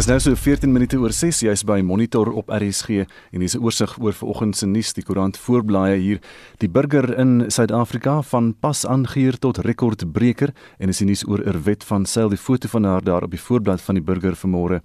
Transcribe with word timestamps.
Dis 0.00 0.06
nou 0.08 0.16
so 0.16 0.32
14 0.32 0.70
minute 0.72 0.96
oor 0.96 1.12
6 1.12 1.42
jy's 1.44 1.60
by 1.68 1.82
Monitor 1.84 2.30
op 2.32 2.48
RSG 2.48 3.02
en 3.04 3.42
hier's 3.42 3.52
'n 3.54 3.60
oorsig 3.60 3.98
oor 4.00 4.14
vanoggend 4.16 4.56
se 4.56 4.66
nuus 4.66 4.94
die 4.96 5.04
koerant 5.04 5.36
voorblaaie 5.36 5.98
hier. 6.00 6.20
Die 6.58 6.70
burger 6.70 7.18
in 7.18 7.50
Suid-Afrika 7.50 8.22
van 8.22 8.54
pas 8.60 8.86
aangehuur 8.86 9.38
tot 9.38 9.58
rekordbreker 9.58 10.54
en 10.78 10.88
is 10.88 10.98
die 10.98 11.06
nuus 11.06 11.28
oor 11.28 11.44
'n 11.44 11.62
wet 11.64 11.84
van 11.84 12.06
seil 12.06 12.30
die 12.30 12.38
foto 12.38 12.68
van 12.68 12.84
haar 12.84 13.04
daar 13.04 13.24
op 13.24 13.30
die 13.30 13.40
voorblad 13.40 13.80
van 13.80 13.94
die 13.94 14.04
burger 14.04 14.32
vanmôre 14.32 14.80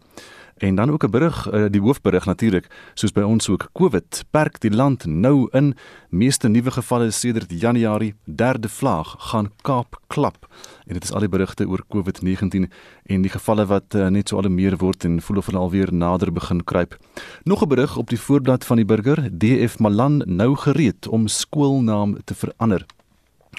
En 0.56 0.76
dan 0.76 0.92
ook 0.92 1.04
'n 1.04 1.10
berig, 1.10 1.50
eh, 1.50 1.66
die 1.70 1.82
hoofberig 1.82 2.26
natuurlik, 2.26 2.68
soos 2.94 3.12
by 3.12 3.22
ons 3.22 3.50
ook 3.50 3.70
COVID 3.74 4.26
perk 4.30 4.60
die 4.60 4.72
land 4.72 5.06
nou 5.06 5.48
in 5.52 5.76
meeste 6.10 6.48
nuwe 6.48 6.72
gevalle 6.72 7.12
sedert 7.12 7.60
Januarie, 7.60 8.16
derde 8.24 8.70
vlaag 8.70 9.16
gaan 9.18 9.52
Kaap 9.62 10.00
klap. 10.08 10.48
En 10.86 10.94
dit 10.94 11.04
is 11.04 11.12
al 11.12 11.20
die 11.20 11.30
berigte 11.30 11.68
oor 11.68 11.84
COVID-19 11.88 12.72
en 13.04 13.22
die 13.22 13.32
gevalle 13.32 13.66
wat 13.66 13.94
uh, 13.96 14.08
net 14.08 14.30
so 14.30 14.38
al 14.38 14.50
meer 14.50 14.78
word 14.78 15.04
en 15.04 15.22
voel 15.22 15.38
of 15.38 15.46
hulle 15.46 15.60
alweer 15.60 15.94
nader 15.94 16.32
begin 16.32 16.64
kruip. 16.64 16.98
Nog 17.44 17.62
'n 17.62 17.68
berig 17.68 17.98
op 17.98 18.10
die 18.10 18.20
voorblad 18.20 18.66
van 18.66 18.76
die 18.76 18.86
burger, 18.86 19.30
DF 19.38 19.80
Malan 19.80 20.24
nou 20.26 20.56
gereed 20.56 21.08
om 21.08 21.28
skoolnaam 21.28 22.18
te 22.24 22.36
verander. 22.36 22.86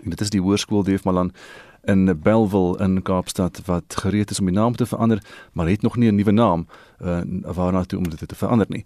En 0.04 0.10
dit 0.10 0.20
is 0.20 0.30
die 0.30 0.40
hoërskool 0.40 0.82
DF 0.82 1.04
Malan 1.04 1.32
in 1.86 2.20
Bellville 2.22 2.78
in 2.78 3.02
Kaapstad 3.02 3.60
wat 3.64 3.96
gereed 4.02 4.30
is 4.30 4.40
om 4.40 4.46
die 4.46 4.54
naam 4.54 4.76
te 4.76 4.86
verander, 4.86 5.22
maar 5.52 5.68
het 5.68 5.82
nog 5.82 5.96
nie 5.96 6.10
'n 6.10 6.14
nuwe 6.14 6.32
naam 6.32 6.66
uh, 7.04 7.20
waarna 7.42 7.84
toe 7.84 7.98
om 7.98 8.08
dit 8.08 8.28
te 8.28 8.34
verander 8.34 8.66
nie. 8.68 8.84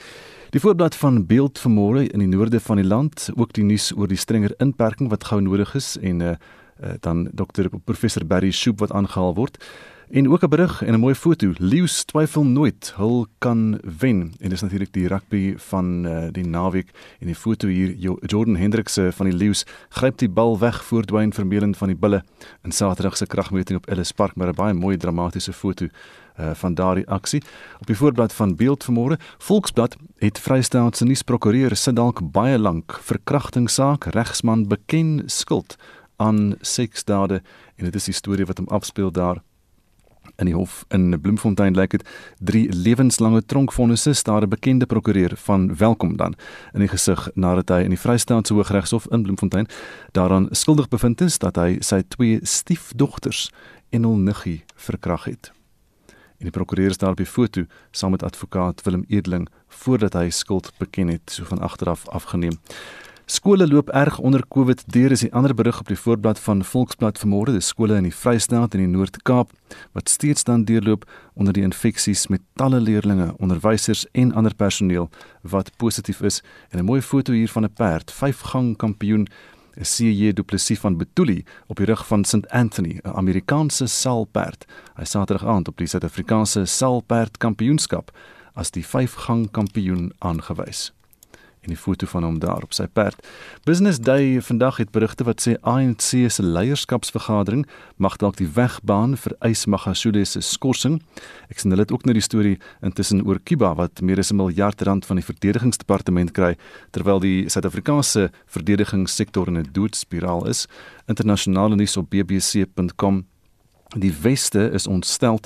Die 0.51 0.61
voorblad 0.61 0.95
van 0.95 1.27
beeld 1.27 1.59
vanmôre 1.59 2.11
in 2.11 2.19
die 2.19 2.29
noorde 2.29 2.61
van 2.61 2.77
die 2.77 2.85
land, 2.85 3.31
ook 3.35 3.53
die 3.53 3.65
nuus 3.65 3.93
oor 3.97 4.09
die 4.09 4.17
strenger 4.17 4.55
inperking 4.57 5.09
wat 5.09 5.25
gou 5.25 5.41
nodig 5.41 5.75
is 5.75 5.97
en 6.01 6.21
uh, 6.21 6.29
uh, 6.29 6.91
dan 7.01 7.29
dokter 7.33 7.69
professor 7.85 8.27
Barry 8.27 8.51
Shoop 8.51 8.79
wat 8.79 8.93
aangehaal 8.93 9.35
word. 9.35 9.65
En 10.11 10.31
ook 10.31 10.43
'n 10.43 10.49
berig 10.49 10.83
en 10.83 10.95
'n 10.95 10.99
mooi 10.99 11.15
foto. 11.15 11.53
Leeu's 11.57 12.05
twyfel 12.05 12.45
nooit 12.45 12.93
hul 12.97 13.27
kan 13.39 13.81
wen. 13.99 14.33
En 14.39 14.49
dis 14.49 14.61
natuurlik 14.61 14.93
die 14.93 15.09
rugby 15.09 15.55
van 15.57 16.07
uh, 16.07 16.27
die 16.33 16.47
naweek 16.47 16.91
en 17.21 17.27
die 17.27 17.35
foto 17.35 17.69
hier 17.69 17.95
Jordan 18.21 18.57
Hendricks 18.57 18.99
van 19.11 19.27
die 19.27 19.37
Leeu's 19.37 19.67
gryp 19.89 20.19
die 20.19 20.29
bal 20.29 20.59
weg 20.59 20.85
voor 20.85 21.05
Dwayne 21.05 21.33
Vermeulen 21.33 21.75
van 21.75 21.89
die 21.89 21.97
Bulle 21.97 22.25
in 22.63 22.73
Saterdag 22.73 23.17
se 23.17 23.27
kragmeting 23.27 23.79
op 23.79 23.87
Ellis 23.87 24.13
Park 24.13 24.37
met 24.37 24.49
'n 24.49 24.55
baie 24.55 24.75
mooi 24.75 24.97
dramatiese 24.97 25.53
foto 25.53 25.85
uh, 25.85 26.51
van 26.55 26.75
daardie 26.75 27.09
aksie. 27.09 27.43
Op 27.81 27.87
die 27.87 27.97
voorblad 27.97 28.33
van 28.33 28.57
Beeld 28.57 28.85
vanmôre, 28.85 29.17
Volksblad 29.39 29.97
het 30.17 30.39
Vrystaat 30.39 30.97
se 30.97 31.05
nuusprokureur 31.05 31.77
sit 31.77 31.97
dalk 31.97 32.31
baie 32.33 32.59
lank 32.59 32.99
verkrachtingssaak 33.03 34.05
regsman 34.05 34.69
beken 34.69 35.23
skuld 35.27 35.77
aan 36.17 36.55
seksdade 36.61 37.43
en 37.77 37.85
dit 37.85 37.95
is 37.95 38.05
die 38.05 38.15
storie 38.15 38.47
wat 38.47 38.59
hom 38.59 38.69
afspeel 38.69 39.13
daar 39.13 39.43
in 40.41 40.49
die 40.49 40.55
hof 40.55 40.85
in 40.89 41.21
Bloemfontein 41.21 41.77
lyk 41.77 41.91
dit 41.91 42.09
drie 42.39 42.65
lewenslange 42.73 43.43
tronkvonnisse 43.47 44.13
staar 44.13 44.43
'n 44.43 44.49
bekende 44.49 44.87
prokureur 44.87 45.33
van 45.37 45.77
welkom 45.77 46.17
dan 46.17 46.35
in 46.75 46.81
die 46.81 46.89
gesig 46.89 47.29
nadat 47.35 47.69
hy 47.69 47.83
in 47.85 47.91
die 47.91 47.99
Vrystaatse 47.99 48.55
Hooggeregshof 48.55 49.07
in 49.11 49.23
Bloemfontein 49.23 49.67
daaraan 50.13 50.49
skuldig 50.51 50.89
bevind 50.89 51.21
is 51.21 51.39
dat 51.39 51.57
hy 51.57 51.77
sy 51.81 52.03
twee 52.09 52.41
stiefdogters 52.43 53.51
en 53.91 54.03
hul 54.03 54.17
niggie 54.17 54.65
verkragt 54.75 55.25
het. 55.25 55.53
En 56.39 56.49
die 56.49 56.51
prokureur 56.51 56.91
is 56.91 56.99
daar 56.99 57.11
op 57.11 57.17
die 57.17 57.27
foto 57.27 57.65
saam 57.91 58.11
met 58.11 58.23
advokaat 58.23 58.83
Willem 58.83 59.05
Edling 59.09 59.49
voordat 59.69 60.13
hy 60.13 60.31
skuld 60.31 60.73
beken 60.79 61.09
het 61.09 61.31
so 61.31 61.45
van 61.45 61.59
agteraf 61.59 62.09
afgeneem. 62.09 62.57
Skole 63.31 63.67
loop 63.69 63.89
erg 63.89 64.19
onder 64.19 64.43
Covid 64.49 64.81
deur 64.91 65.13
is 65.15 65.21
die 65.23 65.31
ander 65.33 65.53
berig 65.55 65.77
op 65.81 65.87
die 65.87 65.99
voorblad 65.99 66.39
van 66.43 66.65
Volksblad 66.67 67.21
vanmôre. 67.23 67.53
Dis 67.55 67.69
skole 67.71 67.95
in 68.01 68.09
die 68.09 68.15
Vrystaat 68.15 68.75
en 68.75 68.83
die 68.83 68.91
Noord-Kaap 68.91 69.53
wat 69.95 70.11
steeds 70.11 70.43
dan 70.49 70.65
deurloop 70.67 71.07
onder 71.39 71.55
die 71.55 71.63
infeksies 71.63 72.27
met 72.27 72.43
talle 72.59 72.81
leerders, 72.83 73.37
onderwysers 73.39 74.03
en 74.19 74.35
ander 74.35 74.55
personeel 74.55 75.07
wat 75.43 75.71
positief 75.79 76.25
is. 76.27 76.43
En 76.71 76.79
'n 76.79 76.85
mooi 76.85 77.01
foto 77.01 77.33
hier 77.33 77.49
van 77.49 77.65
'n 77.65 77.73
perd, 77.73 78.11
vyfgang 78.11 78.77
kampioen, 78.77 79.29
'n 79.79 79.85
CJ 79.85 80.33
Du 80.33 80.43
Plessis 80.43 80.81
van 80.81 80.97
Betuli 80.97 81.45
op 81.67 81.77
die 81.77 81.87
rug 81.87 82.07
van 82.07 82.25
St 82.25 82.49
Anthony, 82.49 82.99
'n 83.05 83.15
Amerikaanse 83.15 83.87
salperd. 83.87 84.67
Hy 84.97 85.05
Saterdag 85.05 85.47
aand 85.47 85.69
op 85.69 85.77
die 85.77 85.87
Suid-Afrikaanse 85.87 86.65
salperd 86.65 87.39
kampioenskap 87.39 88.11
as 88.55 88.71
die 88.71 88.87
vyfgang 88.87 89.51
kampioen 89.51 90.13
aangewys 90.19 90.93
en 91.61 91.73
die 91.73 91.77
foto 91.77 92.07
van 92.07 92.25
hom 92.25 92.39
daar 92.41 92.65
op 92.65 92.73
sy 92.73 92.87
perd. 92.87 93.19
Business 93.65 94.01
Day 94.01 94.41
vandag 94.41 94.81
het 94.81 94.91
berigte 94.91 95.25
wat 95.25 95.43
sê 95.45 95.57
ANC 95.61 96.09
se 96.33 96.43
leierskapsvergadering 96.43 97.67
mag 97.97 98.17
dalk 98.17 98.39
die 98.41 98.49
weg 98.55 98.79
baan 98.83 99.17
vir 99.21 99.37
Ys 99.47 99.67
Magashule 99.67 100.25
se 100.25 100.41
skorsing. 100.41 101.01
Ek 101.51 101.61
sien 101.61 101.71
hulle 101.75 101.85
het 101.85 101.93
ook 101.93 102.07
nou 102.09 102.15
die 102.17 102.25
storie 102.25 102.57
intussen 102.83 103.25
oor 103.27 103.41
Kiba 103.45 103.75
wat 103.77 104.01
meer 104.01 104.19
as 104.19 104.33
'n 104.33 104.37
miljard 104.37 104.81
rand 104.83 105.05
van 105.07 105.17
die 105.17 105.25
verdedigingsdepartement 105.25 106.33
kry 106.33 106.57
terwyl 106.93 107.21
die 107.21 107.49
Suid-Afrikaanse 107.49 108.31
verdedigingssektor 108.47 109.49
in 109.49 109.59
'n 109.59 109.69
doodspiraal 109.73 110.49
is. 110.49 110.67
Internasionale 111.07 111.77
nuus 111.77 111.97
op 111.97 112.11
bbc.com 112.11 113.27
Die 113.97 114.13
weste 114.23 114.71
is 114.71 114.87
ontstel 114.87 115.41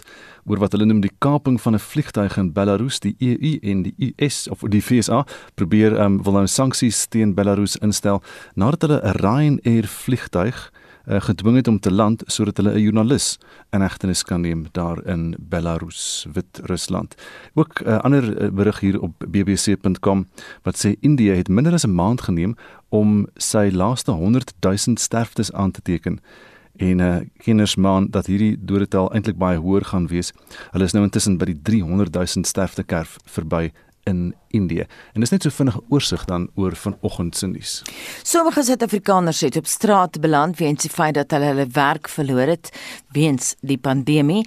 oor 0.47 0.59
wat 0.59 0.73
hulle 0.73 0.85
noem 0.85 1.01
die 1.01 1.13
kaping 1.19 1.61
van 1.61 1.75
'n 1.75 1.79
vliegtuig 1.79 2.37
in 2.37 2.53
Belarus, 2.53 3.01
die 3.01 3.17
EU 3.19 3.59
en 3.63 3.83
die 3.83 4.15
US 4.19 4.49
of 4.49 4.61
die 4.69 4.83
FSA 4.83 5.27
probeer 5.55 6.01
um, 6.01 6.23
wil 6.23 6.33
nou 6.33 6.47
sanksies 6.47 7.07
teen 7.07 7.35
Belarus 7.35 7.77
instel 7.77 8.23
nadat 8.55 8.83
hulle 8.83 9.01
'n 9.03 9.17
Ryanair 9.21 9.87
vliegtuig 9.87 10.71
uh, 11.07 11.21
gedwing 11.21 11.57
het 11.57 11.69
om 11.69 11.81
te 11.81 11.93
land 11.93 12.23
sodat 12.27 12.57
hulle 12.57 12.73
'n 12.73 12.81
joernalis 12.81 13.39
in 13.71 13.81
hegtenis 13.81 14.23
kan 14.23 14.41
neem 14.41 14.67
daar 14.73 15.07
in 15.07 15.35
Belarus, 15.39 16.27
Wit-Rusland. 16.33 17.15
Ook 17.55 17.81
'n 17.81 17.89
uh, 17.89 17.99
ander 17.99 18.43
uh, 18.43 18.51
berig 18.51 18.81
hier 18.81 19.01
op 19.01 19.13
bbc.com 19.29 20.29
wat 20.63 20.87
sê 20.87 20.97
India 21.01 21.35
het 21.35 21.49
minder 21.49 21.73
as 21.73 21.87
'n 21.87 21.95
maand 21.95 22.21
geneem 22.21 22.57
om 22.89 23.27
sy 23.37 23.71
laaste 23.73 24.11
100 24.11 24.53
000 24.61 24.97
sterftes 24.97 25.53
aan 25.53 25.71
te 25.71 25.83
teken 25.83 26.21
en 26.77 27.01
uh, 27.01 27.17
kenners 27.45 27.77
maan 27.77 28.09
dat 28.11 28.27
hierdie 28.27 28.57
dodetal 28.59 29.11
eintlik 29.15 29.39
baie 29.39 29.59
hoër 29.59 29.85
gaan 29.93 30.09
wees. 30.11 30.33
Hulle 30.73 30.85
is 30.85 30.95
nou 30.97 31.05
intussen 31.07 31.39
by 31.39 31.53
die 31.53 31.59
300 31.63 32.15
000 32.15 32.49
sterftekerf 32.49 33.19
verby 33.37 33.71
in 34.05 34.35
Indië. 34.55 34.87
En 35.13 35.21
dis 35.21 35.31
net 35.31 35.43
so 35.43 35.51
vinnige 35.51 35.81
oorsig 35.89 36.25
dan 36.25 36.49
oor 36.55 36.77
vanoggend 36.77 37.37
se 37.37 37.47
nuus. 37.47 37.83
Sommige 38.23 38.63
Suid-Afrikaners 38.63 39.41
het 39.41 39.57
op 39.57 39.67
straat 39.67 40.21
beland 40.21 40.59
weens 40.59 40.83
die 40.83 40.91
feit 40.91 41.15
dat 41.15 41.31
hulle 41.35 41.51
hulle 41.51 41.67
werk 41.73 42.09
verloor 42.09 42.47
het 42.47 42.71
weens 43.15 43.55
die 43.61 43.79
pandemie. 43.79 44.45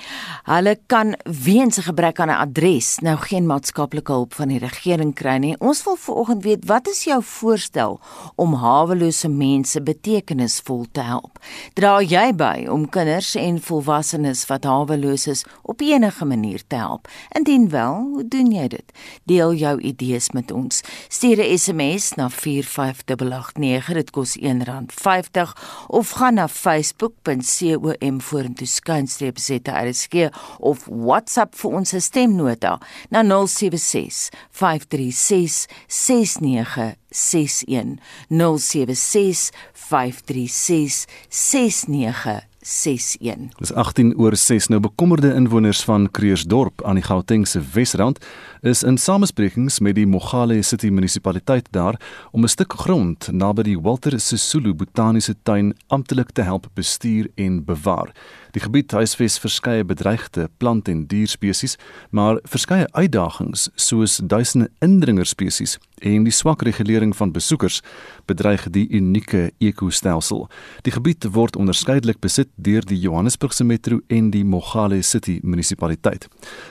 Hulle 0.48 0.78
kan 0.88 1.16
weens 1.24 1.78
'n 1.78 1.88
gebrek 1.90 2.20
aan 2.20 2.30
'n 2.30 2.42
adres 2.48 3.00
nou 3.00 3.18
geen 3.18 3.46
maatskaplike 3.46 4.12
hulp 4.12 4.34
van 4.34 4.48
die 4.48 4.60
regering 4.60 5.14
kry 5.14 5.38
nie. 5.38 5.56
Ons 5.60 5.84
wil 5.84 5.96
vanoggend 5.96 6.44
weet 6.44 6.66
wat 6.66 6.88
is 6.88 7.04
jou 7.04 7.24
voorstel 7.24 8.00
om 8.36 8.54
hawelose 8.54 9.30
mense 9.30 9.82
betekenisvol 9.82 10.86
te 10.92 11.02
help? 11.02 11.40
Dra 11.74 12.02
jy 12.02 12.36
by 12.36 12.68
om 12.70 12.90
kinders 12.90 13.36
en 13.36 13.62
volwassenes 13.62 14.46
wat 14.46 14.64
haweloos 14.64 15.28
is 15.28 15.46
op 15.62 15.82
enige 15.82 16.26
manier 16.26 16.62
te 16.68 16.76
help? 16.76 17.08
Indien 17.32 17.70
wel, 17.70 17.94
hoe 17.94 18.28
doen 18.28 18.52
jy 18.52 18.68
dit? 18.68 18.92
Deel 19.24 19.47
jou 19.56 19.82
idees 19.82 20.32
met 20.32 20.52
ons. 20.52 20.82
Stuur 21.08 21.38
'n 21.38 21.58
SMS 21.58 22.14
na 22.16 22.30
45889. 22.30 23.94
Dit 23.94 24.10
kos 24.10 24.38
R1.50 24.38 25.54
of 25.88 26.10
gaan 26.10 26.34
na 26.34 26.48
facebook.com 26.48 28.22
vorentoe 28.22 28.68
skynstreep 28.68 29.38
ZRSG 29.38 30.30
of 30.60 30.86
WhatsApp 30.90 31.56
vir 31.56 31.72
ons 31.72 31.94
stemnota 31.98 32.80
na 33.10 33.24
076 33.24 34.30
536 34.52 35.66
6961 35.88 38.00
076 38.30 39.52
536 39.74 41.06
6961 41.30 42.48
61. 42.68 43.50
Dis 43.58 43.74
18 43.74 44.14
oor 44.20 44.36
6 44.36 44.68
nou 44.68 44.80
bekommerde 44.84 45.32
inwoners 45.34 45.84
van 45.88 46.10
Kreersdorp 46.12 46.84
aan 46.84 47.00
die 47.00 47.06
Gautengse 47.06 47.62
Wesrand 47.74 48.20
is 48.68 48.84
in 48.84 48.98
samesprekings 48.98 49.80
met 49.80 49.96
die 49.96 50.06
Mogale 50.08 50.62
City 50.62 50.90
munisipaliteit 50.90 51.68
daar 51.72 52.00
om 52.32 52.44
'n 52.44 52.48
stuk 52.48 52.74
grond 52.74 53.30
naby 53.32 53.62
die 53.64 53.80
Walter 53.80 54.20
Sisulu 54.20 54.74
Botaniese 54.74 55.36
Tuin 55.44 55.74
amptelik 55.88 56.32
te 56.32 56.42
help 56.42 56.68
bestuur 56.74 57.28
en 57.36 57.66
bewaar. 57.66 58.12
Die 58.52 58.62
gebied 58.62 58.92
huisves 58.92 59.40
verskeie 59.40 59.84
bedreigde 59.86 60.50
plant- 60.58 60.88
en 60.88 61.06
dierspesies, 61.06 61.78
maar 62.10 62.40
verskeie 62.44 62.88
uitdagings 62.92 63.70
soos 63.76 64.20
duisende 64.24 64.70
indringerspesies 64.80 65.78
en 66.02 66.24
die 66.24 66.34
swak 66.34 66.62
regulering 66.62 67.16
van 67.16 67.32
besoekers 67.32 67.82
bedreig 68.26 68.70
die 68.70 68.88
unieke 68.90 69.52
ekostelsel. 69.58 70.48
Die 70.82 70.94
gebied 70.94 71.26
word 71.34 71.56
onderskeidelik 71.56 72.20
besit 72.20 72.50
deur 72.56 72.86
die 72.86 73.00
Johannesburgse 73.00 73.64
Metro 73.64 74.00
en 74.08 74.32
die 74.32 74.44
Mogale 74.46 75.02
City 75.02 75.40
munisipaliteit. 75.44 76.28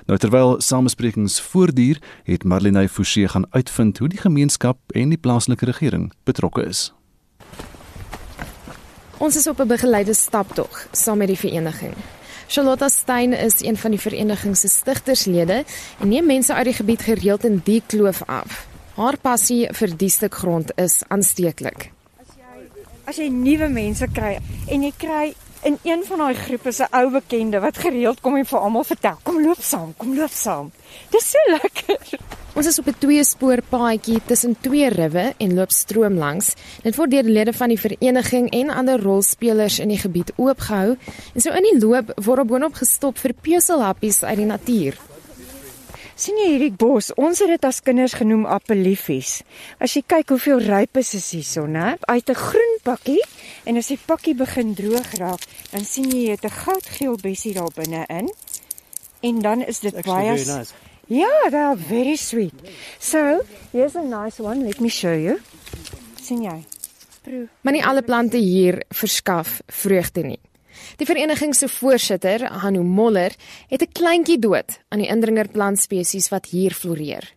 Nou 0.06 0.18
terwyl 0.18 0.60
samesprekings 0.60 1.40
voortduur, 1.86 2.02
het 2.24 2.44
Marlene 2.44 2.88
Forsie 2.88 3.28
gaan 3.28 3.46
uitvind 3.50 3.98
hoe 3.98 4.08
die 4.08 4.18
gemeenskap 4.18 4.78
en 4.94 5.08
die 5.08 5.18
plaaslike 5.18 5.64
regering 5.64 6.12
betrokke 6.24 6.64
is. 6.66 6.92
Ons 9.18 9.36
is 9.36 9.46
op 9.46 9.60
'n 9.60 9.66
begeleide 9.66 10.14
staptog 10.14 10.88
saam 10.92 11.18
met 11.18 11.28
die 11.28 11.38
vereniging. 11.38 11.94
Charlotte 12.48 12.88
Stein 12.88 13.32
is 13.32 13.62
een 13.62 13.76
van 13.76 13.90
die 13.90 14.00
vereniging 14.00 14.56
se 14.56 14.68
stigterslede 14.68 15.64
en 16.00 16.08
neem 16.08 16.26
mense 16.26 16.54
uit 16.54 16.64
die 16.64 16.74
gebied 16.74 17.00
gereeld 17.00 17.44
in 17.44 17.60
die 17.64 17.82
kloof 17.86 18.22
af. 18.26 18.66
Haar 18.94 19.16
passie 19.16 19.68
vir 19.72 19.96
die 19.96 20.08
stuk 20.08 20.34
grond 20.34 20.72
is 20.76 21.02
aansteeklik. 21.08 21.90
As 22.18 22.26
jy 22.36 22.68
as 23.04 23.16
jy 23.16 23.28
nuwe 23.28 23.68
mense 23.68 24.06
kry 24.12 24.38
en 24.68 24.82
jy 24.82 24.92
kry 24.96 25.34
in 25.62 25.78
een 25.82 26.04
van 26.04 26.18
daai 26.18 26.34
groepe 26.34 26.72
se 26.72 26.86
ou 26.90 27.10
bekende 27.10 27.60
wat 27.60 27.78
gereeld 27.78 28.20
kom 28.20 28.36
en 28.36 28.46
vir 28.46 28.58
almal 28.58 28.84
vertel, 28.84 29.18
kom 29.22 29.42
loop 29.42 29.62
saam, 29.62 29.94
kom 29.96 30.16
loop 30.16 30.32
saam. 30.32 30.70
Dis 31.10 31.30
so 31.30 31.38
lekker. 31.52 32.18
Ons 32.56 32.66
is 32.66 32.78
op 32.78 32.86
'n 32.88 32.98
twee 32.98 33.24
spoor 33.24 33.60
paadjie 33.68 34.20
tussen 34.26 34.56
twee 34.60 34.88
riwe 34.88 35.34
en 35.38 35.54
loop 35.54 35.70
stroom 35.70 36.14
langs. 36.16 36.54
Dit 36.82 36.96
word 36.96 37.10
deur 37.10 37.22
lede 37.22 37.52
van 37.52 37.68
die 37.68 37.80
vereniging 37.80 38.50
en 38.50 38.70
ander 38.70 39.02
rolspelers 39.02 39.78
in 39.78 39.88
die 39.88 39.98
gebied 39.98 40.32
oopgehou 40.36 40.96
en 41.34 41.40
so 41.40 41.50
in 41.50 41.62
die 41.62 41.86
loop 41.86 42.12
word 42.24 42.40
op 42.40 42.48
boonop 42.48 42.74
gestop 42.74 43.18
vir 43.18 43.34
peuselhappies 43.42 44.22
uit 44.22 44.36
die 44.36 44.46
natuur. 44.46 45.15
Sien 46.16 46.38
jy 46.40 46.48
hierdie 46.54 46.72
bos? 46.72 47.12
Ons 47.20 47.42
het 47.44 47.52
dit 47.52 47.64
as 47.68 47.82
kinders 47.84 48.16
genoem 48.16 48.46
appeliefies. 48.48 49.42
As 49.78 49.94
jy 49.96 50.02
kyk 50.06 50.32
hoeveel 50.34 50.64
rypes 50.64 51.14
is 51.14 51.30
hierso, 51.36 51.66
né? 51.66 51.96
Uit 52.08 52.30
'n 52.30 52.34
groen 52.34 52.74
pakkie 52.82 53.22
en 53.64 53.76
as 53.76 53.88
die 53.88 53.98
pakkie 54.06 54.34
begin 54.34 54.74
droog 54.74 55.14
raak, 55.18 55.42
dan 55.70 55.84
sien 55.84 56.10
jy 56.10 56.26
jy 56.26 56.30
het 56.30 56.44
'n 56.44 56.58
goudgeel 56.64 57.16
bessie 57.22 57.54
daar 57.54 57.72
binne 57.74 58.04
in. 58.08 58.32
En 59.20 59.38
dan 59.40 59.64
is 59.64 59.80
dit 59.80 60.02
baie 60.04 60.30
nice. 60.30 60.72
Ja, 61.06 61.48
they 61.50 61.60
are 61.60 61.76
very 61.76 62.16
sweet. 62.16 62.54
So, 62.98 63.42
here's 63.72 63.94
a 63.94 64.02
nice 64.02 64.42
one. 64.42 64.64
Let 64.64 64.80
me 64.80 64.88
show 64.88 65.14
you. 65.14 65.40
sien 66.20 66.42
jy? 66.42 66.64
Proe. 67.22 67.48
Maar 67.60 67.72
nie 67.72 67.84
alle 67.86 68.02
plante 68.02 68.36
hier 68.36 68.82
verskaf 68.88 69.60
vreugde 69.66 70.22
nie. 70.22 70.40
Die 70.96 71.06
vereniging 71.06 71.54
se 71.54 71.68
voorsitter, 71.68 72.44
Hanu 72.62 72.82
Moller, 72.82 73.32
het 73.68 73.82
'n 73.82 73.92
kleintjie 73.92 74.38
dood 74.38 74.80
aan 74.88 74.98
die 74.98 75.08
indringerplant 75.08 75.78
spesies 75.78 76.28
wat 76.28 76.46
hier 76.46 76.72
floreer. 76.72 77.34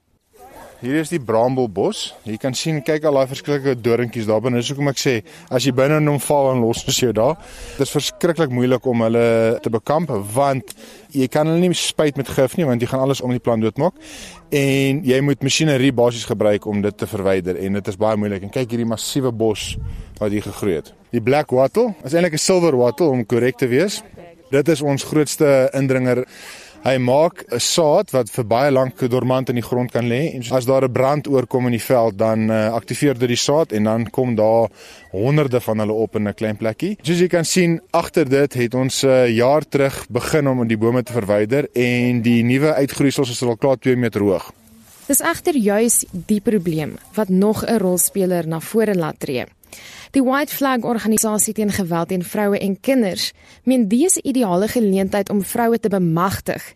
Hier 0.80 0.96
is 0.96 1.10
die 1.12 1.20
braambelbos. 1.20 2.14
Jy 2.24 2.38
kan 2.40 2.54
sien, 2.56 2.78
kyk 2.88 3.04
al 3.10 3.18
daai 3.20 3.28
verskillike 3.28 3.74
doringkies 3.84 4.30
daar 4.30 4.40
binne. 4.40 4.62
Dis 4.62 4.70
hoekom 4.72 4.88
ek 4.88 5.02
sê, 5.02 5.16
as 5.52 5.66
jy 5.68 5.74
binne 5.76 5.98
in 6.00 6.08
hom 6.08 6.22
val 6.24 6.54
en 6.54 6.62
los 6.64 6.86
is 6.88 7.02
jou 7.02 7.10
daar. 7.16 7.36
Dit 7.76 7.84
is 7.84 7.92
verskriklik 7.92 8.54
moeilik 8.56 8.88
om 8.88 9.04
hulle 9.04 9.24
te 9.60 9.74
bekamp 9.74 10.14
want 10.32 10.72
jy 11.12 11.28
kan 11.32 11.52
hulle 11.52 11.60
nie 11.66 11.76
spuit 11.76 12.16
met 12.16 12.32
gif 12.32 12.56
nie 12.56 12.68
want 12.70 12.80
jy 12.80 12.88
gaan 12.94 13.04
alles 13.04 13.20
om 13.20 13.34
die 13.36 13.44
plant 13.44 13.68
doodmaak. 13.68 14.00
En 14.56 15.04
jy 15.04 15.20
moet 15.28 15.44
masjinerie 15.44 15.92
basies 16.00 16.24
gebruik 16.30 16.64
om 16.72 16.80
dit 16.88 16.96
te 16.96 17.10
verwyder 17.12 17.60
en 17.60 17.76
dit 17.82 17.92
is 17.92 18.00
baie 18.00 18.16
moeilik. 18.16 18.48
En 18.48 18.56
kyk 18.56 18.72
hierdie 18.72 18.88
massiewe 18.88 19.36
bos 19.36 19.74
wat 20.22 20.32
hier 20.32 20.48
gegroei 20.48 20.78
het. 20.80 20.94
Die 21.12 21.24
black 21.24 21.52
wattle 21.52 21.90
is 22.08 22.16
eintlik 22.16 22.40
'n 22.40 22.46
silver 22.48 22.80
wattle 22.80 23.12
om 23.12 23.26
korrek 23.26 23.60
te 23.60 23.68
wees. 23.68 24.00
Dit 24.50 24.70
is 24.70 24.82
ons 24.82 25.04
grootste 25.04 25.70
indringer. 25.74 26.24
Hy 26.80 26.96
maak 26.98 27.44
'n 27.52 27.60
saad 27.60 28.12
wat 28.16 28.30
vir 28.32 28.46
baie 28.48 28.72
lank 28.72 29.02
dormant 29.12 29.50
in 29.50 29.56
die 29.56 29.64
grond 29.64 29.92
kan 29.92 30.08
lê 30.08 30.32
en 30.34 30.44
as 30.56 30.66
daar 30.66 30.88
'n 30.88 30.92
brand 30.92 31.28
oorkom 31.28 31.66
in 31.66 31.76
die 31.76 31.84
veld 31.84 32.18
dan 32.18 32.50
uh, 32.50 32.72
aktiveer 32.74 33.20
dit 33.20 33.28
die 33.28 33.36
saad 33.36 33.72
en 33.72 33.84
dan 33.84 34.10
kom 34.10 34.36
daar 34.36 34.70
honderde 35.12 35.60
van 35.60 35.80
hulle 35.80 35.92
op 35.92 36.16
in 36.16 36.28
'n 36.28 36.34
klein 36.34 36.58
plekkie. 36.58 36.98
Soos 37.02 37.20
jy 37.20 37.28
kan 37.28 37.46
sien 37.46 37.82
agter 37.92 38.30
dit 38.30 38.54
het 38.54 38.74
ons 38.74 39.04
'n 39.04 39.08
uh, 39.08 39.28
jaar 39.28 39.68
terug 39.68 40.08
begin 40.10 40.48
om 40.48 40.68
die 40.68 40.78
bome 40.78 41.04
te 41.04 41.14
verwyder 41.14 41.68
en 41.74 42.22
die 42.22 42.44
nuwe 42.44 42.74
uitgroeisels 42.74 43.30
is 43.30 43.42
al 43.44 43.58
klaar 43.58 43.78
2 43.78 43.96
meter 43.96 44.22
hoog. 44.22 44.52
Dis 45.08 45.20
egter 45.20 45.58
juis 45.58 46.06
die 46.12 46.42
probleem 46.42 46.98
wat 47.14 47.30
nog 47.30 47.66
'n 47.66 47.78
rolspeler 47.78 48.48
na 48.48 48.60
vore 48.60 48.96
laat 48.96 49.20
tree. 49.20 49.46
Die 50.12 50.24
White 50.24 50.56
Flag 50.56 50.84
organisasie 50.84 51.54
teen 51.54 51.70
geweld 51.70 52.08
teen 52.10 52.24
vroue 52.24 52.58
en 52.58 52.80
kinders 52.82 53.32
meen 53.64 53.88
dis 53.88 54.16
'n 54.18 54.28
ideale 54.28 54.68
geleentheid 54.68 55.30
om 55.30 55.44
vroue 55.44 55.80
te 55.80 55.90
bemagtig. 55.90 56.74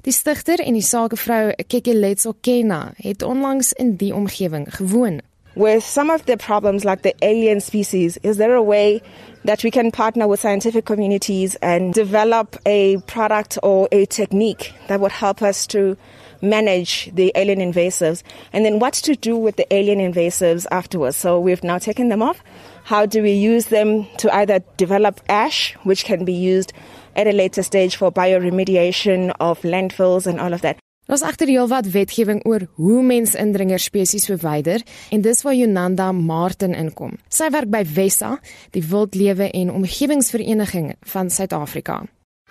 Die 0.00 0.12
stigter 0.12 0.60
en 0.60 0.72
die 0.72 0.82
sakevrou 0.82 1.52
Kekeletso 1.66 2.32
Kena 2.40 2.92
het 2.96 3.22
onlangs 3.22 3.72
in 3.72 3.96
die 3.96 4.14
omgewing 4.14 4.74
gewoon. 4.74 5.20
with 5.56 5.84
some 5.84 6.10
of 6.10 6.26
the 6.26 6.36
problems 6.36 6.84
like 6.84 7.02
the 7.02 7.14
alien 7.22 7.60
species, 7.60 8.18
is 8.22 8.36
there 8.36 8.54
a 8.54 8.62
way 8.62 9.00
that 9.44 9.62
we 9.62 9.70
can 9.70 9.90
partner 9.90 10.26
with 10.26 10.40
scientific 10.40 10.84
communities 10.84 11.54
and 11.56 11.94
develop 11.94 12.56
a 12.66 12.98
product 13.06 13.58
or 13.62 13.88
a 13.92 14.06
technique 14.06 14.74
that 14.88 15.00
would 15.00 15.12
help 15.12 15.42
us 15.42 15.66
to 15.68 15.96
manage 16.40 17.10
the 17.14 17.30
alien 17.36 17.60
invasives? 17.60 18.22
And 18.52 18.64
then 18.64 18.78
what 18.78 18.94
to 18.94 19.14
do 19.14 19.36
with 19.36 19.56
the 19.56 19.72
alien 19.72 19.98
invasives 19.98 20.66
afterwards? 20.70 21.16
So 21.16 21.38
we've 21.38 21.62
now 21.62 21.78
taken 21.78 22.08
them 22.08 22.22
off. 22.22 22.42
How 22.84 23.06
do 23.06 23.22
we 23.22 23.32
use 23.32 23.66
them 23.66 24.06
to 24.18 24.28
either 24.34 24.62
develop 24.76 25.20
ash, 25.26 25.74
which 25.84 26.04
can 26.04 26.26
be 26.26 26.34
used 26.34 26.74
at 27.16 27.26
a 27.26 27.32
later 27.32 27.62
stage 27.62 27.96
for 27.96 28.12
bioremediation 28.12 29.32
of 29.40 29.62
landfills 29.62 30.26
and 30.26 30.38
all 30.38 30.52
of 30.52 30.60
that? 30.60 30.76
Ons 31.08 31.22
agter 31.24 31.48
heelwat 31.48 31.88
wetgewing 31.92 32.42
oor 32.48 32.66
hoe 32.76 33.02
mens 33.04 33.34
indringer 33.36 33.80
spesies 33.80 34.24
verwyder 34.28 34.84
en 35.12 35.24
dis 35.24 35.42
waar 35.44 35.56
Jonanda 35.56 36.10
Martin 36.12 36.76
inkom. 36.76 37.18
Sy 37.28 37.48
werk 37.52 37.68
by 37.72 37.82
Wessa, 37.96 38.38
die 38.76 38.84
wildlewe 38.88 39.50
en 39.52 39.72
omgewingsvereniging 39.72 40.94
van 41.12 41.32
Suid-Afrika. 41.32 42.02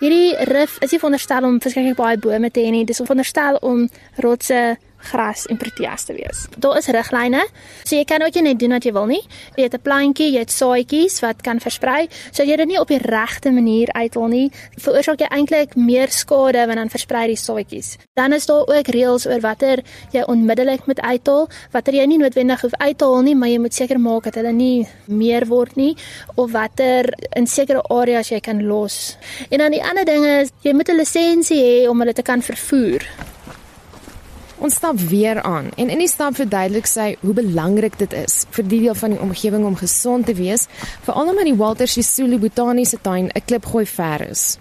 Hierdie 0.02 0.34
rif 0.50 0.80
is 0.82 0.90
nie 0.90 0.98
veronderstel 0.98 1.46
om 1.46 1.60
verskriklik 1.62 1.98
baie 1.98 2.18
bome 2.18 2.50
te 2.50 2.62
hê 2.62 2.70
nie. 2.74 2.82
Dis 2.86 2.98
veronderstel 3.02 3.60
om 3.62 3.84
rotse, 4.22 4.62
gras 5.04 5.46
en 5.46 5.56
proteas 5.56 6.04
te 6.04 6.14
wees. 6.14 6.46
Daar 6.58 6.78
is 6.78 6.86
riglyne. 6.86 7.44
So 7.84 7.96
jy 7.96 8.04
kan 8.04 8.22
ook 8.22 8.34
net 8.34 8.58
doen 8.58 8.70
wat 8.70 8.84
jy 8.84 8.92
wil 8.92 9.06
nie. 9.06 9.22
Jy 9.56 9.62
het 9.62 9.74
'n 9.74 9.82
plantjie, 9.82 10.32
jy 10.32 10.38
het 10.38 10.50
saadjies 10.50 11.20
wat 11.20 11.42
kan 11.42 11.60
versprei. 11.60 12.08
So 12.32 12.42
jy 12.42 12.56
dit 12.56 12.68
nie 12.68 12.80
op 12.80 12.88
die 12.88 12.98
regte 12.98 13.50
manier 13.50 13.88
uithol 13.92 14.28
nie, 14.28 14.50
veroorsaak 14.78 15.20
jy 15.20 15.28
eintlik 15.30 15.76
meer 15.76 16.08
skade 16.10 16.58
wanneer 16.58 16.84
dan 16.84 16.92
versprei 16.92 17.26
die 17.26 17.36
saadjies. 17.40 17.96
Dan 18.14 18.32
is 18.32 18.46
daar 18.46 18.66
ook 18.68 18.88
reëls 18.88 19.26
oor 19.26 19.40
watter 19.40 19.82
jy 20.12 20.22
onmiddellik 20.30 20.86
moet 20.86 21.00
uithol, 21.00 21.48
watter 21.72 21.94
jy 21.94 22.06
nie 22.06 22.18
noodwendig 22.18 22.60
hoef 22.60 22.74
uit 22.78 22.98
te 22.98 23.04
haal 23.04 23.22
nie, 23.22 23.34
maar 23.34 23.48
jy 23.48 23.58
moet 23.58 23.74
seker 23.74 24.00
maak 24.00 24.28
dat 24.28 24.34
hulle 24.40 24.52
nie 24.52 24.86
meer 25.06 25.46
word 25.50 25.76
nie 25.76 25.92
of 26.36 26.52
watter 26.52 27.10
in 27.36 27.46
sekere 27.46 27.82
areas 27.90 28.32
jy 28.32 28.40
kan 28.40 28.64
los. 28.68 29.16
En 29.50 29.64
dan 29.64 29.74
die 29.74 29.84
ander 29.84 30.04
ding 30.04 30.26
is 30.26 30.52
jy 30.62 30.72
moet 30.72 30.88
'n 30.88 31.00
lisensie 31.00 31.62
hê 31.62 31.88
om 31.88 31.98
hulle 32.00 32.12
te 32.12 32.22
kan 32.22 32.42
vervoer. 32.42 33.33
Ons 34.64 34.78
stap 34.80 34.96
weer 34.96 35.42
aan 35.42 35.66
en 35.76 35.90
in 35.92 36.00
die 36.00 36.08
stap 36.08 36.38
verduidelik 36.38 36.86
sy 36.88 37.10
hoe 37.20 37.34
belangrik 37.36 37.98
dit 38.00 38.14
is 38.16 38.46
vir 38.54 38.64
die 38.64 38.78
deel 38.86 38.94
van 38.96 39.12
die 39.12 39.20
omgewing 39.20 39.66
om 39.68 39.74
gesond 39.76 40.24
te 40.24 40.32
wees, 40.38 40.64
veral 41.04 41.34
omdat 41.34 41.50
die 41.50 41.56
Walter 41.60 41.90
Sisulu 41.90 42.38
Botaniese 42.40 42.96
Tuin 43.04 43.28
'n 43.28 43.44
klipgooi 43.44 43.84
ver 43.84 44.24
is. 44.30 44.56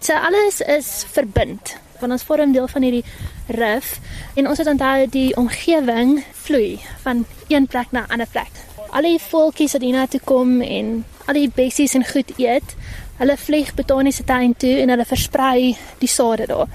So 0.00 0.14
alles 0.14 0.60
is 0.60 1.06
verbind 1.12 1.76
want 2.00 2.12
ons 2.12 2.26
vorm 2.26 2.52
deel 2.52 2.66
van 2.68 2.82
hierdie 2.82 3.04
rif 3.46 4.00
en 4.34 4.48
ons 4.48 4.58
het 4.58 4.66
onthou 4.66 5.06
die 5.06 5.36
omgewing 5.36 6.24
vloei 6.32 6.80
van 7.02 7.24
een 7.48 7.66
plek 7.66 7.92
na 7.92 8.00
'n 8.00 8.10
ander 8.10 8.26
plek. 8.26 8.50
Al 8.90 9.02
die 9.02 9.18
voeltjies 9.30 9.72
wat 9.72 9.82
hiernatoe 9.82 10.20
kom 10.24 10.60
en 10.60 11.04
al 11.26 11.34
die 11.34 11.50
bessies 11.54 11.94
en 11.94 12.04
goed 12.04 12.32
eet, 12.36 12.74
hulle 13.18 13.36
vlieg 13.36 13.74
botaniese 13.74 14.24
tuin 14.24 14.56
toe 14.56 14.76
en 14.80 14.88
hulle 14.88 15.04
versprei 15.04 15.76
die 15.98 16.08
sade 16.08 16.46
daar. 16.46 16.68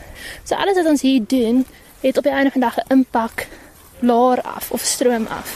So 0.43 0.55
alles 0.55 0.75
wat 0.75 0.85
ons 0.85 1.01
hier 1.01 1.23
doen, 1.27 1.65
het 2.07 2.17
op 2.17 2.23
die 2.23 2.31
einde 2.31 2.51
van 2.51 2.61
die 2.61 2.69
dag 2.69 2.77
'n 2.77 2.93
impak 2.93 3.47
laer 3.99 4.41
af 4.41 4.71
of 4.71 4.81
stroom 4.81 5.27
af. 5.27 5.49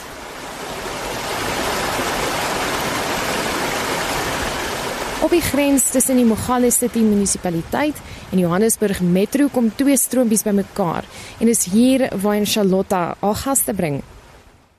Op 5.22 5.29
die 5.29 5.41
grens 5.41 5.89
tussen 5.91 6.15
die 6.15 6.25
Mogale 6.25 6.72
City 6.72 7.00
munisipaliteit 7.00 7.96
en 8.32 8.38
Johannesburg 8.38 9.01
Metro 9.01 9.48
kom 9.48 9.75
twee 9.75 9.98
stroompies 9.98 10.44
bymekaar 10.44 11.03
en 11.39 11.46
dis 11.46 11.65
hier 11.65 12.10
waar 12.22 12.46
Charlotte 12.46 12.96
haar 12.96 13.36
gaste 13.36 13.74
bring. 13.74 14.01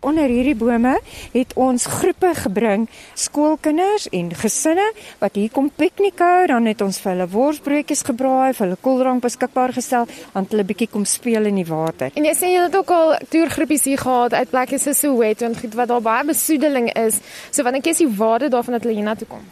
Onder 0.01 0.31
hierdie 0.33 0.57
bome 0.57 0.95
het 1.35 1.51
ons 1.61 1.85
groepe 1.85 2.31
gebring, 2.39 2.87
skoolkinders 3.21 4.07
en 4.17 4.31
gesinne 4.33 4.87
wat 5.21 5.35
hier 5.37 5.51
kom 5.53 5.69
piknik 5.77 6.23
hou, 6.25 6.47
dan 6.49 6.69
het 6.71 6.81
ons 6.81 7.03
vir 7.03 7.13
hulle 7.13 7.27
worsbroodjies 7.29 8.07
gebraai, 8.09 8.55
vir 8.57 8.65
hulle 8.65 8.79
koeldrank 8.81 9.21
beskikbaar 9.27 9.75
gestel, 9.77 10.09
dan 10.33 10.49
hulle 10.49 10.65
bietjie 10.71 10.89
kom 10.89 11.05
speel 11.05 11.51
in 11.51 11.61
die 11.61 11.67
water. 11.69 12.17
En 12.17 12.25
jy 12.25 12.33
sê 12.39 12.55
jy 12.55 12.65
het 12.65 12.81
ook 12.81 12.95
al 12.97 13.15
toergroepies 13.29 13.85
hier 13.91 14.01
gehad 14.01 14.39
uit 14.39 14.55
plekke 14.55 14.81
soos 14.81 15.05
Soweto 15.05 15.45
en 15.45 15.61
goed 15.61 15.77
wat 15.77 15.93
daar 15.93 16.09
baie 16.09 16.25
besoedeling 16.33 16.89
is. 16.97 17.21
So 17.53 17.69
wat 17.69 17.77
dink 17.77 17.93
jy 17.93 18.09
waarde 18.17 18.49
daarvan 18.49 18.79
dat 18.79 18.89
hulle 18.89 18.97
hiernatoe 19.03 19.29
kom? 19.29 19.45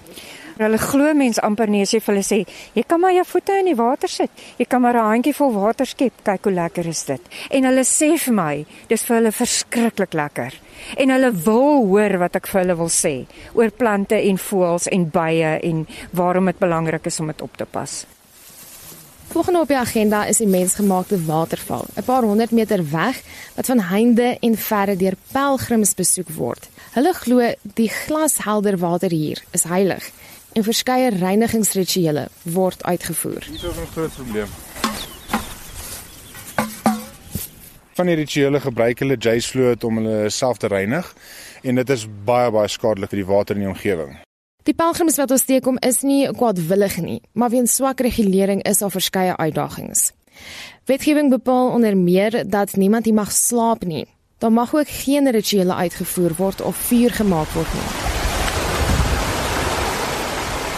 Hulle 0.59 0.79
glo 0.83 1.13
mens 1.15 1.39
amper 1.39 1.71
nie 1.71 1.85
as 1.85 1.93
jy 1.95 2.01
vir 2.03 2.17
hulle 2.17 2.27
sê, 2.27 2.39
jy 2.75 2.83
kan 2.91 2.99
maar 2.99 3.13
jou 3.15 3.23
voete 3.31 3.61
in 3.61 3.69
die 3.71 3.77
water 3.79 4.11
sit. 4.11 4.31
Jy 4.59 4.65
kan 4.67 4.83
maar 4.83 4.97
'n 4.99 5.07
handjie 5.07 5.35
vol 5.37 5.53
water 5.55 5.87
skep. 5.87 6.13
Kyk 6.25 6.45
hoe 6.45 6.53
lekker 6.53 6.87
is 6.87 7.05
dit. 7.05 7.21
En 7.51 7.65
hulle 7.65 7.85
sê 7.85 8.19
vir 8.19 8.35
my, 8.35 8.67
dis 8.89 9.03
vir 9.03 9.17
hulle 9.17 9.33
verskriklik 9.33 10.13
lekker. 10.15 10.53
En 10.97 11.11
hulle 11.11 11.33
wil 11.33 11.87
hoor 11.87 12.19
wat 12.19 12.35
ek 12.37 12.47
vir 12.49 12.61
hulle 12.63 12.77
wil 12.77 12.91
sê 12.91 13.27
oor 13.55 13.71
plante 13.71 14.17
en 14.17 14.37
voëls 14.37 14.89
en 14.89 15.11
bye 15.11 15.61
en 15.63 15.87
waarom 16.13 16.47
dit 16.47 16.59
belangrik 16.59 17.07
is 17.07 17.21
om 17.21 17.27
dit 17.27 17.43
op 17.43 17.57
te 17.57 17.65
pas. 17.65 18.07
Volgende 19.29 19.61
op 19.61 19.69
die 19.69 19.77
agenda 19.77 20.25
is 20.25 20.39
die 20.39 20.47
mensgemaakte 20.47 21.25
waterval, 21.25 21.85
'n 21.97 22.03
paar 22.03 22.23
honderd 22.23 22.51
meter 22.51 22.91
weg 22.91 23.23
wat 23.55 23.67
van 23.67 23.81
heinde 23.81 24.37
en 24.41 24.57
verre 24.57 24.97
deur 24.97 25.15
pelgrims 25.33 25.95
besoek 25.95 26.29
word. 26.29 26.69
Hulle 26.93 27.13
glo 27.15 27.55
die 27.63 27.89
glashelder 27.89 28.79
water 28.79 29.11
hier 29.11 29.39
is 29.53 29.63
heilig 29.63 30.11
en 30.53 30.65
verskeie 30.65 31.11
reinigingsrituele 31.11 32.29
word 32.43 32.85
uitgevoer. 32.85 33.47
Dit 33.51 33.55
is 33.55 33.63
'n 33.63 33.93
groot 33.93 34.15
probleem. 34.15 34.49
Van 37.93 38.07
die 38.07 38.15
rituele 38.15 38.61
gebruik 38.61 38.99
hulle 38.99 39.41
fluid 39.43 39.85
om 39.85 39.97
hulle 39.97 40.31
self 40.31 40.57
te 40.57 40.67
reinig 40.67 41.15
en 41.63 41.75
dit 41.75 41.91
is 41.91 42.07
baie 42.25 42.51
baie 42.51 42.69
skadelik 42.69 43.11
vir 43.11 43.19
die 43.19 43.27
water 43.27 43.55
in 43.55 43.61
die 43.61 43.71
omgewing. 43.71 44.17
Die 44.63 44.75
pelgrims 44.75 45.17
wat 45.17 45.31
ons 45.31 45.45
teekom 45.45 45.79
is 45.81 46.03
nie 46.03 46.29
kwaadwillig 46.33 46.99
nie, 47.01 47.23
maar 47.33 47.51
weens 47.51 47.75
swak 47.75 48.01
regulering 48.01 48.63
is 48.63 48.79
daar 48.79 48.91
verskeie 48.91 49.37
uitdagings. 49.37 50.13
Wetgewing 50.85 51.31
bepaal 51.31 51.71
onder 51.71 51.97
meer 51.97 52.45
dat 52.49 52.77
niemand 52.77 53.05
hier 53.05 53.15
mag 53.15 53.33
slaap 53.33 53.85
nie. 53.85 54.07
Daar 54.39 54.53
mag 54.53 54.75
ook 54.75 54.89
geen 54.89 55.31
rituele 55.31 55.75
uitgevoer 55.75 56.35
word 56.37 56.61
of 56.61 56.77
vuur 56.77 57.11
gemaak 57.11 57.49
word 57.49 57.75
nie. 57.75 58.08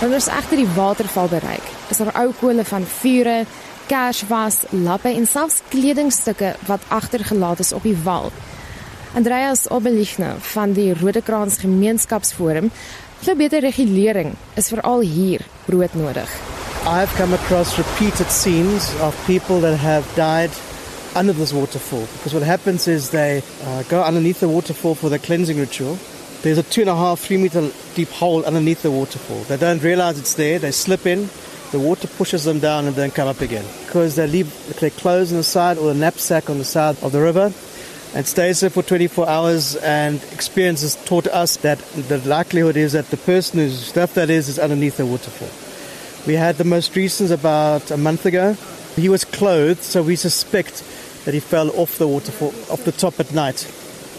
Wanneer 0.00 0.16
ons 0.16 0.30
agter 0.32 0.56
die 0.56 0.70
waterval 0.72 1.26
bereik, 1.28 1.66
is 1.92 1.98
daar 2.00 2.14
ou 2.22 2.30
kole 2.38 2.64
van 2.64 2.86
vure, 2.88 3.42
kerswas, 3.90 4.62
lappe 4.72 5.10
en 5.12 5.26
selfs 5.28 5.58
kledingstukke 5.68 6.54
wat 6.70 6.86
agtergelaat 6.88 7.60
is 7.60 7.74
op 7.76 7.84
die 7.84 7.96
wal. 8.06 8.30
Andreas 9.12 9.66
Obelichne 9.68 10.30
van 10.54 10.72
die 10.72 10.94
Rodekraans 10.96 11.58
Gemeenskapsforum 11.60 12.70
glo 13.20 13.36
beter 13.36 13.60
regulering 13.60 14.32
is 14.56 14.72
veral 14.72 15.04
hier 15.04 15.44
broodnodig. 15.66 16.32
I 16.88 16.96
have 17.04 17.12
come 17.20 17.36
across 17.36 17.76
repeated 17.76 18.32
scenes 18.32 18.88
of 19.04 19.12
people 19.26 19.60
that 19.60 19.76
have 19.76 20.08
died 20.16 20.50
under 21.14 21.34
this 21.34 21.52
waterfall 21.52 22.06
because 22.16 22.32
what 22.32 22.46
happens 22.46 22.88
is 22.88 23.10
they 23.10 23.42
uh, 23.66 23.82
go 23.90 24.00
underneath 24.00 24.40
the 24.40 24.48
waterfall 24.48 24.94
for 24.94 25.10
their 25.10 25.20
cleansing 25.20 25.58
ritual. 25.58 25.98
There's 26.40 26.56
a 26.56 26.62
two 26.62 26.80
and 26.80 26.88
a 26.88 26.96
half, 26.96 27.20
three 27.20 27.36
meter 27.36 27.68
deep 28.00 28.08
hole 28.08 28.42
underneath 28.46 28.82
the 28.82 28.90
waterfall. 28.90 29.42
They 29.42 29.58
don't 29.58 29.82
realize 29.82 30.18
it's 30.18 30.32
there. 30.32 30.58
They 30.58 30.70
slip 30.70 31.04
in. 31.04 31.28
The 31.70 31.78
water 31.78 32.08
pushes 32.08 32.44
them 32.44 32.58
down 32.58 32.86
and 32.86 32.96
then 32.96 33.10
come 33.10 33.28
up 33.28 33.42
again 33.42 33.66
because 33.84 34.16
they 34.16 34.26
leave 34.26 34.50
their 34.80 34.88
clothes 34.88 35.32
on 35.32 35.36
the 35.36 35.44
side 35.44 35.76
or 35.76 35.90
a 35.90 35.94
knapsack 35.94 36.48
on 36.48 36.56
the 36.56 36.64
side 36.64 36.96
of 37.02 37.12
the 37.12 37.20
river 37.20 37.52
and 38.14 38.26
stays 38.26 38.60
there 38.60 38.70
for 38.70 38.82
24 38.82 39.28
hours. 39.28 39.76
And 39.76 40.16
experience 40.32 40.80
has 40.80 40.96
taught 41.04 41.26
us 41.26 41.58
that 41.58 41.78
the 42.08 42.16
likelihood 42.26 42.78
is 42.78 42.92
that 42.92 43.10
the 43.10 43.18
person 43.18 43.58
whose 43.58 43.84
stuff 43.84 44.14
that 44.14 44.30
is 44.30 44.48
is 44.48 44.58
underneath 44.58 44.96
the 44.96 45.04
waterfall. 45.04 45.52
We 46.26 46.34
had 46.34 46.56
the 46.56 46.64
most 46.64 46.96
recent 46.96 47.30
about 47.30 47.90
a 47.90 47.98
month 47.98 48.24
ago. 48.24 48.54
He 48.96 49.10
was 49.10 49.26
clothed, 49.26 49.82
so 49.82 50.02
we 50.02 50.16
suspect 50.16 50.82
that 51.26 51.34
he 51.34 51.40
fell 51.40 51.68
off 51.78 51.98
the 51.98 52.08
waterfall, 52.08 52.54
off 52.72 52.82
the 52.86 52.92
top 52.92 53.20
at 53.20 53.34
night. 53.34 53.58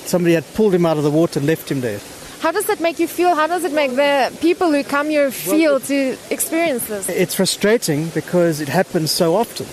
Somebody 0.06 0.36
had 0.36 0.46
pulled 0.54 0.76
him 0.76 0.86
out 0.86 0.98
of 0.98 1.04
the 1.04 1.10
water 1.10 1.40
and 1.40 1.48
left 1.48 1.72
him 1.72 1.82
there. 1.82 2.00
How 2.42 2.52
does 2.52 2.66
that 2.66 2.80
make 2.80 2.98
you 2.98 3.08
feel? 3.08 3.36
How 3.36 3.46
does 3.46 3.64
it 3.66 3.72
make 3.72 3.96
the 3.96 4.36
people 4.42 4.72
who 4.72 4.84
come 4.84 5.12
here 5.12 5.30
feel 5.30 5.80
to 5.82 6.18
experience 6.32 6.88
this? 6.88 7.08
It's 7.08 7.36
frustrating 7.36 8.10
because 8.10 8.62
it 8.62 8.68
happens 8.68 9.12
so 9.12 9.36
often. 9.36 9.68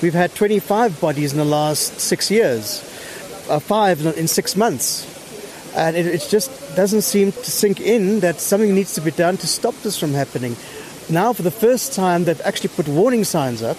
We've 0.00 0.14
had 0.14 0.34
25 0.34 1.02
bodies 1.02 1.32
in 1.32 1.38
the 1.38 1.44
last 1.44 2.00
six 2.00 2.30
years, 2.30 2.80
uh, 3.50 3.58
five 3.58 4.06
in 4.16 4.26
six 4.26 4.56
months. 4.56 5.04
And 5.76 5.96
it, 5.96 6.06
it 6.06 6.26
just 6.30 6.50
doesn't 6.74 7.02
seem 7.02 7.30
to 7.30 7.50
sink 7.50 7.78
in 7.78 8.20
that 8.20 8.40
something 8.40 8.74
needs 8.74 8.94
to 8.94 9.02
be 9.02 9.10
done 9.10 9.36
to 9.36 9.46
stop 9.46 9.74
this 9.82 9.98
from 9.98 10.14
happening. 10.14 10.56
Now, 11.10 11.34
for 11.34 11.42
the 11.42 11.50
first 11.50 11.92
time, 11.92 12.24
they've 12.24 12.40
actually 12.40 12.70
put 12.70 12.88
warning 12.88 13.24
signs 13.24 13.62
up. 13.62 13.76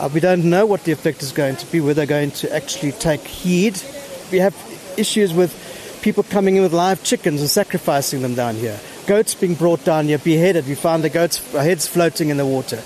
Uh, 0.00 0.08
we 0.12 0.18
don't 0.18 0.44
know 0.44 0.66
what 0.66 0.82
the 0.82 0.90
effect 0.90 1.22
is 1.22 1.30
going 1.30 1.54
to 1.54 1.70
be, 1.70 1.80
whether 1.80 1.94
they're 1.94 2.06
going 2.06 2.32
to 2.32 2.52
actually 2.52 2.90
take 2.90 3.20
heed. 3.20 3.80
We 4.32 4.38
have 4.38 4.56
issues 4.96 5.32
with 5.32 5.69
people 6.02 6.22
coming 6.22 6.56
in 6.56 6.62
with 6.62 6.72
live 6.72 7.02
chickens 7.02 7.40
and 7.40 7.50
sacrificing 7.50 8.22
them 8.22 8.34
down 8.34 8.54
here. 8.56 8.78
Goats 9.06 9.34
being 9.34 9.54
brought 9.54 9.84
down 9.84 10.06
here, 10.06 10.18
beheaded. 10.18 10.66
We 10.66 10.74
found 10.74 11.04
the 11.04 11.10
goats' 11.10 11.38
heads 11.52 11.86
floating 11.86 12.30
in 12.30 12.36
the 12.36 12.46
water. 12.46 12.76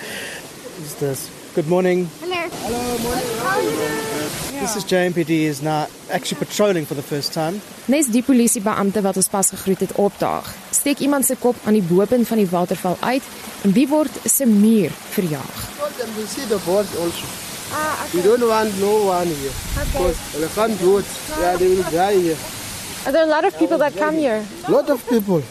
Is 0.80 0.94
this? 0.96 1.30
Good 1.54 1.68
morning. 1.68 2.08
Hello. 2.20 2.48
Hello, 2.50 2.98
morning. 2.98 3.24
How 3.38 3.58
are 3.58 3.62
you? 3.62 4.60
This 4.60 4.76
is 4.76 4.84
JMPD 4.84 5.30
is 5.44 5.62
now 5.62 5.86
actually 6.10 6.38
patrolling 6.38 6.86
for 6.86 6.94
the 6.94 7.02
first 7.02 7.32
time. 7.34 7.60
Nes 7.86 8.06
die 8.08 8.22
polisiebeampte 8.24 9.02
wat 9.04 9.16
ons 9.20 9.28
pas 9.28 9.50
gegroet 9.52 9.80
het 9.84 9.92
opdaag, 10.00 10.48
steek 10.72 11.02
iemand 11.04 11.26
se 11.26 11.36
kop 11.36 11.56
aan 11.68 11.76
die 11.76 11.82
bopunt 11.84 12.26
van 12.26 12.40
die 12.40 12.48
waterval 12.48 12.96
uit 13.00 13.22
en 13.62 13.74
die 13.76 13.84
word 13.88 14.16
se 14.24 14.46
muur 14.46 14.90
verjaag. 15.12 15.68
them 15.98 16.08
to 16.14 16.26
see 16.26 16.46
the 16.46 16.58
board 16.64 16.86
also. 16.96 17.26
Ah, 17.72 18.06
We 18.14 18.22
don't 18.22 18.46
want 18.48 18.72
no 18.80 19.04
one 19.04 19.26
here. 19.26 19.52
Because 19.76 20.16
elephant 20.36 20.80
roads, 20.80 21.12
yeah, 21.38 21.56
they 21.56 21.68
will 21.68 21.90
die 21.90 22.18
here. 22.22 22.63
Are 23.06 23.12
there 23.12 23.22
a 23.24 23.26
lot 23.26 23.44
of 23.44 23.56
people 23.58 23.78
that 23.78 23.96
come 23.96 24.16
here? 24.16 24.42
Lot 24.68 24.88
of 24.90 25.06
people. 25.08 25.42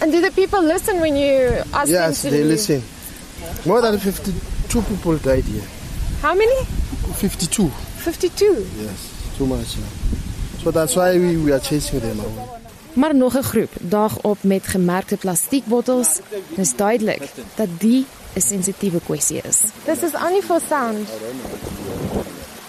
And 0.00 0.12
do 0.12 0.20
the 0.20 0.30
people 0.30 0.60
listen 0.62 1.00
when 1.00 1.16
you 1.16 1.62
ask 1.72 1.88
Yes, 1.90 2.22
them 2.22 2.30
to 2.30 2.36
they 2.36 2.42
leave? 2.44 2.52
listen. 2.56 2.82
More 3.64 3.80
than 3.80 3.98
52 3.98 4.82
people 4.82 5.16
died 5.16 5.44
here. 5.44 5.64
How 6.22 6.34
many? 6.34 6.64
52. 7.14 7.68
52. 7.68 8.66
Yes, 8.78 9.12
too 9.38 9.46
much. 9.46 9.76
So 10.62 10.70
that's 10.70 10.94
why 10.96 11.16
we, 11.18 11.36
we 11.38 11.52
are 11.52 11.60
chasing 11.60 12.00
them 12.00 12.20
away. 12.20 12.44
Maar 12.94 13.14
nog 13.14 13.34
'n 13.36 13.42
groep 13.42 13.70
daag 13.80 14.18
op 14.22 14.38
met 14.42 14.66
gemerkte 14.66 15.16
plastiekbottels. 15.16 16.08
Dit 16.48 16.58
is 16.58 16.76
duidelik 16.76 17.22
dat 17.54 17.68
die 17.78 18.06
'n 18.34 18.40
sensitiewe 18.40 19.00
kwessie 19.04 19.40
is. 19.48 19.58
This 19.84 20.02
is 20.02 20.14
only 20.14 20.40
for 20.42 20.60
sound. 20.68 21.08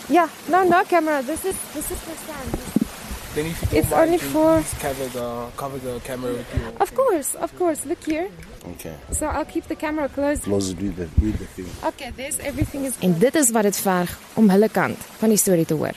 Yeah, 0.10 0.28
no, 0.46 0.64
no 0.64 0.82
camera. 0.88 1.22
This 1.22 1.44
is 1.44 1.56
this 1.74 1.84
is 1.92 1.98
for 2.06 2.16
sound. 2.28 2.57
Then 3.38 3.46
if 3.46 3.72
you 3.72 3.80
It's 3.80 3.92
mind, 3.92 4.02
only 4.04 4.18
for- 4.18 4.62
please 4.62 4.74
cover 4.82 5.06
the 5.18 5.28
cover 5.62 5.78
the 5.78 6.00
camera 6.10 6.32
with 6.34 6.50
you. 6.56 6.62
Of 6.86 6.90
course, 6.96 7.36
of 7.36 7.56
course. 7.60 7.86
Look 7.86 8.04
here. 8.04 8.30
Okay. 8.72 8.96
So 9.12 9.28
I'll 9.28 9.46
keep 9.46 9.66
the 9.68 9.76
camera 9.76 10.10
closed. 10.10 10.44
Close 10.44 10.70
it 10.72 10.80
with 10.82 10.96
the, 10.96 11.08
with 11.24 11.38
the 11.38 11.46
thing. 11.46 11.70
Okay, 11.90 12.10
there's 12.18 12.40
everything 12.40 12.86
is 12.86 12.96
En 13.00 13.14
dit 13.20 13.36
is 13.36 13.52
wat 13.52 13.64
dit 13.70 13.78
verg 13.78 14.18
om 14.34 14.50
hulle 14.50 14.70
kant 14.70 14.98
van 15.22 15.30
die 15.30 15.38
storie 15.38 15.66
te 15.66 15.74
hoor. 15.74 15.94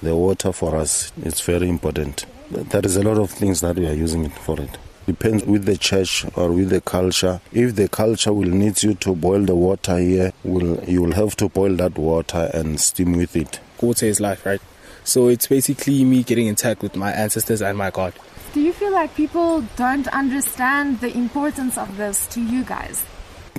The 0.00 0.14
water 0.14 0.52
for 0.52 0.74
us 0.80 1.12
is 1.22 1.44
very 1.44 1.68
important. 1.68 2.24
There 2.70 2.86
is 2.86 2.96
a 2.96 3.02
lot 3.02 3.18
of 3.18 3.30
things 3.30 3.60
that 3.60 3.76
we 3.76 3.86
are 3.86 4.02
using 4.04 4.24
it 4.24 4.38
for 4.46 4.58
it. 4.60 4.78
Depends 5.04 5.44
with 5.44 5.64
the 5.66 5.76
church 5.76 6.24
or 6.36 6.50
with 6.54 6.70
the 6.70 6.80
culture. 6.80 7.40
If 7.52 7.74
the 7.74 7.88
culture 7.88 8.32
will 8.32 8.54
need 8.64 8.82
you 8.82 8.94
to 8.94 9.14
boil 9.14 9.44
the 9.44 9.54
water 9.54 9.98
here, 9.98 10.32
will 10.42 10.80
you 10.88 11.02
will 11.02 11.12
have 11.14 11.36
to 11.36 11.48
boil 11.48 11.76
that 11.76 11.98
water 11.98 12.50
and 12.54 12.80
steam 12.80 13.16
with 13.18 13.36
it. 13.36 13.60
Water 13.80 14.06
is 14.06 14.20
life, 14.20 14.46
right? 14.46 14.60
So 15.04 15.28
it's 15.28 15.46
basically 15.46 16.04
me 16.04 16.22
getting 16.22 16.46
in 16.46 16.54
touch 16.54 16.80
with 16.80 16.96
my 16.96 17.12
ancestors 17.12 17.62
and 17.62 17.76
my 17.76 17.90
God. 17.90 18.12
Do 18.52 18.60
you 18.60 18.72
feel 18.72 18.92
like 18.92 19.14
people 19.14 19.62
don't 19.76 20.08
understand 20.08 21.00
the 21.00 21.16
importance 21.16 21.78
of 21.78 21.96
this 21.96 22.26
to 22.28 22.40
you 22.40 22.64
guys? 22.64 23.04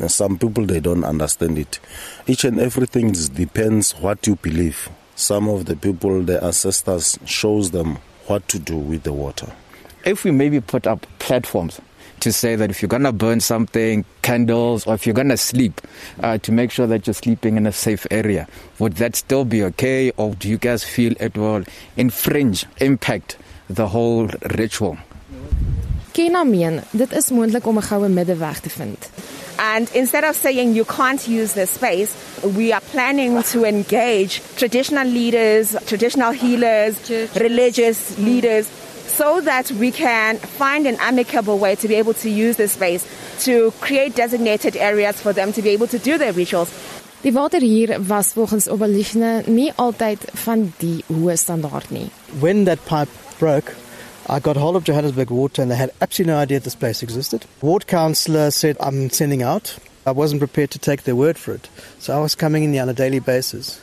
Some 0.07 0.37
people 0.37 0.65
they 0.65 0.79
don't 0.79 1.03
understand 1.03 1.57
it. 1.57 1.79
Each 2.27 2.43
and 2.43 2.59
everything 2.59 3.11
depends 3.11 3.91
what 3.99 4.25
you 4.27 4.35
believe. 4.37 4.89
Some 5.15 5.47
of 5.47 5.65
the 5.65 5.75
people, 5.75 6.23
the 6.23 6.43
ancestors, 6.43 7.19
shows 7.25 7.71
them 7.71 7.97
what 8.27 8.47
to 8.49 8.59
do 8.59 8.77
with 8.77 9.03
the 9.03 9.13
water. 9.13 9.51
if 10.05 10.23
we 10.23 10.31
maybe 10.31 10.59
put 10.59 10.85
up 10.85 11.05
platforms 11.19 11.79
to 12.23 12.31
say 12.31 12.55
that 12.55 12.69
if 12.69 12.81
you're 12.81 12.89
going 12.89 13.03
to 13.03 13.11
burn 13.11 13.39
something, 13.39 14.03
candles, 14.21 14.87
or 14.87 14.95
if 14.95 15.05
you're 15.05 15.13
going 15.13 15.29
to 15.29 15.37
sleep, 15.37 15.81
uh, 16.21 16.37
to 16.39 16.51
make 16.51 16.71
sure 16.71 16.87
that 16.87 17.05
you're 17.05 17.13
sleeping 17.13 17.57
in 17.57 17.67
a 17.67 17.71
safe 17.71 18.07
area, 18.11 18.47
would 18.79 18.93
that 18.93 19.15
still 19.15 19.45
be 19.45 19.63
okay? 19.63 20.11
Or 20.17 20.33
do 20.35 20.49
you 20.49 20.57
guys 20.57 20.83
feel 20.83 21.13
it 21.19 21.37
will 21.37 21.63
infringe, 21.97 22.65
impact 22.77 23.37
the 23.69 23.87
whole 23.87 24.27
ritual? 24.55 24.97
Kena 26.13 26.43
meen 26.45 26.83
dit 26.93 27.11
is 27.17 27.31
moontlik 27.33 27.65
om 27.65 27.77
'n 27.77 27.81
goue 27.81 28.09
middeweg 28.09 28.59
te 28.59 28.69
vind. 28.69 29.09
And 29.57 29.89
instead 29.93 30.23
of 30.23 30.35
saying 30.35 30.75
you 30.75 30.85
can't 30.85 31.27
use 31.27 31.53
this 31.53 31.71
space, 31.71 32.11
we 32.55 32.71
are 32.71 32.81
planning 32.91 33.41
to 33.43 33.65
engage 33.65 34.41
traditional 34.55 35.07
leaders, 35.07 35.75
traditional 35.85 36.31
healers, 36.31 36.95
religious 37.35 38.17
leaders, 38.17 38.67
so 39.15 39.41
that 39.41 39.71
we 39.71 39.91
can 39.91 40.37
find 40.37 40.87
an 40.87 40.97
amicable 40.99 41.57
way 41.57 41.75
to 41.75 41.87
be 41.87 41.95
able 41.95 42.13
to 42.13 42.29
use 42.29 42.57
this 42.57 42.73
space 42.73 43.05
to 43.45 43.71
create 43.79 44.15
designated 44.15 44.75
areas 44.75 45.21
for 45.21 45.33
them 45.33 45.53
to 45.53 45.61
be 45.61 45.69
able 45.69 45.87
to 45.87 45.99
do 45.99 46.17
their 46.17 46.33
rituals. 46.33 46.71
Die 47.23 47.31
water 47.31 47.59
hier 47.59 47.99
was 48.09 48.33
volgens 48.33 48.67
Obelichne 48.67 49.43
nie 49.47 49.71
altyd 49.77 50.19
van 50.43 50.73
die 50.81 51.03
hoë 51.07 51.37
standaard 51.37 51.91
nie. 51.91 52.09
When 52.41 52.65
that 52.65 52.83
pipe 52.85 53.09
broke, 53.39 53.75
I 54.27 54.39
got 54.39 54.57
hold 54.57 54.75
of 54.75 54.83
Johannesburg 54.83 55.31
Water 55.31 55.61
and 55.61 55.71
they 55.71 55.77
had 55.77 55.91
absolutely 56.01 56.33
no 56.33 56.39
idea 56.39 56.59
this 56.59 56.75
place 56.75 57.01
existed. 57.01 57.45
Ward 57.61 57.87
councillor 57.87 58.51
said, 58.51 58.75
I'm 58.79 59.09
sending 59.09 59.41
out. 59.41 59.77
I 60.05 60.11
wasn't 60.11 60.39
prepared 60.39 60.71
to 60.71 60.79
take 60.79 61.03
their 61.03 61.15
word 61.15 61.37
for 61.37 61.53
it. 61.53 61.69
So 61.99 62.13
I 62.13 62.19
was 62.19 62.35
coming 62.35 62.63
in 62.65 62.73
here 62.73 62.81
on 62.81 62.89
a 62.89 62.93
daily 62.93 63.19
basis. 63.19 63.79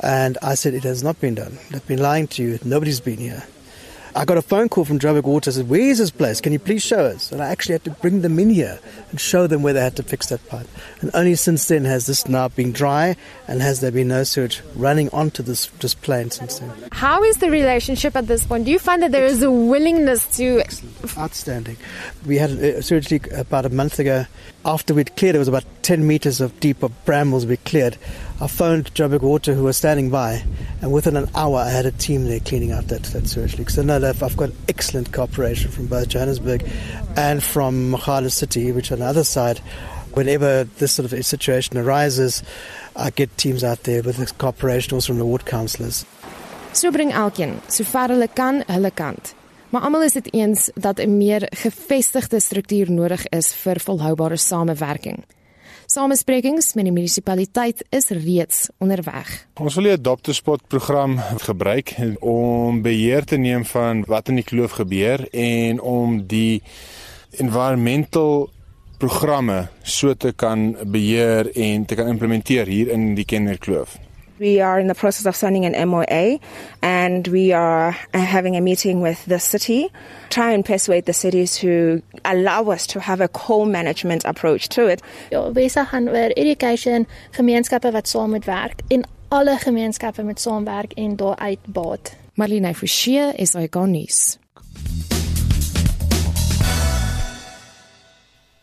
And 0.00 0.36
I 0.42 0.54
said, 0.54 0.74
it 0.74 0.84
has 0.84 1.02
not 1.02 1.18
been 1.18 1.34
done. 1.34 1.58
They've 1.70 1.86
been 1.86 2.02
lying 2.02 2.26
to 2.36 2.42
you. 2.42 2.58
Nobody's 2.62 3.00
been 3.00 3.18
here. 3.18 3.42
I 4.16 4.24
got 4.24 4.38
a 4.38 4.42
phone 4.42 4.70
call 4.70 4.86
from 4.86 4.98
Joburg 4.98 5.24
Water 5.24 5.52
said, 5.52 5.68
Where 5.68 5.78
is 5.78 5.98
this 5.98 6.10
place? 6.10 6.40
Can 6.40 6.54
you 6.54 6.58
please 6.58 6.82
show 6.82 7.04
us? 7.04 7.30
And 7.30 7.42
I 7.42 7.48
actually 7.48 7.74
had 7.74 7.84
to 7.84 7.90
bring 7.90 8.22
them 8.22 8.38
in 8.38 8.48
here 8.48 8.78
and 9.10 9.20
show 9.20 9.46
them 9.46 9.62
where 9.62 9.74
they 9.74 9.82
had 9.82 9.94
to 9.96 10.02
fix 10.02 10.28
that 10.28 10.46
pipe. 10.48 10.66
And 11.02 11.10
only 11.12 11.34
since 11.34 11.68
then 11.68 11.84
has 11.84 12.06
this 12.06 12.26
now 12.26 12.48
been 12.48 12.72
dry 12.72 13.14
and 13.46 13.60
has 13.60 13.80
there 13.80 13.90
been 13.90 14.08
no 14.08 14.24
sewage 14.24 14.62
running 14.74 15.10
onto 15.10 15.42
this, 15.42 15.66
this 15.80 15.92
plain 15.92 16.30
since 16.30 16.60
then. 16.60 16.72
How 16.92 17.22
is 17.22 17.36
the 17.36 17.50
relationship 17.50 18.16
at 18.16 18.26
this 18.26 18.42
point? 18.42 18.64
Do 18.64 18.70
you 18.70 18.78
find 18.78 19.02
that 19.02 19.12
there 19.12 19.26
is 19.26 19.42
a 19.42 19.50
willingness 19.50 20.26
to. 20.38 20.60
Excellent. 20.60 21.18
Outstanding. 21.18 21.76
We 22.24 22.38
had 22.38 22.52
a 22.52 22.82
sewage 22.82 23.10
leak 23.10 23.30
about 23.32 23.66
a 23.66 23.70
month 23.70 23.98
ago. 23.98 24.24
After 24.66 24.94
we'd 24.94 25.14
cleared, 25.14 25.36
it 25.36 25.38
was 25.38 25.46
about 25.46 25.62
10 25.82 26.08
meters 26.08 26.40
of 26.40 26.58
deep 26.58 26.82
of 26.82 27.04
brambles 27.04 27.46
we 27.46 27.56
cleared. 27.56 27.96
I 28.40 28.48
phoned 28.48 28.92
Joburg 28.94 29.20
Water, 29.20 29.54
who 29.54 29.62
was 29.62 29.76
standing 29.76 30.10
by, 30.10 30.42
and 30.82 30.92
within 30.92 31.16
an 31.16 31.30
hour, 31.36 31.58
I 31.58 31.70
had 31.70 31.86
a 31.86 31.92
team 31.92 32.24
there 32.24 32.40
cleaning 32.40 32.72
out 32.72 32.88
that, 32.88 33.04
that 33.04 33.28
sewage 33.28 33.56
leak. 33.58 33.70
So, 33.70 33.82
no, 33.82 34.04
I've 34.04 34.36
got 34.36 34.50
excellent 34.68 35.12
cooperation 35.12 35.70
from 35.70 35.86
both 35.86 36.08
Johannesburg 36.08 36.68
and 37.16 37.44
from 37.44 37.92
Magala 37.92 38.28
City, 38.28 38.72
which 38.72 38.90
on 38.90 38.98
the 38.98 39.04
other 39.04 39.22
side, 39.22 39.58
whenever 40.14 40.64
this 40.64 40.90
sort 40.90 41.12
of 41.12 41.24
situation 41.24 41.78
arises, 41.78 42.42
I 42.96 43.10
get 43.10 43.38
teams 43.38 43.62
out 43.62 43.84
there 43.84 44.02
with 44.02 44.16
the 44.16 44.26
cooperation 44.34 44.94
also 44.94 45.12
from 45.12 45.18
the 45.18 45.26
ward 45.26 45.46
councillors. 45.46 46.04
So 46.72 46.90
bring 46.90 47.12
elkeen, 47.12 47.60
sover 47.68 48.08
hulle 48.08 48.34
kan, 48.34 48.64
hulle 48.68 48.90
kant. 48.96 49.32
Maar 49.76 49.84
almal 49.84 50.02
is 50.08 50.12
dit 50.12 50.34
eens 50.34 50.70
dat 50.74 50.98
'n 50.98 51.16
meer 51.16 51.46
gevestigde 51.50 52.40
struktuur 52.40 52.90
nodig 52.90 53.26
is 53.26 53.54
vir 53.54 53.80
volhoubare 53.80 54.36
samewerking. 54.36 55.24
Samesprekings 55.86 56.74
met 56.74 56.84
die 56.84 56.92
munisipaliteit 56.92 57.84
is 57.88 58.08
reeds 58.08 58.68
onderweg. 58.78 59.46
Ons 59.54 59.74
wil 59.74 59.82
die 59.82 59.92
Adopt 59.92 60.28
a 60.28 60.32
Spot 60.32 60.66
program 60.66 61.18
gebruik 61.36 61.94
om 62.20 62.82
beheer 62.82 63.24
te 63.24 63.36
neem 63.36 63.64
van 63.64 64.04
wat 64.06 64.28
in 64.28 64.34
die 64.34 64.44
kloof 64.44 64.70
gebeur 64.70 65.28
en 65.30 65.80
om 65.80 66.26
die 66.26 66.62
environmental 67.30 68.50
programme 68.98 69.68
so 69.82 70.14
te 70.14 70.32
kan 70.32 70.76
beheer 70.86 71.56
en 71.56 71.84
te 71.84 71.94
kan 71.94 72.06
implementeer 72.06 72.66
hier 72.66 72.88
in 72.88 73.14
die 73.14 73.24
Kennerkloof. 73.24 74.05
We 74.38 74.60
are 74.60 74.78
in 74.78 74.86
the 74.86 74.94
process 74.94 75.24
of 75.24 75.34
signing 75.34 75.64
an 75.64 75.88
MOA 75.88 76.38
and 76.82 77.26
we 77.28 77.52
are 77.52 77.96
uh, 78.12 78.18
having 78.18 78.54
a 78.54 78.60
meeting 78.60 79.00
with 79.00 79.24
the 79.24 79.38
city, 79.38 79.90
try 80.28 80.52
and 80.52 80.62
persuade 80.62 81.06
the 81.06 81.14
city 81.14 81.46
to 81.46 82.02
allow 82.24 82.70
us 82.70 82.86
to 82.88 83.00
have 83.00 83.22
a 83.22 83.28
co-management 83.28 84.24
approach 84.26 84.68
to 84.68 84.88
it. 84.88 85.02
Ja, 85.30 85.50
besig 85.50 85.88
gaan 85.88 86.08
oor 86.08 86.30
education, 86.36 87.06
gemeenskappe 87.30 87.90
wat 87.92 88.08
saam 88.08 88.30
moet 88.30 88.44
werk 88.44 88.84
en 88.88 89.08
alle 89.28 89.56
gemeenskappe 89.56 90.22
moet 90.22 90.40
saamwerk 90.40 90.92
en 90.92 91.16
daaruit 91.16 91.64
baat. 91.66 92.16
Marlene 92.34 92.74
Forsie 92.74 93.32
is 93.40 93.52
hy 93.52 93.68
nuus. 93.86 94.38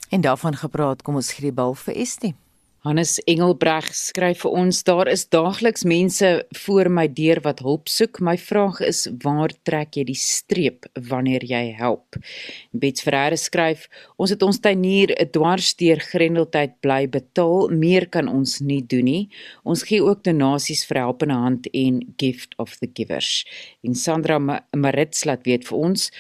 En 0.10 0.22
daarvan 0.22 0.56
gepraat, 0.56 1.02
kom 1.02 1.16
ons 1.16 1.34
gee 1.34 1.50
die 1.50 1.54
bal 1.54 1.74
vir 1.74 1.96
Estie. 1.96 2.36
Hannes 2.84 3.14
Engelbreg 3.32 3.86
skryf 3.96 4.42
vir 4.44 4.56
ons: 4.60 4.82
Daar 4.84 5.08
is 5.08 5.22
daagliks 5.32 5.86
mense 5.88 6.30
voor 6.66 6.90
my 6.92 7.06
deur 7.08 7.40
wat 7.46 7.62
hulp 7.64 7.88
soek. 7.88 8.20
My 8.20 8.34
vraag 8.36 8.82
is: 8.84 9.06
Waar 9.24 9.54
trek 9.64 9.96
jy 9.96 10.04
die 10.10 10.18
streep 10.20 10.90
wanneer 11.08 11.46
jy 11.48 11.62
help? 11.78 12.18
Bets 12.76 13.06
Ferreira 13.06 13.40
skryf: 13.40 13.86
Ons 14.20 14.36
het 14.36 14.44
ons 14.44 14.60
tuinier 14.60 15.16
'n 15.16 15.32
dwarsdeur 15.32 16.04
grendeltyd 16.12 16.76
bly 16.84 17.08
betaal. 17.08 17.72
Meer 17.72 18.10
kan 18.10 18.28
ons 18.28 18.60
nie 18.60 18.84
doen 18.84 19.08
nie. 19.08 19.30
Ons 19.64 19.88
gee 19.88 20.04
ook 20.04 20.24
donasies 20.24 20.84
vir 20.84 20.98
helpende 21.08 21.40
hand 21.40 21.68
en 21.72 22.04
gift 22.18 22.52
of 22.58 22.76
the 22.84 22.90
givers. 22.94 23.46
En 23.84 23.96
Sandra 23.96 24.40
Marits 24.76 25.24
laat 25.24 25.46
weet 25.46 25.64
vir 25.64 25.78
ons: 25.78 26.12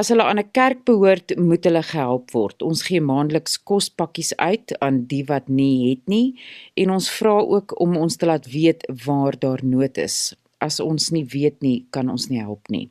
As 0.00 0.10
hulle 0.12 0.24
aan 0.28 0.40
'n 0.40 0.50
kerk 0.58 0.80
behoort, 0.88 1.28
moet 1.48 1.64
hulle 1.64 1.82
gehelp 1.82 2.26
word. 2.36 2.62
Ons 2.62 2.82
gee 2.88 3.00
maandeliks 3.00 3.54
kospakkies 3.70 4.32
uit 4.36 4.68
aan 4.84 4.98
die 5.12 5.24
wat 5.30 5.48
nie 5.48 5.90
het 5.90 6.04
nie 6.14 6.28
en 6.74 6.90
ons 6.96 7.08
vra 7.18 7.36
ook 7.56 7.80
om 7.80 7.96
ons 7.96 8.16
te 8.16 8.26
laat 8.26 8.46
weet 8.56 8.84
waar 9.06 9.38
daar 9.38 9.64
nood 9.64 9.96
is 10.08 10.36
as 10.64 10.78
ons 10.80 11.10
nie 11.12 11.24
weet 11.32 11.60
nie, 11.64 11.84
kan 11.92 12.08
ons 12.08 12.28
nie 12.30 12.40
help 12.40 12.70
nie. 12.72 12.86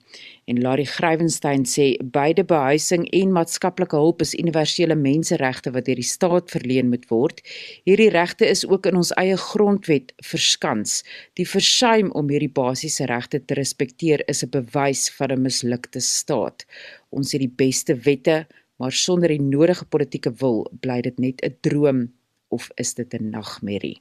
En 0.50 0.60
Larry 0.62 0.86
Grywenstein 0.86 1.66
sê 1.70 1.88
beide 2.14 2.46
behuising 2.48 3.08
en 3.18 3.34
maatskaplike 3.34 3.98
hulp 3.98 4.22
is 4.22 4.36
universele 4.38 4.98
menseregte 5.00 5.74
wat 5.74 5.88
deur 5.90 6.00
die 6.00 6.06
staat 6.06 6.54
verleen 6.54 6.92
moet 6.94 7.08
word. 7.10 7.42
Hierdie 7.90 8.12
regte 8.14 8.46
is 8.50 8.66
ook 8.70 8.86
in 8.90 9.00
ons 9.02 9.14
eie 9.22 9.38
grondwet 9.42 10.14
verskans. 10.24 11.02
Die 11.40 11.48
versuim 11.50 12.12
om 12.14 12.30
hierdie 12.30 12.54
basiese 12.54 13.10
regte 13.10 13.42
te 13.42 13.58
respekteer 13.58 14.24
is 14.30 14.44
'n 14.44 14.52
bewys 14.54 15.10
van 15.18 15.32
'n 15.32 15.42
mislukte 15.42 16.00
staat. 16.00 16.66
Ons 17.10 17.32
het 17.32 17.42
die 17.42 17.56
beste 17.66 17.96
wette, 17.96 18.46
maar 18.78 18.92
sonder 18.92 19.30
die 19.30 19.42
nodige 19.42 19.86
politieke 19.86 20.32
wil 20.42 20.68
bly 20.82 21.02
dit 21.02 21.20
net 21.20 21.42
'n 21.42 21.58
droom 21.62 22.12
of 22.56 22.70
is 22.82 22.94
dit 22.98 23.14
'n 23.14 23.30
nagmerrie? 23.36 24.00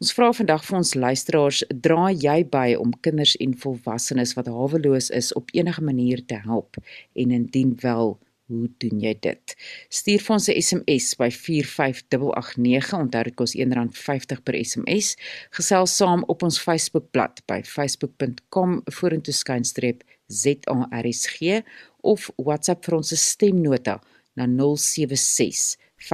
Ons 0.00 0.14
vra 0.16 0.30
vandag 0.32 0.64
vir 0.64 0.76
ons 0.78 0.94
luisteraars, 0.94 1.64
dra 1.74 2.08
jy 2.12 2.38
by 2.46 2.74
om 2.78 2.94
kinders 3.00 3.36
en 3.36 3.58
volwassenes 3.64 4.34
wat 4.38 4.46
haweloos 4.46 5.10
is 5.10 5.32
op 5.32 5.50
enige 5.52 5.82
manier 5.82 6.24
te 6.26 6.38
help 6.46 6.76
en 7.14 7.30
indien 7.30 7.76
wel 7.82 8.18
Hoe 8.48 8.68
doen 8.80 9.00
jy 9.04 9.10
dit? 9.20 9.54
Stuur 9.92 10.22
vir 10.24 10.34
ons 10.34 10.46
'n 10.48 10.60
SMS 10.62 11.16
by 11.20 11.28
45889. 11.30 12.92
Onthou 12.96 13.22
dit 13.24 13.34
kos 13.36 13.52
R1.50 13.54 14.40
per 14.42 14.56
SMS. 14.64 15.16
Gesels 15.50 15.96
saam 15.96 16.24
op 16.32 16.42
ons 16.42 16.60
Facebookblad 16.60 17.42
by 17.46 17.60
facebook.com 17.62 18.80
vorentoeskynstreep 18.84 20.02
ZARSG 20.28 21.60
of 22.00 22.30
WhatsApp 22.36 22.84
vir 22.84 22.96
ons 22.96 23.12
stemnota 23.20 24.00
na 24.34 24.46
076 24.46 25.76
5366961. 25.98 26.06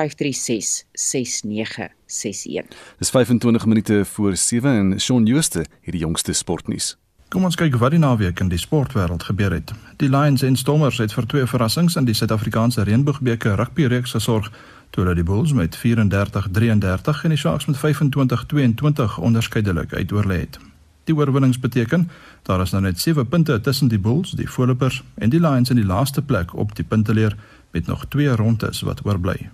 Dis 2.99 3.11
25 3.11 3.67
minute 3.67 4.05
voor 4.05 4.37
7 4.37 4.71
en 4.71 5.01
Shaun 5.01 5.27
Jooste 5.27 5.65
hierdie 5.81 6.03
jongste 6.03 6.33
sportnuus. 6.33 6.97
Kom 7.29 7.45
ons 7.45 7.57
kyk 7.59 7.75
wat 7.83 7.91
die 7.91 7.99
naweek 7.99 8.41
in 8.41 8.49
die 8.53 8.59
sportwêreld 8.61 9.23
gebeur 9.27 9.51
het. 9.51 9.73
Die 9.99 10.09
Lions 10.09 10.43
en 10.47 10.57
Stormers 10.57 11.01
het 11.03 11.13
vir 11.17 11.27
twee 11.27 11.47
verrassings 11.51 11.97
in 11.99 12.07
die 12.07 12.15
Suid-Afrikaanse 12.15 12.85
Reënboogbeker 12.87 13.57
rugby 13.59 13.89
reeks 13.91 14.15
gesorg, 14.15 14.53
toe 14.95 15.03
hulle 15.03 15.17
die 15.19 15.27
Bulls 15.27 15.53
met 15.53 15.75
34-33 15.81 17.25
en 17.27 17.35
die 17.35 17.41
Sharks 17.41 17.67
met 17.67 17.81
25-22 17.81 19.19
onderskeidelik 19.19 19.93
uitoorlê 19.93 20.39
het. 20.45 20.61
Die 21.05 21.17
oorwinnings 21.17 21.59
beteken 21.59 22.07
daar 22.43 22.63
is 22.63 22.71
nou 22.71 22.83
net 22.85 23.01
7 23.01 23.27
punte 23.29 23.61
tussen 23.61 23.89
die 23.89 23.99
Bulls, 23.99 24.31
die 24.39 24.49
voorlopers 24.49 25.03
en 25.15 25.35
die 25.35 25.41
Lions 25.41 25.71
in 25.71 25.77
die 25.83 25.91
laaste 25.91 26.23
plek 26.23 26.55
op 26.55 26.77
die 26.79 26.85
punteleer 26.85 27.37
met 27.73 27.87
nog 27.87 28.07
2 28.15 28.37
rondes 28.37 28.81
wat 28.87 29.05
oorbly. 29.05 29.51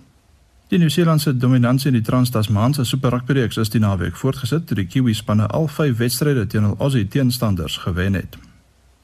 Die 0.71 0.77
Nieu-Seelandse 0.79 1.33
dominansie 1.35 1.89
in 1.89 1.97
die 1.97 2.01
Trans-Tasmaanse 2.01 2.85
Super 2.85 3.11
Rugby 3.11 3.33
reeks 3.33 3.57
is 3.59 3.69
die 3.73 3.79
naweek 3.83 4.15
voortgesit 4.15 4.69
toe 4.69 4.77
die 4.77 4.85
Kiwi 4.87 5.11
spanne 5.19 5.49
al 5.51 5.65
5 5.67 5.97
wedstryde 5.99 6.45
teen 6.47 6.63
hul 6.63 6.77
Aussie 6.79 7.03
teenstanders 7.11 7.75
gewen 7.83 8.15
het. 8.15 8.37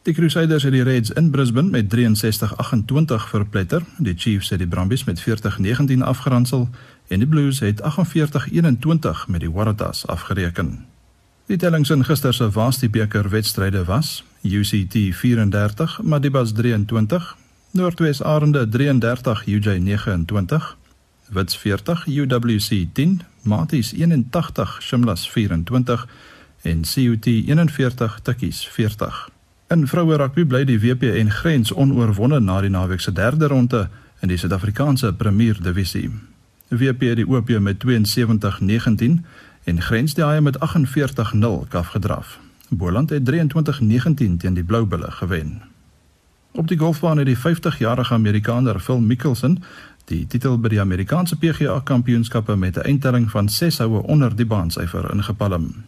Die 0.08 0.14
Crusaders 0.16 0.64
het 0.64 0.72
die 0.72 0.86
Reds 0.88 1.12
in 1.12 1.28
Brisbane 1.34 1.68
met 1.74 1.90
63-28 1.92 3.28
verpletter, 3.34 3.84
die 3.98 4.16
Chiefs 4.16 4.54
het 4.56 4.64
die 4.64 4.68
Brumbies 4.68 5.04
met 5.10 5.20
40-19 5.20 6.08
afgeronsel 6.08 6.70
en 7.12 7.20
die 7.20 7.28
Blues 7.28 7.60
het 7.60 7.84
48-21 7.84 9.28
met 9.28 9.44
die 9.44 9.52
Waratahs 9.52 10.08
afgereken. 10.08 10.86
Die 11.52 11.60
tellings 11.60 11.92
in 11.92 12.08
gister 12.08 12.34
se 12.34 12.52
Varsity 12.52 12.90
beker 12.90 13.28
wedstryde 13.30 13.84
was: 13.92 14.24
UCT 14.42 14.96
34, 15.20 16.00
Madibas 16.02 16.56
23, 16.56 17.36
Noordwes 17.72 18.24
Arende 18.24 18.70
33, 18.70 19.48
UJ 19.48 19.80
29 19.84 20.78
Wits 21.30 21.58
40 21.58 22.06
UWC 22.08 22.86
10 22.94 23.22
Maties 23.42 23.94
81 23.94 24.78
Shimlas 24.82 25.30
24 25.30 26.08
en 26.62 26.82
CUT 26.82 27.26
41 27.26 28.20
Tikkies 28.24 28.68
40 28.68 29.30
In 29.68 29.88
vroue 29.88 30.16
rugby 30.16 30.46
bly 30.48 30.62
die 30.63 30.78
WP 30.80 31.10
en 31.20 31.32
Grens 31.32 31.74
onoorwonde 31.74 32.40
na 32.40 32.62
die 32.63 32.70
naweek 32.72 33.02
se 33.04 33.12
derde 33.12 33.50
ronde 33.52 33.90
in 34.24 34.32
die 34.32 34.38
Suid-Afrikaanse 34.40 35.12
Premier 35.13 35.58
Divisie. 35.62 36.08
WP 36.72 37.02
het 37.10 37.20
die 37.20 37.28
OP 37.28 37.52
met 37.60 37.84
72-19 37.84 39.18
en 39.63 39.82
Grens 39.82 40.16
die 40.16 40.24
Haie 40.24 40.42
met 40.42 40.56
48-0 40.63 41.68
afgedraf. 41.70 42.40
Boland 42.70 43.10
het 43.10 43.28
23-19 43.28 44.38
teen 44.40 44.56
die 44.56 44.63
Bloubulle 44.63 45.12
gewen. 45.12 45.62
Op 46.52 46.68
die 46.68 46.78
golfbaan 46.78 47.18
het 47.18 47.28
die 47.28 47.38
50-jarige 47.38 48.13
Amerikaner 48.13 48.80
Phil 48.80 49.00
Mickelson 49.00 49.60
die 50.08 50.24
titel 50.28 50.56
by 50.60 50.72
die 50.72 50.80
Amerikaanse 50.80 51.36
PGA 51.36 51.80
Kampioenskappe 51.84 52.56
met 52.56 52.78
'n 52.78 52.88
eindtelling 52.88 53.32
van 53.32 53.50
6 53.50 53.78
houe 53.78 54.02
onder 54.04 54.36
die 54.36 54.46
baansyfer 54.46 55.12
ingepalm. 55.13 55.84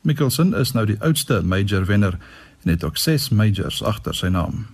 Mickelson 0.00 0.54
is 0.54 0.72
nou 0.72 0.86
die 0.86 1.00
oudste 1.00 1.42
major 1.42 1.84
wenner 1.84 2.18
en 2.62 2.70
het 2.70 2.84
ook 2.84 2.96
6 2.96 3.28
majors 3.28 3.82
agter 3.82 4.14
sy 4.14 4.26
naam. 4.26 4.66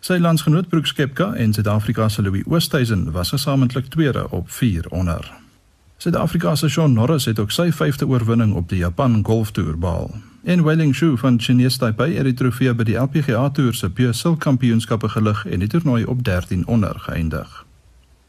Sy 0.00 0.18
landsgenoot 0.18 0.68
Brooks 0.68 0.92
Koepka 0.94 1.32
en 1.34 1.52
Suid-Afrika 1.52 2.08
se 2.08 2.22
Louis 2.22 2.44
Oosthuizen 2.46 3.12
was 3.12 3.28
gesamentlik 3.28 3.86
tweede 3.86 4.30
op 4.30 4.50
4 4.50 4.88
onder. 4.88 5.32
Suid-Afrika 5.96 6.54
se 6.54 6.68
Shaun 6.68 6.92
Norris 6.92 7.24
het 7.24 7.38
ook 7.38 7.50
sy 7.50 7.70
5de 7.72 8.06
oorwinning 8.06 8.54
op 8.54 8.68
die 8.68 8.78
Japan 8.78 9.24
Golf 9.24 9.50
Tour 9.50 9.78
behaal. 9.78 10.14
En 10.44 10.64
Weiling 10.64 10.94
Shu 10.94 11.16
van 11.16 11.40
Chinese 11.40 11.78
Taipei 11.78 12.14
het 12.14 12.24
die 12.24 12.34
trofee 12.34 12.74
by 12.74 12.84
die 12.84 12.96
LPGA 12.96 13.50
Tour 13.50 13.74
se 13.74 13.90
PSL 13.90 14.38
Kampioenskappe 14.38 15.08
gelig 15.08 15.46
en 15.46 15.58
die 15.58 15.68
toernooi 15.68 16.04
op 16.04 16.24
13 16.24 16.66
onder 16.66 16.94
geëindig. 16.98 17.67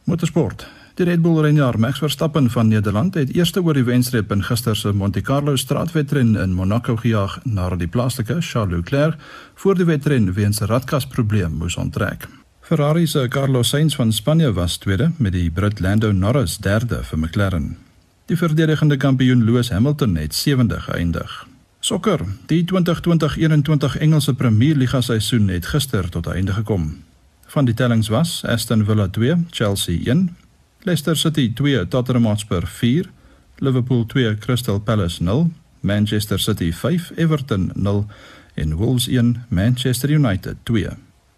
Motorsport. 0.10 0.64
Die 0.98 1.06
Red 1.06 1.22
Bull 1.22 1.38
renjaer 1.44 1.78
Max 1.80 2.00
Verstappen 2.02 2.50
van 2.50 2.68
Nederland 2.68 3.14
het 3.14 3.34
eerste 3.34 3.62
oor 3.62 3.78
die 3.78 3.86
wenstreep 3.86 4.32
in 4.34 4.42
gister 4.44 4.76
se 4.76 4.90
Monte 4.94 5.22
Carlo 5.22 5.56
straatwedren 5.56 6.36
in 6.36 6.54
Monaco 6.58 6.96
gejaag 6.98 7.36
nadat 7.44 7.80
die 7.80 7.88
plaaslike 7.88 8.42
Charles 8.42 8.76
Leclerc 8.76 9.22
voor 9.56 9.78
die 9.78 9.86
wedren 9.86 10.34
weens 10.34 10.62
'n 10.62 10.66
radkasprobleem 10.66 11.52
moes 11.52 11.76
onttrek. 11.76 12.28
Ferrari 12.62 13.08
se 13.08 13.28
Carlos 13.28 13.70
Sainz 13.70 13.96
van 13.96 14.14
Spanje 14.14 14.54
was 14.54 14.78
tweede 14.78 15.12
met 15.18 15.32
die 15.32 15.52
Brit 15.52 15.80
Lando 15.80 16.12
Norris 16.12 16.58
derde 16.58 17.04
vir 17.04 17.20
McLaren. 17.20 17.78
Die 18.26 18.38
verdedigende 18.38 18.98
kampioen 18.98 19.44
Lewis 19.44 19.70
Hamilton 19.70 20.16
het 20.16 20.36
sewende 20.36 20.80
geëindig. 20.80 21.48
Sokker. 21.80 22.20
Die 22.46 22.66
2020-21 22.66 23.98
Engelse 24.00 24.34
Premier 24.34 24.76
Liga 24.76 25.02
seisoen 25.02 25.48
het 25.48 25.66
gister 25.66 26.10
tot 26.10 26.28
einde 26.28 26.54
gekom. 26.54 27.09
Van 27.50 27.66
die 27.66 27.74
tellings 27.74 28.08
was 28.14 28.44
Aston 28.46 28.86
Villa 28.86 29.08
2, 29.08 29.36
Chelsea 29.50 30.00
1, 30.06 30.36
Leicester 30.86 31.18
City 31.18 31.52
2, 31.54 31.88
Tottenham 31.88 32.26
Hotspur 32.26 32.68
4, 32.68 33.10
Liverpool 33.58 34.06
2, 34.06 34.36
Crystal 34.38 34.80
Palace 34.80 35.24
0, 35.24 35.50
Manchester 35.80 36.40
City 36.40 36.74
5, 36.74 37.12
Everton 37.16 37.72
0 37.74 38.06
en 38.54 38.76
Wolves 38.76 39.08
1, 39.08 39.46
Manchester 39.48 40.10
United 40.10 40.56
2. 40.64 40.90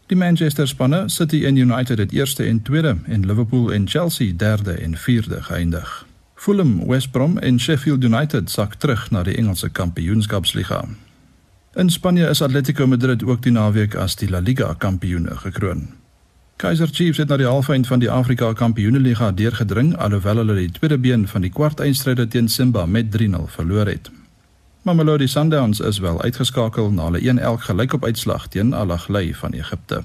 Die 0.08 0.17
Manchester 0.17 0.67
spanne 0.67 1.10
City 1.10 1.45
en 1.45 1.56
United 1.56 1.97
het 1.97 2.12
eerste 2.12 2.43
en 2.43 2.62
tweede 2.62 2.97
en 3.06 3.26
Liverpool 3.26 3.71
en 3.74 3.88
Chelsea 3.88 4.34
derde 4.36 4.71
en 4.74 4.97
vierde 4.97 5.43
geëindig. 5.43 6.06
Fulham, 6.36 6.88
West 6.88 7.12
Brom 7.12 7.38
en 7.38 7.60
Sheffield 7.60 8.04
United 8.04 8.50
sak 8.50 8.74
terug 8.74 9.12
na 9.12 9.24
die 9.24 9.38
Engelse 9.38 9.69
Kampioenskapsliga. 9.69 10.84
In 11.76 11.89
Spanje 11.89 12.28
is 12.28 12.41
Atletico 12.41 12.88
Madrid 12.88 13.24
ook 13.24 13.41
die 13.41 13.52
naweek 13.52 13.95
as 13.95 14.19
die 14.19 14.30
La 14.30 14.39
Liga 14.39 14.74
kampioene 14.78 15.38
gekroon. 15.38 16.00
Kaizer 16.62 16.89
Chiefs 16.91 17.17
het 17.17 17.28
na 17.28 17.39
die 17.41 17.47
halfeind 17.50 17.88
van 17.89 18.00
die 18.00 18.10
Afrika 18.13 18.52
Kampioenligga 18.54 19.32
deurgedring 19.34 19.95
alhoewel 19.97 20.43
hulle 20.43 20.56
die 20.60 20.69
tweede 20.71 21.00
been 21.02 21.24
van 21.28 21.41
die 21.41 21.50
kwart 21.50 21.80
eindstryde 21.82 22.28
teen 22.28 22.50
Simba 22.54 22.84
met 22.86 23.10
3-0 23.17 23.47
verloor 23.56 23.89
het. 23.89 24.12
Mamelodi 24.86 25.28
Sundowns 25.28 25.80
is 25.80 25.97
wel 26.00 26.21
uitgeskakel 26.21 26.91
na 26.91 27.10
hulle 27.10 27.34
1-1 27.34 27.65
gelykop 27.65 28.06
uitslag 28.06 28.47
teen 28.47 28.74
Al 28.78 28.93
Ahly 28.93 29.34
van 29.34 29.58
Egipte. 29.58 30.04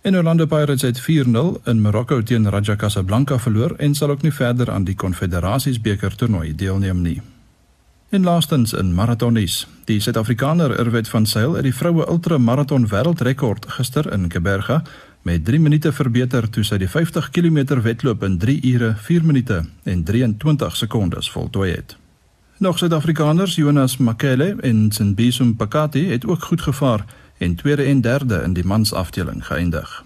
En 0.00 0.16
Orlando 0.16 0.46
Pirates 0.46 0.82
het 0.82 1.02
4-0 1.02 1.62
in 1.64 1.80
Marokko 1.80 2.22
teen 2.22 2.50
Raja 2.50 2.76
Casablanca 2.76 3.38
verloor 3.38 3.74
en 3.76 3.94
sal 3.94 4.10
ook 4.10 4.22
nie 4.22 4.32
verder 4.32 4.70
aan 4.70 4.84
die 4.84 4.96
Konfederasies 4.96 5.80
beker 5.80 6.16
toernooi 6.16 6.54
deelneem 6.54 7.02
nie. 7.02 7.20
En 8.08 8.22
laastens 8.24 8.72
in 8.72 8.94
maratonies. 8.94 9.66
Die 9.84 10.00
Suid-Afrikaner 10.00 10.78
Irwet 10.78 11.08
van 11.08 11.26
Sail 11.26 11.54
het 11.54 11.62
die 11.62 11.74
vroue 11.74 12.06
ultramaraton 12.08 12.88
wêreldrekord 12.88 13.68
gister 13.76 14.12
in 14.12 14.28
Keberga 14.28 14.82
met 15.22 15.44
3 15.44 15.60
minute 15.60 15.92
verbeter 15.92 16.50
toe 16.50 16.64
sy 16.64 16.78
die 16.78 16.88
50 16.88 17.30
km 17.30 17.80
wedloop 17.82 18.22
in 18.22 18.38
3 18.38 18.60
ure 18.72 18.94
4 18.96 19.24
minute 19.24 19.64
en 19.84 20.04
23 20.04 20.76
sekondes 20.76 21.30
voltooi 21.30 21.72
het. 21.72 21.96
Nog 22.58 22.78
Suid-Afrikaners 22.78 23.54
Jonas 23.54 23.96
Makele 23.96 24.56
en 24.60 24.90
Simbisum 24.92 25.56
Pakati 25.56 26.08
het 26.10 26.26
ook 26.26 26.44
goed 26.44 26.60
gevaar 26.60 27.04
en 27.38 27.54
tweede 27.54 27.82
en 27.82 28.00
derde 28.00 28.42
in 28.42 28.52
die 28.52 28.64
mansafdeling 28.64 29.46
geëindig. 29.46 30.04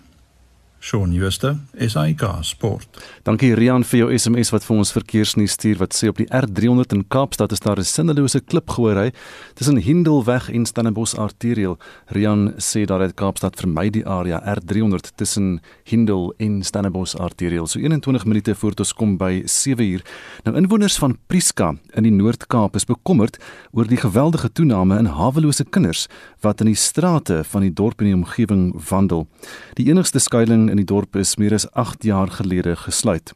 Shaun 0.83 1.14
Schuster, 1.14 1.57
SAK 1.79 2.42
Sport. 2.42 2.99
Dankie 3.23 3.53
Rian 3.55 3.85
vir 3.87 4.01
jou 4.01 4.07
SMS 4.11 4.49
wat 4.51 4.64
vir 4.66 4.81
ons 4.81 4.90
verkeersnuus 4.90 5.55
stuur 5.55 5.79
wat 5.79 5.95
sê 5.95 6.09
op 6.11 6.18
die 6.18 6.27
R300 6.27 6.97
in 6.97 7.05
Kaapstad 7.07 7.53
is 7.55 7.62
daar 7.62 7.79
'n 7.79 7.87
sinnelose 7.87 8.40
klip 8.40 8.68
gehoorry 8.68 9.12
tussen 9.55 9.79
Hindelweg 9.79 10.51
en 10.51 10.66
Stellenbosch 10.66 11.14
arterieel. 11.14 11.79
Rian 12.07 12.55
sê 12.59 12.85
daar 12.85 13.01
uit 13.01 13.14
Kaapstad 13.14 13.55
vermy 13.61 13.90
die 13.90 14.05
area 14.05 14.42
R300 14.42 15.14
tussen 15.14 15.61
Hindel 15.85 16.35
en 16.38 16.64
Stellenbosch 16.64 17.14
arterieel. 17.14 17.66
So 17.66 17.79
21 17.79 18.25
minute 18.25 18.55
voor 18.55 18.73
ons 18.77 18.92
kom 18.92 19.16
by 19.16 19.42
7 19.47 19.85
uur. 19.85 20.03
Nou 20.45 20.57
inwoners 20.57 20.99
van 20.99 21.16
Prieska 21.29 21.77
in 21.95 22.03
die 22.03 22.11
Noord-Kaap 22.11 22.75
is 22.75 22.85
bekommerd 22.85 23.38
oor 23.71 23.87
die 23.87 23.97
geweldige 23.97 24.53
toename 24.53 24.99
in 24.99 25.07
hawelose 25.07 25.64
kinders 25.64 26.09
wat 26.40 26.61
in 26.61 26.66
die 26.66 26.75
strate 26.75 27.45
van 27.45 27.61
die 27.61 27.73
dorp 27.73 28.01
en 28.01 28.07
die 28.07 28.14
omgewing 28.14 28.75
wandel. 28.90 29.29
Die 29.75 29.88
enigste 29.88 30.18
skuilings 30.18 30.72
in 30.73 30.81
die 30.81 30.89
dorp 30.89 31.17
is 31.21 31.37
meer 31.37 31.53
as 31.55 31.69
8 31.77 32.07
jaar 32.09 32.33
gelede 32.33 32.75
gesluit. 32.77 33.35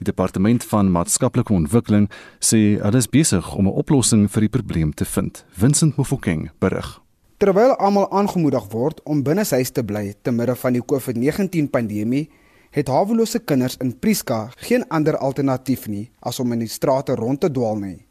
Die 0.00 0.06
departement 0.08 0.64
van 0.64 0.88
maatskaplike 0.92 1.52
ontwikkeling 1.52 2.08
sê 2.40 2.78
hulle 2.80 3.02
is 3.02 3.10
besig 3.12 3.52
om 3.54 3.68
'n 3.68 3.78
oplossing 3.82 4.28
vir 4.32 4.40
die 4.40 4.54
probleem 4.56 4.92
te 4.94 5.04
vind. 5.04 5.44
Vincent 5.52 5.96
Mofokeng 5.96 6.50
berig. 6.58 7.00
Terwyl 7.38 7.76
almal 7.76 8.10
aangemoedig 8.10 8.66
word 8.72 9.00
om 9.04 9.22
binne 9.22 9.44
huis 9.44 9.70
te 9.70 9.84
bly 9.84 10.14
te 10.22 10.32
midde 10.32 10.56
van 10.56 10.72
die 10.72 10.82
COVID-19 10.82 11.70
pandemie, 11.70 12.30
het 12.70 12.88
hawelose 12.88 13.38
kinders 13.38 13.76
in 13.80 13.98
Prieska 13.98 14.50
geen 14.56 14.88
ander 14.88 15.16
alternatief 15.16 15.86
nie 15.86 16.10
as 16.20 16.40
om 16.40 16.52
in 16.52 16.58
die 16.58 16.68
strate 16.68 17.14
rond 17.14 17.40
te 17.40 17.50
dwaal 17.50 17.76
nie. 17.76 18.06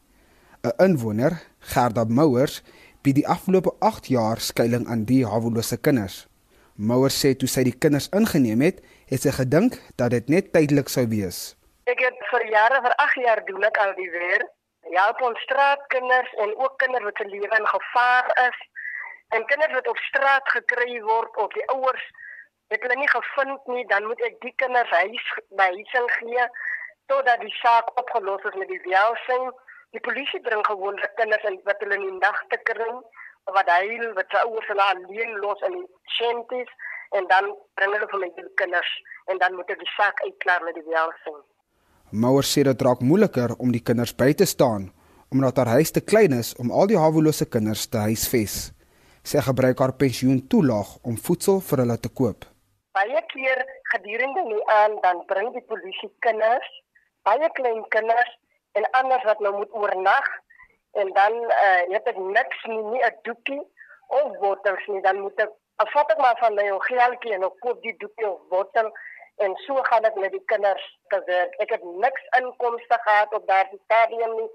'n 0.64 0.72
Inwoner, 0.84 1.42
Gerda 1.60 2.04
Mouers, 2.04 2.62
bied 3.02 3.16
die 3.16 3.28
afgelope 3.28 3.72
8 3.80 4.08
jaar 4.08 4.40
skuilings 4.40 4.90
aan 4.90 5.06
die 5.06 5.26
hawelose 5.26 5.78
kinders. 5.78 6.28
Mouer 6.78 7.10
sê 7.10 7.32
toe 7.34 7.48
sy 7.50 7.64
die 7.66 7.74
kinders 7.74 8.06
ingeneem 8.14 8.62
het, 8.62 8.84
het 9.10 9.24
sy 9.26 9.32
gedink 9.34 9.80
dat 9.98 10.12
dit 10.14 10.28
net 10.30 10.52
tydelik 10.54 10.92
sou 10.94 11.08
wees. 11.10 11.58
Ek 11.90 12.04
het 12.06 12.20
vir 12.30 12.46
jare 12.52 12.82
vir 12.86 12.94
8 13.02 13.18
jaar 13.26 13.42
doen 13.48 13.66
ek 13.66 13.80
al 13.82 13.96
die 13.98 14.10
weer. 14.14 14.46
Op 15.08 15.24
ons 15.26 15.42
straatkinders 15.46 16.30
en 16.44 16.54
ook 16.62 16.78
kinders 16.84 17.06
wat 17.10 17.18
se 17.18 17.26
lewe 17.32 17.58
in 17.60 17.68
gevaar 17.72 18.30
is. 18.46 18.60
En 19.34 19.46
kinders 19.50 19.74
wat 19.74 19.90
op 19.90 19.98
straat 20.06 20.54
gekry 20.54 21.02
word 21.02 21.42
of 21.42 21.50
die 21.58 21.66
ouers 21.74 22.06
het 22.70 22.82
hulle 22.84 23.00
nie 23.00 23.10
gevind 23.10 23.68
nie, 23.74 23.86
dan 23.90 24.06
moet 24.06 24.22
ek 24.28 24.38
die 24.46 24.54
kinders 24.62 24.94
huis 25.02 25.28
by 25.58 25.70
huising 25.74 26.10
gee 26.20 26.48
totdat 27.10 27.42
die 27.42 27.54
saak 27.58 27.90
opgelos 27.98 28.44
is 28.52 28.58
met 28.62 28.70
die 28.70 28.82
welsing. 28.86 29.50
Die 29.98 30.04
polisie 30.06 30.42
bring 30.46 30.62
gewoonlik 30.68 31.14
kinders 31.18 31.50
in 31.50 31.58
wat 31.66 31.82
hulle 31.82 31.98
in 31.98 32.10
die 32.10 32.20
nagte 32.22 32.62
kry 32.70 32.92
wat 33.56 33.70
hy 33.72 33.98
wat 34.18 34.32
sy 34.34 34.44
ouers 34.48 34.68
hulle 34.72 34.86
alleen 34.92 35.38
los 35.44 35.62
in 35.68 35.78
die 35.80 35.88
shanties 36.18 36.72
en 37.18 37.28
dan 37.32 37.52
bring 37.80 37.94
hulle 37.96 38.10
vir 38.12 38.24
my 38.24 38.30
die 38.36 38.50
kinders 38.60 38.92
en 39.32 39.40
dan 39.44 39.56
moet 39.56 39.72
ek 39.72 39.80
die 39.84 39.94
saak 39.96 40.20
uitklaar 40.26 40.66
met 40.68 40.76
die 40.76 40.88
welsing. 40.88 41.40
Mouer 42.12 42.48
sê 42.48 42.64
dit 42.68 42.84
raak 42.88 43.04
moeiliker 43.04 43.56
om 43.60 43.72
die 43.76 43.84
kinders 43.84 44.16
by 44.16 44.34
te 44.34 44.48
staan 44.48 44.92
omdat 45.32 45.58
haar 45.60 45.74
huis 45.76 45.92
te 45.92 46.00
klein 46.00 46.32
is 46.32 46.54
om 46.56 46.72
al 46.72 46.88
die 46.88 47.00
hawelose 47.00 47.46
kinders 47.52 47.88
te 47.92 48.00
huisves. 48.08 48.72
Sy 49.28 49.42
gebruik 49.44 49.82
haar 49.84 49.92
pensioen 50.00 50.40
toelaag 50.48 50.94
om 51.04 51.18
voedsel 51.20 51.60
vir 51.70 51.84
hulle 51.84 51.98
te 52.00 52.12
koop. 52.20 52.46
Baie 52.96 53.22
keer 53.34 53.64
gedurende 53.92 54.44
nie 54.48 54.64
aan 54.72 54.96
dan 55.04 55.20
bring 55.28 55.52
die 55.56 55.66
polisie 55.68 56.10
kinders, 56.24 56.70
baie 57.28 57.50
klein 57.60 57.84
kinders 57.92 58.32
en 58.80 58.88
anders 59.02 59.28
wat 59.28 59.44
nou 59.44 59.52
moet 59.58 59.76
oornag 59.76 60.32
en 61.04 61.14
dan 61.14 61.34
uh, 61.44 61.84
het 61.94 62.08
ek 62.12 62.18
niks 62.18 62.64
nie, 62.72 62.82
nie 62.92 63.04
'n 63.06 63.20
doekie 63.28 63.64
of 64.08 64.38
bottels 64.44 64.86
nie, 64.88 65.02
dan 65.02 65.20
moet 65.20 65.40
ek 65.46 65.54
afvat 65.84 66.12
ek 66.12 66.24
maar 66.24 66.38
van 66.40 66.56
my 66.58 66.66
geldjie 66.90 67.34
en 67.34 67.44
ek 67.50 67.60
koop 67.66 67.82
die 67.82 67.98
doekie 68.04 68.30
of 68.30 68.42
bottel 68.54 68.92
en 69.46 69.54
so 69.66 69.84
gaan 69.90 70.08
ek 70.10 70.16
met 70.16 70.32
die 70.34 70.46
kinders 70.50 70.86
te 71.14 71.22
werk. 71.26 71.54
Ek 71.62 71.70
het 71.70 71.84
niks 71.84 72.24
inkomste 72.40 72.98
gehad 73.06 73.34
op 73.34 73.48
daardie 73.48 73.82
stadium 73.84 74.34
nie 74.40 74.50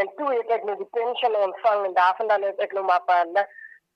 en 0.00 0.10
toe 0.16 0.28
het 0.34 0.50
ek 0.58 0.64
net 0.68 0.78
die 0.78 0.92
pensioen 0.94 1.34
ontvang 1.36 1.84
en 1.88 1.94
daarvan 1.94 2.30
dan 2.32 2.46
het 2.46 2.60
ek 2.66 2.72
nou 2.76 2.84
maar 2.86 3.02
van 3.06 3.42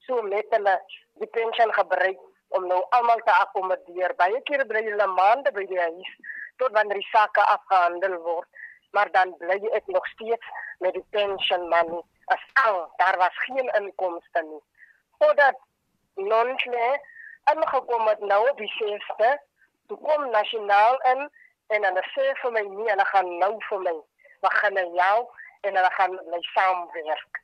so 0.06 0.22
met 0.22 0.46
hulle 0.50 0.74
die 1.22 1.30
pensioen 1.38 1.72
gebruik 1.72 2.18
om 2.48 2.66
nou 2.66 2.80
almal 2.96 3.22
te 3.24 3.34
akkommodeer. 3.44 4.14
Baie 4.18 4.40
kere 4.48 4.66
bly 4.66 4.82
hulle 4.88 5.06
maande 5.14 5.52
by 5.54 5.64
die 5.70 5.80
huis 5.80 6.14
tot 6.60 6.74
wanneer 6.76 6.98
die 7.00 7.10
sake 7.12 7.44
afgehandel 7.54 8.18
word, 8.26 8.48
maar 8.92 9.10
dan 9.12 9.34
bly 9.40 9.58
ek 9.78 9.86
nog 9.86 10.06
steeds 10.14 10.46
met 10.78 10.94
die 10.94 11.04
pension 11.10 11.68
money 11.68 12.02
as 12.34 12.44
al 12.64 12.92
daar 12.96 13.18
was 13.18 13.36
geen 13.46 13.68
inkomste 13.80 14.42
nie. 14.48 14.62
Voordat 15.18 15.58
nonsle 16.14 16.88
aangekom 17.50 18.06
het 18.08 18.20
nou 18.20 18.40
op 18.50 18.58
die 18.58 18.72
sesde, 18.78 19.30
toe 19.86 19.98
kom 19.98 20.30
nasionaal 20.30 20.98
in 21.12 21.28
en 21.74 21.86
hulle 21.88 22.04
sê 22.14 22.32
vir 22.42 22.52
my 22.56 22.64
nie, 22.68 22.88
hulle 22.90 23.06
gaan 23.12 23.30
nou 23.42 23.54
vir 23.68 23.86
my. 23.86 23.94
We 24.44 24.50
gaan 24.58 24.76
nou 24.78 24.88
jou 24.98 25.16
en 25.68 25.78
hulle 25.78 25.92
gaan 25.98 26.18
my 26.32 26.40
saamwerk. 26.52 27.40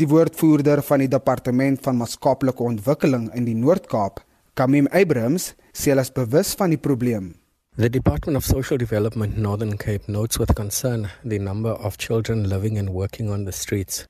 Die 0.00 0.08
woordvoerder 0.10 0.82
van 0.82 1.04
die 1.04 1.10
departement 1.10 1.82
van 1.84 2.00
maatskaplike 2.00 2.62
ontwikkeling 2.62 3.28
in 3.38 3.46
die 3.46 3.54
Noord-Kaap, 3.54 4.24
Kamim 4.58 4.88
Abrams, 4.90 5.52
sê 5.70 5.92
hulle 5.92 6.02
is 6.02 6.14
bewus 6.14 6.54
van 6.58 6.74
die 6.74 6.80
probleem. 6.80 7.32
The 7.76 7.90
Department 7.90 8.36
of 8.36 8.44
Social 8.44 8.78
Development 8.78 9.36
Northern 9.36 9.76
Cape 9.76 10.08
notes 10.08 10.38
with 10.38 10.54
concern 10.54 11.10
the 11.24 11.40
number 11.40 11.70
of 11.70 11.98
children 11.98 12.48
living 12.48 12.78
and 12.78 12.90
working 12.90 13.32
on 13.32 13.46
the 13.46 13.52
streets. 13.52 14.04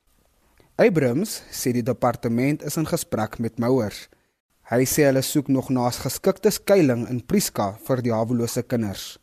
Abrams 0.79 1.40
sê 1.48 1.72
die 1.72 1.81
departement 1.81 2.61
is 2.61 2.77
in 2.77 2.85
gesprek 2.85 3.38
met 3.40 3.57
mouers. 3.57 4.11
Hy 4.68 4.85
sê 4.85 5.07
hulle 5.09 5.22
soek 5.24 5.48
nog 5.48 5.70
na 5.72 5.88
'n 5.88 5.96
geskikte 5.96 6.53
skuilings 6.53 7.09
in 7.09 7.22
Prieska 7.24 7.79
vir 7.88 8.03
die 8.05 8.12
hawelose 8.12 8.62
kinders. 8.68 9.16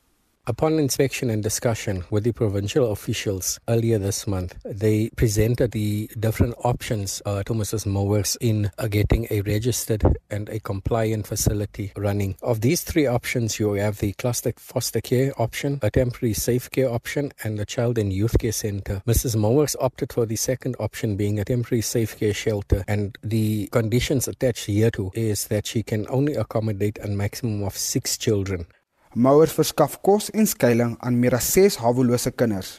Upon 0.47 0.80
inspection 0.80 1.30
and 1.30 1.43
discussion 1.43 2.04
with 2.10 2.23
the 2.23 2.32
provincial 2.32 2.91
officials 2.91 3.60
earlier 3.69 3.99
this 3.99 4.25
month, 4.25 4.56
they 4.65 5.12
presented 5.15 5.69
the 5.69 6.10
different 6.19 6.56
options 6.63 7.21
uh, 7.27 7.43
to 7.43 7.54
Mrs. 7.54 7.86
Mowers 7.86 8.38
in 8.41 8.71
uh, 8.80 8.88
getting 8.88 9.27
a 9.30 9.41
registered 9.41 10.04
and 10.32 10.49
a 10.49 10.60
compliant 10.60 11.27
facility 11.27 11.93
running. 11.95 12.38
Of 12.41 12.62
these 12.62 12.82
three 12.82 13.06
options, 13.06 13.60
you 13.60 13.73
have 13.73 13.99
the 13.99 14.13
cluster 14.13 14.51
foster 14.58 14.99
care 14.99 15.32
option, 15.39 15.77
a 15.84 15.91
temporary 15.91 16.34
safe 16.34 16.71
care 16.71 16.89
option, 16.89 17.32
and 17.43 17.60
the 17.60 17.65
child 17.65 17.99
and 17.99 18.12
youth 18.12 18.39
care 18.39 18.51
center. 18.51 19.04
Mrs. 19.06 19.36
Mowers 19.36 19.75
opted 19.80 20.12
for 20.12 20.25
the 20.25 20.38
second 20.38 20.75
option 20.80 21.17
being 21.17 21.39
a 21.39 21.45
temporary 21.45 21.82
safe 21.82 22.17
care 22.17 22.34
shelter, 22.34 22.84
and 22.88 23.15
the 23.21 23.67
conditions 23.67 24.27
attached 24.27 24.65
here 24.65 24.89
to 24.89 25.12
is 25.13 25.49
that 25.49 25.67
she 25.67 25.84
can 25.84 26.08
only 26.10 26.34
accommodate 26.34 26.97
a 27.04 27.08
maximum 27.08 27.62
of 27.62 27.77
six 27.77 28.17
children. 28.17 28.65
Mouers 29.13 29.52
verskaf 29.52 29.97
kos 30.00 30.30
en 30.32 30.45
skuilings 30.47 30.95
aan 31.04 31.17
meer 31.19 31.34
as 31.36 31.50
6 31.52 31.82
hawelose 31.84 32.32
kinders. 32.32 32.78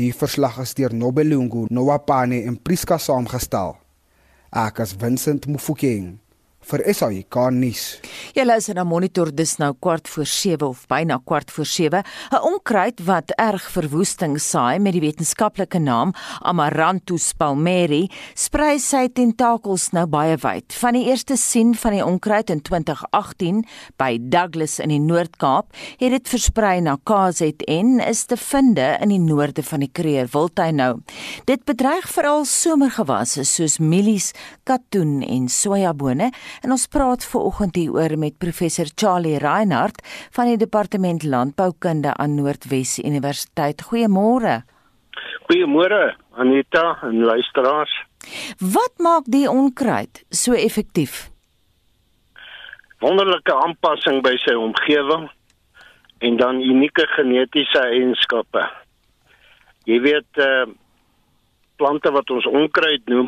Die 0.00 0.08
verslag 0.16 0.56
is 0.62 0.72
deur 0.72 0.94
Nobelungu 0.96 1.66
Nowapane 1.68 2.38
en 2.48 2.56
Priska 2.56 2.96
saamgestel. 2.96 3.74
Ek 4.56 4.80
is 4.80 4.94
Vincent 4.96 5.44
Mufokeng 5.44 6.14
vir 6.66 6.82
SAK 6.90 7.36
nuus. 7.54 7.82
Jy 8.34 8.44
luister 8.46 8.74
na 8.74 8.84
Monitor 8.86 9.30
dis 9.34 9.54
nou 9.60 9.70
kwart 9.78 10.08
voor 10.10 10.26
7 10.26 10.66
of 10.66 10.82
byna 10.90 11.20
kwart 11.24 11.50
voor 11.54 11.66
7. 11.66 12.02
'n 12.32 12.42
Onkruid 12.42 13.00
wat 13.06 13.30
erg 13.38 13.70
verwoesting 13.70 14.38
saai 14.40 14.78
met 14.78 14.92
die 14.92 15.00
wetenskaplike 15.00 15.78
naam 15.78 16.12
Amaranthus 16.42 17.32
palmeri 17.38 18.10
sprei 18.34 18.78
sy 18.78 19.08
tentakels 19.08 19.92
nou 19.92 20.06
baie 20.06 20.36
wyd. 20.36 20.72
Van 20.72 20.92
die 20.94 21.06
eerste 21.06 21.36
sien 21.36 21.74
van 21.74 21.92
die 21.92 22.04
onkruid 22.04 22.50
in 22.50 22.60
2018 22.62 23.64
by 23.96 24.18
Douglas 24.20 24.78
in 24.78 24.88
die 24.88 25.00
Noord-Kaap 25.00 25.66
het 25.98 26.10
dit 26.10 26.28
versprei 26.28 26.80
na 26.80 26.96
KZN 26.96 28.00
is 28.00 28.24
te 28.24 28.36
vinde 28.36 28.98
in 29.00 29.08
die 29.08 29.22
noorde 29.22 29.62
van 29.62 29.80
die 29.80 29.90
Kruger 29.92 30.28
Wildtuin 30.32 30.76
nou. 30.76 31.02
Dit 31.44 31.64
bedreig 31.64 32.08
veral 32.08 32.44
somergewasse 32.44 33.44
soos 33.44 33.78
mielies, 33.78 34.32
katoen 34.64 35.22
en 35.22 35.48
sojabone 35.48 36.32
En 36.62 36.70
ons 36.70 36.86
praat 36.88 37.24
ver 37.24 37.40
oggend 37.40 37.76
hieroor 37.76 38.16
met 38.18 38.38
professor 38.38 38.88
Charlie 38.94 39.38
Reinhardt 39.38 40.00
van 40.36 40.48
die 40.50 40.56
departement 40.56 41.22
landboukunde 41.22 42.14
aan 42.14 42.34
Noordwes 42.34 42.98
Universiteit. 42.98 43.82
Goeiemôre. 43.90 44.62
Goeiemôre 45.48 46.16
Anita 46.32 46.98
en 47.02 47.22
luisteraars. 47.24 47.94
Wat 48.58 48.92
maak 48.98 49.28
die 49.30 49.46
onkruid 49.50 50.24
so 50.30 50.52
effektief? 50.52 51.28
Wonderlike 53.04 53.54
aanpassing 53.54 54.22
by 54.24 54.34
sy 54.42 54.56
omgewing 54.56 55.28
en 56.24 56.36
dan 56.40 56.62
unieke 56.64 57.04
genetiese 57.12 57.82
eienskappe. 57.92 58.64
Jy 59.84 60.00
weet 60.00 60.42
uh 60.42 60.66
plante 61.76 62.08
wat 62.08 62.30
ons 62.32 62.46
onkruid 62.48 63.02
noem 63.12 63.26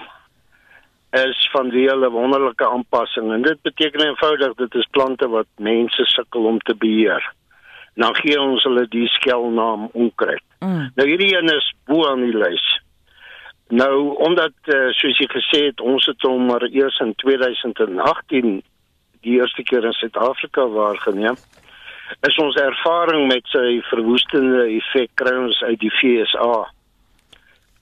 is 1.10 1.48
van 1.52 1.70
wie 1.70 1.86
hulle 1.88 2.10
wonderlike 2.10 2.68
aanpassing 2.68 3.32
en 3.32 3.42
dit 3.42 3.62
beteken 3.62 4.06
eenvoudig 4.06 4.54
dit 4.54 4.74
is 4.74 4.88
plante 4.90 5.28
wat 5.28 5.46
mense 5.56 6.04
sukkel 6.04 6.44
om 6.44 6.58
te 6.58 6.74
beheer. 6.74 7.24
Dan 7.94 8.14
gee 8.14 8.40
ons 8.40 8.62
hulle 8.62 8.84
die 8.88 9.08
skelnaam 9.08 9.88
onkruid. 9.92 10.44
Mm. 10.60 10.90
Nou 10.94 11.08
hierdie 11.08 11.32
een 11.34 11.48
is 11.54 11.72
bo 11.86 12.04
aan 12.10 12.26
die 12.26 12.36
lys. 12.36 12.66
Nou 13.68 14.16
omdat 14.24 14.54
uh, 14.64 14.88
soos 14.96 15.18
jy 15.18 15.28
gesê 15.32 15.64
het 15.70 15.80
ons 15.80 16.06
het 16.06 16.22
hom 16.22 16.46
maar 16.46 16.68
eers 16.68 17.00
in 17.04 17.14
2018 17.24 18.60
die 19.24 19.40
eerste 19.40 19.62
keer 19.62 19.84
in 19.84 19.96
Suid-Afrika 19.96 20.68
waargeneem. 20.68 21.36
Is 22.28 22.36
ons 22.40 22.56
ervaring 22.56 23.26
met 23.32 23.48
sy 23.52 23.80
verwoestende 23.88 24.68
effek 24.76 25.10
kry 25.20 25.34
ons 25.36 25.58
uit 25.62 25.80
die 25.80 25.92
FSA 25.92 26.68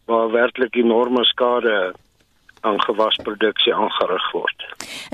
waar 0.07 0.31
werklik 0.31 0.79
enorme 0.79 1.25
skade 1.27 1.93
aan 2.67 2.81
gewasproduksie 2.83 3.75
aangerig 3.75 4.27
word. 4.35 4.65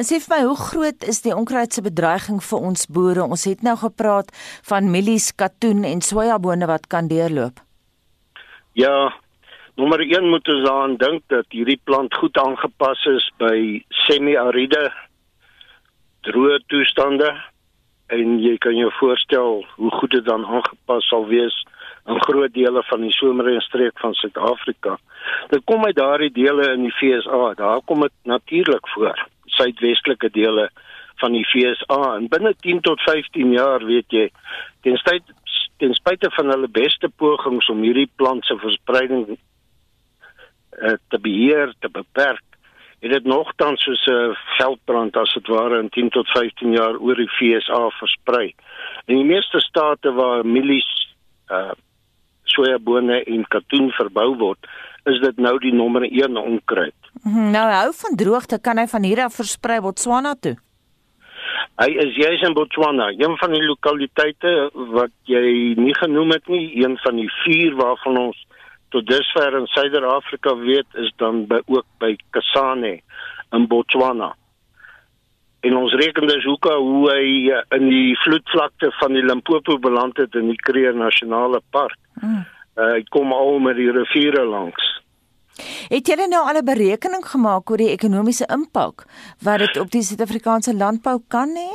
En 0.01 0.07
sê 0.09 0.19
vir 0.25 0.33
my, 0.35 0.41
hoe 0.49 0.59
groot 0.59 1.05
is 1.12 1.21
die 1.27 1.35
onkruidse 1.37 1.85
bedreiging 1.85 2.41
vir 2.49 2.65
ons 2.71 2.87
boere? 2.88 3.27
Ons 3.27 3.45
het 3.49 3.65
nou 3.67 3.77
gepraat 3.81 4.33
van 4.69 4.91
mielies, 4.95 5.33
katoen 5.37 5.85
en 5.88 6.01
sojabone 6.05 6.69
wat 6.71 6.88
kan 6.93 7.11
deurloop. 7.12 7.61
Ja, 8.79 9.12
nommer 9.77 10.01
1 10.01 10.31
moet 10.33 10.49
ons 10.49 10.69
aan 10.71 10.97
dink 11.01 11.25
dat 11.33 11.49
hierdie 11.53 11.81
plant 11.85 12.15
goed 12.21 12.38
aangepas 12.41 13.05
is 13.12 13.29
by 13.43 13.57
semi-aride 14.07 14.87
droë 16.27 16.61
toestande 16.71 17.29
en 18.12 18.38
jy 18.41 18.57
kan 18.62 18.77
jou 18.77 18.91
voorstel 19.01 19.62
hoe 19.77 19.93
goed 19.99 20.12
dit 20.15 20.25
dan 20.25 20.45
aangepas 20.47 21.09
sal 21.11 21.27
wees 21.31 21.57
in 22.07 22.23
groot 22.23 22.53
dele 22.55 22.83
van 22.83 23.01
die 23.01 23.12
somerreënstreek 23.12 23.99
van 23.99 24.15
Suid-Afrika. 24.15 24.97
Dit 25.49 25.65
kom 25.65 25.85
uit 25.85 25.97
daardie 25.97 26.33
dele 26.33 26.73
in 26.73 26.88
die 26.88 26.95
FSA. 26.97 27.55
Daar 27.55 27.83
kom 27.85 28.01
dit 28.01 28.12
natuurlik 28.23 28.88
voor. 28.88 29.29
Suidwestelike 29.45 30.31
dele 30.31 30.71
van 31.23 31.33
die 31.33 31.45
FSA 31.47 32.17
en 32.17 32.29
binne 32.29 32.55
10 32.61 32.81
tot 32.81 33.01
15 33.01 33.53
jaar 33.53 33.85
weet 33.87 34.11
jy 34.11 34.31
ten 34.83 34.97
spyte 34.97 35.38
ten 35.83 35.95
spyte 35.99 36.31
van 36.31 36.51
hulle 36.53 36.69
beste 36.71 37.09
pogings 37.19 37.69
om 37.73 37.83
hierdie 37.83 38.11
plant 38.17 38.47
se 38.47 38.55
verspreiding 38.62 39.25
uh, 39.35 40.95
te 41.11 41.19
beheer, 41.19 41.73
te 41.83 41.91
beperk, 41.91 42.45
het 43.03 43.11
dit 43.11 43.25
nogtans 43.27 43.83
soos 43.83 44.05
'n 44.07 44.37
veldbrand 44.59 45.17
as 45.17 45.33
dit 45.35 45.49
ware 45.51 45.81
in 45.83 45.88
10 45.88 46.11
tot 46.11 46.29
15 46.29 46.73
jaar 46.73 46.99
oor 46.99 47.19
die 47.19 47.31
FSA 47.38 47.88
versprei. 47.99 48.55
In 49.07 49.17
die 49.17 49.31
meeste 49.35 49.61
state 49.61 50.12
waar 50.12 50.47
mielies 50.47 50.91
uh 51.51 51.75
sojabone 52.55 53.23
en 53.25 53.47
katoen 53.49 53.91
verbou 53.99 54.33
word, 54.41 54.71
is 55.11 55.19
dit 55.23 55.41
nou 55.43 55.57
die 55.62 55.73
nommer 55.75 56.05
1 56.07 56.37
onkruid. 56.37 56.99
Mhm, 57.23 57.51
nou 57.55 57.65
hou 57.71 57.88
van 58.03 58.17
droogte 58.17 58.61
kan 58.61 58.79
hy 58.79 58.87
van 58.87 59.03
hier 59.03 59.25
af 59.25 59.41
versprei 59.41 59.81
Botswana 59.81 60.35
toe. 60.41 60.57
Hy 61.81 61.88
is 62.05 62.17
juis 62.17 62.43
in 62.47 62.55
Botswana, 62.55 63.09
een 63.17 63.37
van 63.41 63.55
die 63.55 63.62
lokaliteite 63.65 64.71
wat 64.95 65.12
jy 65.29 65.73
nie 65.79 65.95
genoem 65.99 66.35
het 66.37 66.49
nie, 66.53 66.67
een 66.85 66.99
van 67.03 67.17
die 67.17 67.31
vier 67.43 67.75
waarvan 67.79 68.19
ons 68.29 68.38
tot 68.93 69.09
dusver 69.09 69.57
in 69.57 69.67
Suider-Afrika 69.73 70.55
weet 70.61 71.01
is 71.01 71.11
dan 71.17 71.47
by 71.49 71.62
ook 71.67 71.87
by 71.99 72.12
Kasane 72.37 72.99
in 73.57 73.67
Botswana. 73.69 74.33
En 75.62 75.77
ons 75.79 75.92
reken 75.94 76.27
dus 76.27 76.44
hoe 76.44 76.59
hoe 76.72 77.11
hy 77.11 77.27
eh, 77.55 77.62
in 77.79 77.88
die 77.88 78.16
vloedvlakte 78.25 78.90
van 78.98 79.12
die 79.14 79.22
Limpopo 79.22 79.79
beland 79.79 80.16
het 80.18 80.35
in 80.35 80.48
die 80.51 80.59
Kruger 80.59 80.94
Nasionale 80.94 81.61
Park. 81.70 81.98
Mm. 82.20 82.42
Uh, 82.72 82.87
hy 82.96 83.03
kom 83.12 83.33
al 83.37 83.59
met 83.61 83.77
die 83.77 83.90
riviere 83.92 84.46
langs. 84.48 84.85
Het 85.92 86.07
julle 86.09 86.27
nou 86.29 86.40
al 86.48 86.59
'n 86.61 86.64
berekening 86.64 87.25
gemaak 87.27 87.70
oor 87.70 87.77
die 87.77 87.92
ekonomiese 87.92 88.46
impak 88.48 89.05
wat 89.44 89.59
dit 89.59 89.77
op 89.77 89.90
die 89.90 90.03
Suid-Afrikaanse 90.03 90.75
landbou 90.75 91.18
kan 91.29 91.48
hê? 91.48 91.72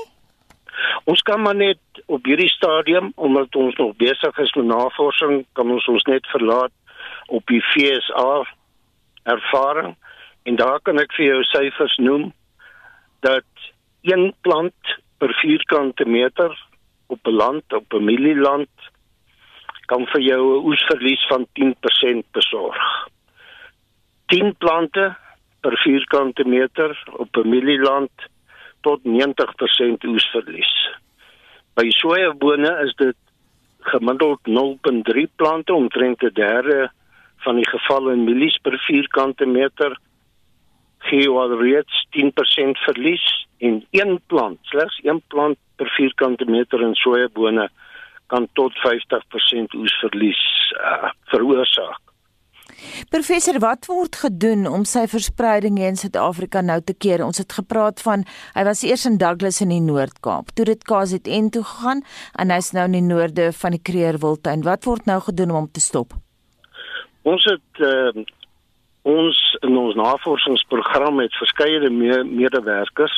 Ons 1.05 1.21
kan 1.21 1.41
maar 1.41 1.55
net 1.55 1.79
op 2.05 2.25
hierdie 2.25 2.49
stadium 2.49 3.11
omdat 3.15 3.55
ons 3.55 3.75
nog 3.75 3.95
besig 3.95 4.37
is 4.37 4.53
met 4.53 4.65
navorsing, 4.65 5.45
kan 5.53 5.71
ons 5.71 5.87
ons 5.87 6.03
net 6.03 6.27
verlaat 6.27 6.71
op 7.27 7.45
die 7.45 7.61
FSA 7.61 8.43
ervaring 9.23 9.95
en 10.43 10.55
daar 10.55 10.79
kan 10.79 10.99
ek 10.99 11.13
vir 11.13 11.25
jou 11.25 11.43
syfers 11.43 11.97
noem 11.97 12.33
dat 13.19 13.45
een 14.11 14.33
plant 14.41 14.99
per 15.17 15.33
vierkante 15.33 16.05
meter 16.05 16.51
op 17.07 17.19
'n 17.27 17.35
land 17.43 17.73
op 17.73 17.93
'n 17.93 18.03
mielieland 18.03 18.69
kan 19.85 20.05
vir 20.05 20.21
jou 20.21 20.41
'n 20.43 20.65
oesverlies 20.65 21.27
van 21.27 21.47
10% 21.53 22.25
besorg. 22.31 23.07
10 24.25 24.55
plante 24.57 25.15
per 25.61 25.77
vierkante 25.77 26.43
meter 26.45 27.03
op 27.17 27.37
'n 27.37 27.49
mielieland 27.49 28.11
tot 28.81 29.03
90% 29.03 30.03
oesverlies. 30.03 30.73
By 31.73 31.89
sojabone 31.89 32.83
is 32.85 32.93
dit 32.95 33.15
gemiddeld 33.79 34.39
0.3 34.43 35.27
plante 35.35 35.73
omtrent 35.73 36.23
'n 36.23 36.33
derde 36.33 36.91
van 37.37 37.55
die 37.55 37.69
gevalle 37.69 38.13
in 38.13 38.23
mielies 38.23 38.57
per 38.57 38.79
vierkante 38.79 39.45
meter 39.45 39.99
gee 40.97 41.29
al 41.29 41.57
reeds 41.61 42.07
10% 42.17 42.81
verlies 42.85 43.25
en 43.57 43.85
een 43.91 44.21
plant, 44.27 44.59
slegs 44.61 44.99
een 45.03 45.21
plant 45.27 45.57
per 45.75 45.89
vierkante 45.97 46.45
meter 46.45 46.81
in 46.81 46.95
sojabone 46.95 47.69
kan 48.27 48.47
tot 48.53 48.73
50% 48.83 49.77
oesverlies 49.77 50.43
uh, 50.81 51.09
veroorsaak. 51.31 52.01
Professor, 53.09 53.57
wat 53.63 53.87
word 53.89 54.19
gedoen 54.21 54.67
om 54.69 54.83
sy 54.85 55.05
verspreiding 55.09 55.79
in 55.81 55.97
Suid-Afrika 55.97 56.61
nou 56.61 56.77
te 56.85 56.93
keer? 56.93 57.23
Ons 57.25 57.39
het 57.41 57.55
gepraat 57.57 58.01
van 58.05 58.25
hy 58.53 58.65
was 58.67 58.83
eers 58.85 59.07
in 59.09 59.17
Douglas 59.21 59.61
in 59.65 59.71
die 59.73 59.81
Noord-Kaap, 59.81 60.51
toe 60.53 60.67
dit 60.69 60.83
KZN 60.85 61.49
toe 61.55 61.63
gegaan 61.65 62.03
en 62.37 62.53
hy's 62.53 62.73
nou 62.77 62.85
in 62.89 62.99
die 62.99 63.05
noorde 63.07 63.49
van 63.61 63.77
die 63.77 63.81
Kruger 63.81 64.19
Wildtuin. 64.21 64.65
Wat 64.67 64.85
word 64.85 65.09
nou 65.09 65.19
gedoen 65.25 65.53
om 65.53 65.61
hom 65.63 65.71
te 65.71 65.81
stop? 65.81 66.13
Ons 67.27 67.47
het 67.49 67.81
uh, 67.83 68.11
ons 69.07 69.39
in 69.61 69.77
ons 69.77 69.95
navorsingsprogram 69.95 71.15
met 71.15 71.39
verskeie 71.39 71.89
me 71.89 72.23
medewerkers 72.23 73.15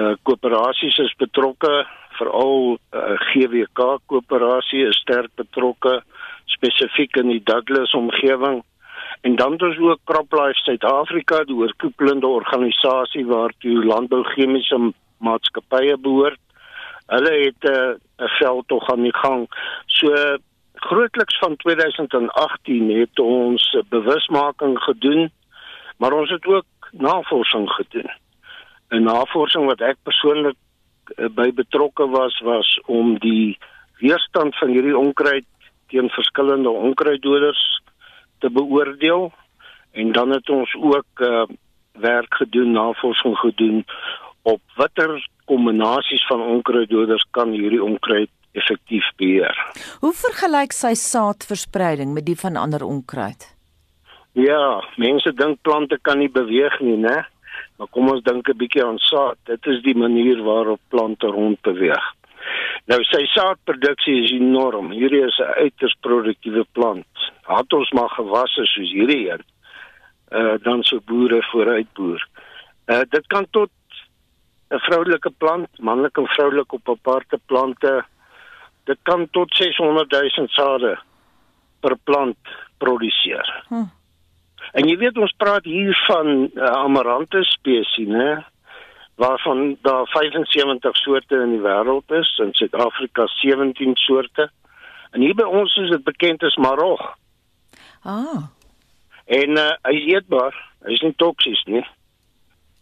uh 0.00 0.14
koöperasies 0.22 0.98
is 1.02 1.14
betrokke 1.18 1.72
veral 2.20 2.76
uh, 2.94 3.16
GWK 3.30 3.86
koöperasie 4.10 4.84
is 4.88 4.98
sterk 5.02 5.32
betrokke 5.40 6.00
spesifiek 6.54 7.16
in 7.20 7.32
die 7.32 7.42
Douglas 7.44 7.94
omgewing. 7.96 8.60
En 9.26 9.36
dan 9.36 9.56
is 9.68 9.78
ook 9.78 10.00
CropLife 10.08 10.60
Suid-Afrika, 10.64 11.42
die 11.44 11.56
oorkoepelende 11.56 12.26
organisasie 12.26 13.26
waartoe 13.28 13.84
landbouchemiese 13.84 14.78
maatskappye 15.24 15.96
behoort. 16.00 16.40
Hulle 17.10 17.32
het 17.44 17.64
'n 17.64 17.74
uh, 17.74 18.26
'n 18.26 18.32
veldtog 18.38 18.90
aan 18.92 19.02
die 19.02 19.16
gang. 19.16 19.48
So 19.86 20.14
grootliks 20.80 21.38
van 21.38 21.56
2018 21.56 22.90
het 22.98 23.18
ons 23.18 23.76
bewusmaking 23.88 24.78
gedoen, 24.78 25.30
maar 25.96 26.12
ons 26.12 26.30
het 26.30 26.46
ook 26.46 26.90
navorsing 26.90 27.70
gedoen. 27.70 28.10
'n 28.90 29.02
Navorsing 29.02 29.66
wat 29.66 29.80
ek 29.80 29.96
persoonlik 30.02 30.56
uh, 31.16 31.28
by 31.28 31.52
betrokke 31.54 32.06
was 32.08 32.40
was 32.40 32.80
om 32.86 33.18
die 33.18 33.58
weerstand 33.98 34.56
van 34.58 34.68
hierdie 34.68 34.96
onkruid 34.98 35.46
teen 35.86 36.08
verskillende 36.08 36.70
onkruiddoders 36.70 37.82
te 38.38 38.50
beoordeel 38.50 39.32
en 39.92 40.12
dan 40.12 40.30
het 40.30 40.48
ons 40.50 40.74
ook 40.74 41.20
uh, 41.20 41.42
werk 41.92 42.34
gedoen, 42.34 42.72
navorsing 42.72 43.36
gedoen 43.38 43.84
op 44.42 44.60
watter 44.76 45.28
kombinasies 45.44 46.26
van 46.26 46.40
onkruiddoders 46.40 47.26
kan 47.30 47.50
hierdie 47.50 47.82
onkruid 47.82 48.30
effektief 48.52 49.06
beheer. 49.16 49.56
Hoe 50.00 50.12
vergelyk 50.12 50.72
sy 50.72 50.94
saadverspreiding 50.94 52.14
met 52.14 52.26
die 52.26 52.36
van 52.36 52.56
ander 52.56 52.84
onkruid? 52.84 53.56
Ja, 54.32 54.80
mense 54.96 55.32
dink 55.34 55.62
plante 55.62 55.98
kan 56.02 56.18
nie 56.18 56.30
beweeg 56.30 56.80
nie, 56.80 56.96
né? 56.96 57.26
Maar 57.78 57.88
kom 57.90 58.10
ons 58.10 58.22
dink 58.22 58.48
'n 58.48 58.56
bietjie 58.56 58.84
aan 58.84 58.98
saad. 58.98 59.38
Dit 59.44 59.66
is 59.66 59.82
die 59.82 59.96
manier 59.96 60.42
waarop 60.42 60.80
plante 60.88 61.26
rondbeweeg. 61.26 62.04
Nou 62.90 62.98
sy 63.04 63.24
saadproduksie 63.26 64.24
is 64.24 64.32
enorm. 64.32 64.90
Hierdie 64.90 65.24
is 65.26 65.38
'n 65.38 65.52
uiters 65.64 65.96
produktiewe 66.00 66.64
plant. 66.72 67.06
Het 67.46 67.72
ons 67.72 67.90
maar 67.90 68.08
gewasse 68.08 68.64
soos 68.64 68.92
hierdie 68.92 69.30
een, 69.30 69.42
uh 70.32 70.56
dan 70.62 70.82
sou 70.82 71.00
boere 71.00 71.42
vooruit 71.50 71.92
boer. 71.94 72.28
Uh 72.88 73.02
dit 73.10 73.26
kan 73.26 73.46
tot 73.50 73.70
'n 74.70 74.78
vroulike 74.78 75.30
plant, 75.38 75.68
manlik 75.78 76.16
en 76.16 76.26
vroulik 76.26 76.72
op 76.72 76.88
aparte 76.88 77.38
plante. 77.46 78.04
Dit 78.90 78.98
kan 79.08 79.28
tot 79.36 79.54
600 79.54 80.10
000 80.10 80.50
sade 80.56 80.96
per 81.80 81.96
plant 82.08 82.54
produseer. 82.82 83.46
Hm. 83.68 83.88
En 84.76 84.88
jy 84.88 84.96
weet 85.00 85.18
ons 85.18 85.34
praat 85.40 85.64
hier 85.64 85.94
van 86.06 86.48
uh, 86.48 86.72
amaranthus 86.84 87.52
spesies, 87.58 88.08
né? 88.08 88.40
waarvan 89.20 89.76
daar 89.84 90.06
75 90.08 90.96
soorte 90.96 91.36
in 91.44 91.50
die 91.52 91.60
wêreld 91.60 92.12
is, 92.16 92.28
in 92.40 92.54
Suid-Afrika 92.56 93.26
17 93.26 93.96
soorte. 94.00 94.46
En 95.12 95.20
hier 95.20 95.34
by 95.36 95.44
ons 95.44 95.74
is 95.76 95.90
dit 95.92 96.04
bekend 96.06 96.42
as 96.48 96.56
marog. 96.56 97.02
Ah. 98.00 98.48
En 99.28 99.58
uh, 99.60 99.66
hy 99.84 99.92
is 99.98 100.06
eetbaar, 100.14 100.56
hy 100.86 100.96
is 100.96 101.04
nie 101.04 101.12
toksies 101.20 101.60
nie. 101.68 101.84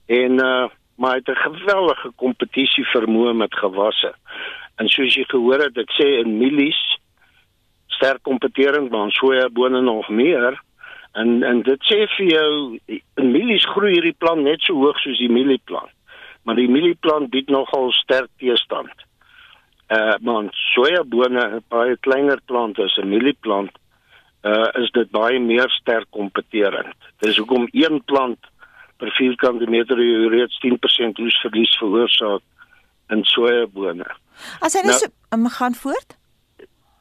En 0.07 0.45
uh 0.45 0.69
maar 0.99 1.11
hy 1.11 1.21
het 1.23 1.29
'n 1.29 1.47
geweldige 1.47 2.11
kompetisie 2.17 2.85
vermoë 2.87 3.33
met 3.33 3.55
gewasse. 3.55 4.15
En 4.79 4.89
soos 4.89 5.15
jy 5.15 5.25
gehoor 5.29 5.67
het, 5.67 5.77
ek 5.79 5.93
sê 5.99 6.21
in 6.23 6.39
mielies 6.39 6.79
sterk 7.99 8.23
kompetering 8.23 8.91
maar 8.91 9.11
soja 9.11 9.49
bone 9.51 9.81
nog 9.83 10.09
meer. 10.09 10.59
En 11.19 11.43
en 11.43 11.63
dit 11.63 11.87
sê 11.91 12.05
vir 12.17 12.27
jou 12.33 12.51
in 12.89 13.31
mielies 13.33 13.67
groei 13.75 13.95
hierdie 13.97 14.19
plant 14.19 14.43
net 14.43 14.63
so 14.63 14.75
hoog 14.79 14.99
soos 15.03 15.19
die 15.19 15.33
mielieplant 15.33 15.93
maar 16.49 16.57
die 16.57 16.71
mielieplant 16.73 17.29
bied 17.29 17.51
nogal 17.53 17.91
sterk 17.93 18.31
teestand. 18.41 19.05
Uh 19.93 20.17
maar 20.25 20.49
sojabone, 20.73 21.61
baie 21.69 21.97
kleiner 22.07 22.41
plante 22.49 22.83
as 22.83 22.97
'n 22.97 23.09
mielieplant, 23.09 23.75
uh 24.45 24.69
is 24.83 24.91
dit 24.97 25.11
baie 25.11 25.39
meer 25.41 25.69
sterk 25.81 26.09
kompeterend. 26.11 26.97
Dis 27.21 27.37
hoekom 27.37 27.69
een 27.73 28.01
plant 28.05 28.39
per 28.97 29.11
vierkante 29.11 29.67
meter 29.69 29.97
reeds 30.37 30.59
10% 30.65 31.21
oesverlies 31.21 31.77
veroorsaak 31.79 32.43
in 33.15 33.25
sojabone. 33.25 34.07
As 34.65 34.77
hy 34.77 34.85
nou, 34.87 34.97
so 34.99 35.11
um, 35.35 35.49
gaan 35.51 35.75
voort? 35.75 36.17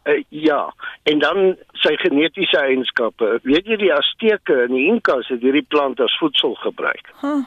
Uh, 0.08 0.24
ja, 0.30 0.62
en 1.04 1.20
dan 1.20 1.58
sy 1.84 1.94
genetiese 2.02 2.60
eienskappe. 2.60 3.38
Weet 3.44 3.68
jy 3.68 3.80
die 3.82 3.94
Azteke 3.94 4.64
en 4.66 4.74
die 4.76 4.88
Inkas 4.92 5.30
het 5.34 5.44
hierdie 5.44 5.66
plant 5.68 6.00
as 6.04 6.16
voedsel 6.22 6.56
gebruik. 6.64 7.12
Huh. 7.22 7.44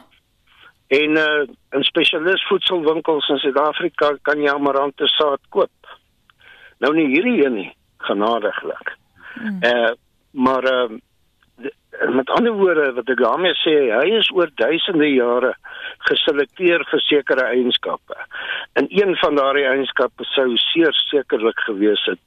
En 0.91 1.17
uh 1.17 1.43
in 1.71 1.85
spesialis 1.87 2.43
voedselwinkels 2.49 3.29
in 3.31 3.37
Suid-Afrika 3.39 4.09
kan 4.27 4.41
jy 4.43 4.51
amarante 4.51 5.07
saad 5.07 5.39
koop. 5.55 5.93
Nou 6.83 6.91
nie 6.97 7.07
hierdie 7.13 7.45
een 7.45 7.55
nie, 7.55 7.69
genadiglik. 8.09 8.97
Hmm. 9.37 9.61
Uh 9.63 9.93
maar 10.31 10.67
uh 10.67 10.99
met 11.99 12.29
ander 12.29 12.53
woorde 12.53 12.91
wat 12.95 13.09
ek 13.11 13.19
daarmee 13.19 13.55
sê, 13.61 13.75
hy 13.91 14.13
is 14.19 14.29
oor 14.35 14.51
duisende 14.59 15.09
jare 15.11 15.53
geselekteer 16.09 16.85
vir 16.91 17.03
sekere 17.05 17.47
eienskappe. 17.51 18.15
En 18.79 18.87
een 18.89 19.15
van 19.21 19.35
daardie 19.35 19.67
eienskappe 19.67 20.25
sou 20.31 20.47
seker 20.71 20.95
sekerlik 21.09 21.59
gewees 21.67 22.05
het 22.09 22.21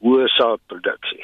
hoë 0.00 0.28
saadproduksie. 0.36 1.22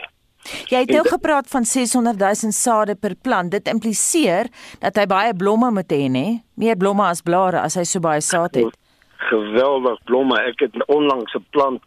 Jy 0.70 0.84
het 0.84 0.92
nou 0.94 1.02
gepraat 1.08 1.48
van 1.50 1.64
600 1.66 2.20
000 2.20 2.54
sade 2.54 2.94
per 2.94 3.16
plant. 3.22 3.50
Dit 3.50 3.66
impliseer 3.68 4.50
dat 4.82 4.98
hy 5.00 5.06
baie 5.10 5.34
blomme 5.34 5.72
moet 5.74 5.90
hê, 5.90 6.06
nê? 6.12 6.26
Meer 6.54 6.78
blomme 6.78 7.08
as 7.08 7.24
blare 7.26 7.64
as 7.64 7.74
hy 7.80 7.86
so 7.88 8.02
baie 8.04 8.22
saad 8.22 8.54
het. 8.60 8.78
Geweldig 9.26 9.98
blomme. 10.06 10.38
Ek 10.46 10.62
het 10.62 10.76
onlangs 10.86 11.34
'n 11.34 11.44
plant 11.50 11.82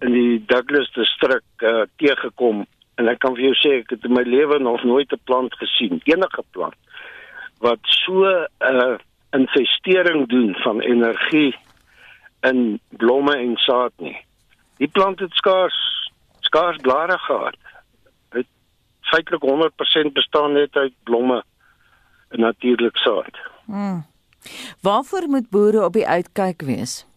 in 0.00 0.12
die 0.14 0.44
Douglas 0.46 0.88
distrik 0.94 1.44
uh, 1.60 1.84
teëgekom 1.98 2.64
en 2.98 3.08
ek 3.08 3.20
kan 3.22 3.36
vir 3.36 3.48
jou 3.48 3.56
sê 3.62 3.74
ek 3.80 3.94
het 3.94 4.04
in 4.04 4.16
my 4.16 4.24
lewe 4.26 4.58
nog 4.58 4.84
nooit 4.84 5.12
'n 5.12 5.20
plant 5.24 5.54
gesien, 5.54 6.00
enige 6.04 6.42
plant 6.50 6.76
wat 7.58 7.78
so 7.82 8.24
'n 8.26 8.46
uh, 8.60 8.98
investering 9.30 10.28
doen 10.28 10.54
van 10.54 10.80
energie 10.80 11.54
in 12.40 12.80
blomme 12.88 13.36
en 13.36 13.56
saad 13.56 13.92
nie. 13.96 14.16
Die 14.78 14.88
plant 14.88 15.18
het 15.20 15.32
skaars 15.32 15.78
skaars 16.40 16.76
blare 16.76 17.18
gehad. 17.18 17.56
Dit 18.30 18.46
feitelik 19.00 19.42
100% 19.42 20.12
bestaan 20.12 20.52
net 20.52 20.76
uit 20.76 20.94
blomme 21.02 21.42
en 22.28 22.40
natuurlik 22.40 22.96
saad. 22.96 23.38
Hmm. 23.64 24.06
Waarvoor 24.80 25.28
moet 25.28 25.50
boere 25.50 25.84
op 25.84 25.92
die 25.92 26.06
uitkyk 26.08 26.62
wees? 26.62 27.07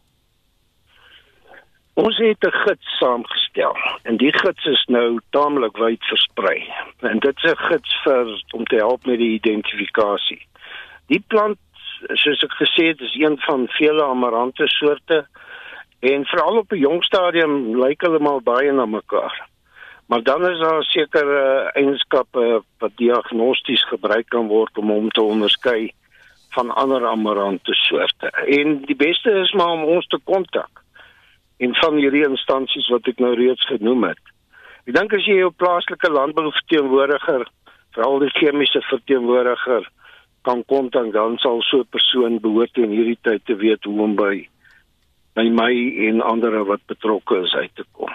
Ons 2.02 2.18
het 2.18 2.46
'n 2.46 2.58
gids 2.66 2.98
saamgestel 2.98 3.76
en 4.04 4.18
die 4.18 4.34
gids 4.34 4.66
is 4.66 4.86
nou 4.88 5.20
taamlik 5.30 5.78
wyd 5.78 6.04
versprei. 6.04 6.74
En 7.00 7.20
dit 7.20 7.36
is 7.44 7.52
'n 7.52 7.58
gids 7.70 8.02
vir 8.04 8.44
om 8.52 8.66
te 8.66 8.76
help 8.76 9.06
met 9.06 9.18
die 9.18 9.34
identifikasie. 9.34 10.48
Die 11.08 11.24
plant 11.28 11.60
soos 12.14 12.44
ek 12.44 12.54
gesê 12.62 12.88
het 12.88 13.02
is 13.02 13.16
een 13.16 13.38
van 13.40 13.68
vele 13.68 14.04
amarante 14.04 14.68
soorte 14.68 15.28
En 16.02 16.26
veral 16.26 16.58
op 16.58 16.72
'n 16.72 16.78
jong 16.78 17.04
stadium 17.04 17.80
lyk 17.84 18.02
hulle 18.02 18.20
maar 18.20 18.42
baie 18.42 18.72
na 18.72 18.86
mekaar. 18.86 19.48
Maar 20.06 20.24
dan 20.24 20.50
is 20.50 20.60
daar 20.60 20.84
sekere 20.84 21.70
eienskappe 21.74 22.64
wat 22.78 22.92
diagnosties 22.96 23.84
gebruik 23.88 24.30
kan 24.30 24.48
word 24.48 24.78
om 24.78 24.90
hom 24.90 25.10
te 25.10 25.22
onderskei 25.22 25.92
van 26.50 26.76
ander 26.76 27.08
amarante 27.08 27.74
soorte. 27.74 28.28
En 28.60 28.82
die 28.82 28.96
beste 28.96 29.32
is 29.32 29.52
maar 29.52 29.70
om 29.70 29.84
ons 29.84 30.08
te 30.08 30.20
kontak 30.24 30.70
in 31.62 31.76
van 31.78 31.98
hierdie 32.02 32.26
instansies 32.26 32.90
wat 32.90 33.08
ek 33.12 33.20
nou 33.22 33.36
reeds 33.38 33.66
genoem 33.70 34.10
het. 34.10 34.22
Ek 34.90 34.96
dink 34.98 35.14
as 35.14 35.28
jy 35.30 35.38
jou 35.44 35.52
plaaslike 35.62 36.10
landbouverteenwoordiger, 36.10 37.46
veral 37.94 38.24
die 38.24 38.32
chemiese 38.40 38.82
verteenwoordiger 38.90 39.86
kan 40.48 40.64
kontak, 40.66 41.12
dan 41.14 41.38
sal 41.38 41.62
so 41.62 41.84
'n 41.86 41.94
persoon 41.94 42.40
behoort 42.42 42.78
in 42.78 42.90
hierdie 42.90 43.20
tyd 43.22 43.46
te 43.46 43.56
weet 43.56 43.84
hoe 43.86 44.02
om 44.02 44.16
by 44.16 44.48
by 45.36 45.48
my 45.48 45.74
en 46.08 46.22
ander 46.22 46.64
wat 46.66 46.82
betrokke 46.88 47.44
is 47.44 47.54
uit 47.54 47.76
te 47.76 47.86
kom. 47.92 48.10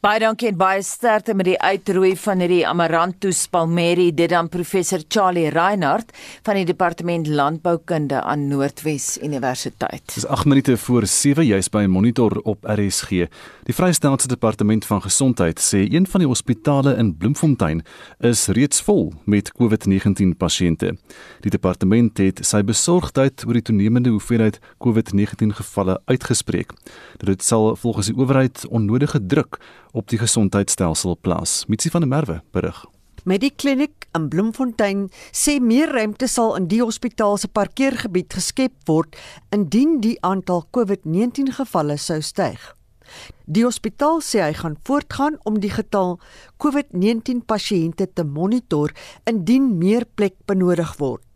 Baie 0.00 0.16
dankie 0.16 0.48
en 0.48 0.56
baie 0.56 0.80
sterkte 0.80 1.34
met 1.36 1.44
die 1.44 1.58
uitroei 1.60 2.14
van 2.16 2.40
hierdie 2.40 2.62
Amaranthus 2.64 3.42
palmeri, 3.52 4.06
dit 4.16 4.30
dan 4.32 4.46
professor 4.48 5.02
Charlie 5.12 5.50
Reinhardt 5.52 6.14
van 6.46 6.56
die 6.56 6.64
departement 6.64 7.26
landboukunde 7.28 8.22
aan 8.24 8.46
Noordwes 8.48 9.18
Universiteit. 9.20 10.14
Dis 10.14 10.24
8 10.24 10.48
minute 10.48 10.78
voor 10.80 11.04
7 11.04 11.44
juis 11.44 11.68
by 11.68 11.82
monitor 11.84 12.38
op 12.48 12.64
RSG. 12.64 13.26
Die 13.68 13.76
Vrystaatse 13.76 14.30
departement 14.32 14.86
van 14.88 15.02
gesondheid 15.04 15.60
sê 15.60 15.82
een 15.84 16.08
van 16.08 16.24
die 16.24 16.30
hospitale 16.30 16.96
in 16.96 17.12
Bloemfontein 17.20 17.84
is 18.24 18.46
reeds 18.56 18.80
vol 18.88 19.12
met 19.28 19.52
COVID-19 19.52 20.32
pasiënte. 20.40 20.94
Die 21.44 21.52
departement 21.52 22.24
het 22.24 22.40
sy 22.48 22.62
besorgdheid 22.64 23.44
oor 23.44 23.60
die 23.60 23.66
toenemende 23.68 24.16
hoeveelheid 24.16 24.62
COVID-19 24.80 25.52
gevalle 25.60 26.00
uitgespreek. 26.08 26.72
Dit 27.20 27.44
sal 27.44 27.74
volgens 27.76 28.08
die 28.08 28.16
owerheid 28.16 28.64
onnodige 28.72 29.20
druk 29.20 29.60
op 29.92 30.08
die 30.08 30.18
gesondheidstelsel 30.18 31.16
plaas. 31.20 31.64
Mitsi 31.66 31.90
van 31.90 32.00
der 32.00 32.10
Merwe 32.10 32.42
berig. 32.50 32.84
Met 33.24 33.42
die 33.44 33.52
kliniek 33.52 34.06
in 34.16 34.28
Bloemfontein 34.32 35.08
sê 35.36 35.58
meer 35.60 35.92
ruimte 35.92 36.28
sal 36.28 36.54
in 36.56 36.70
die 36.70 36.80
hospitaal 36.80 37.36
se 37.36 37.50
parkeergebied 37.52 38.32
geskep 38.32 38.72
word 38.88 39.16
indien 39.52 39.98
die 40.00 40.16
aantal 40.24 40.64
COVID-19 40.72 41.52
gevalle 41.58 41.98
sou 42.00 42.20
styg. 42.24 42.62
Die 43.44 43.66
hospitaal 43.66 44.22
sê 44.24 44.40
hy 44.44 44.54
gaan 44.56 44.78
voortgaan 44.86 45.36
om 45.44 45.58
die 45.60 45.72
getal 45.74 46.16
COVID-19 46.62 47.44
pasiënte 47.44 48.08
te 48.14 48.24
monitor 48.24 48.94
indien 49.28 49.74
meer 49.78 50.06
plek 50.14 50.38
benodig 50.46 50.94
word. 51.02 51.26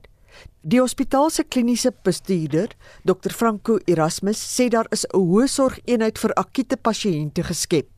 Die 0.65 0.81
hospitaal 0.81 1.29
se 1.31 1.45
kliniese 1.45 1.93
bestuurder, 2.07 2.71
Dr 3.05 3.35
Franco 3.37 3.77
Erasmus, 3.85 4.41
sê 4.41 4.71
daar 4.73 4.89
is 4.91 5.05
'n 5.05 5.21
hoë 5.21 5.49
sorgeenheid 5.49 6.19
vir 6.19 6.33
akute 6.35 6.77
pasiënte 6.77 7.45
geskep. 7.45 7.94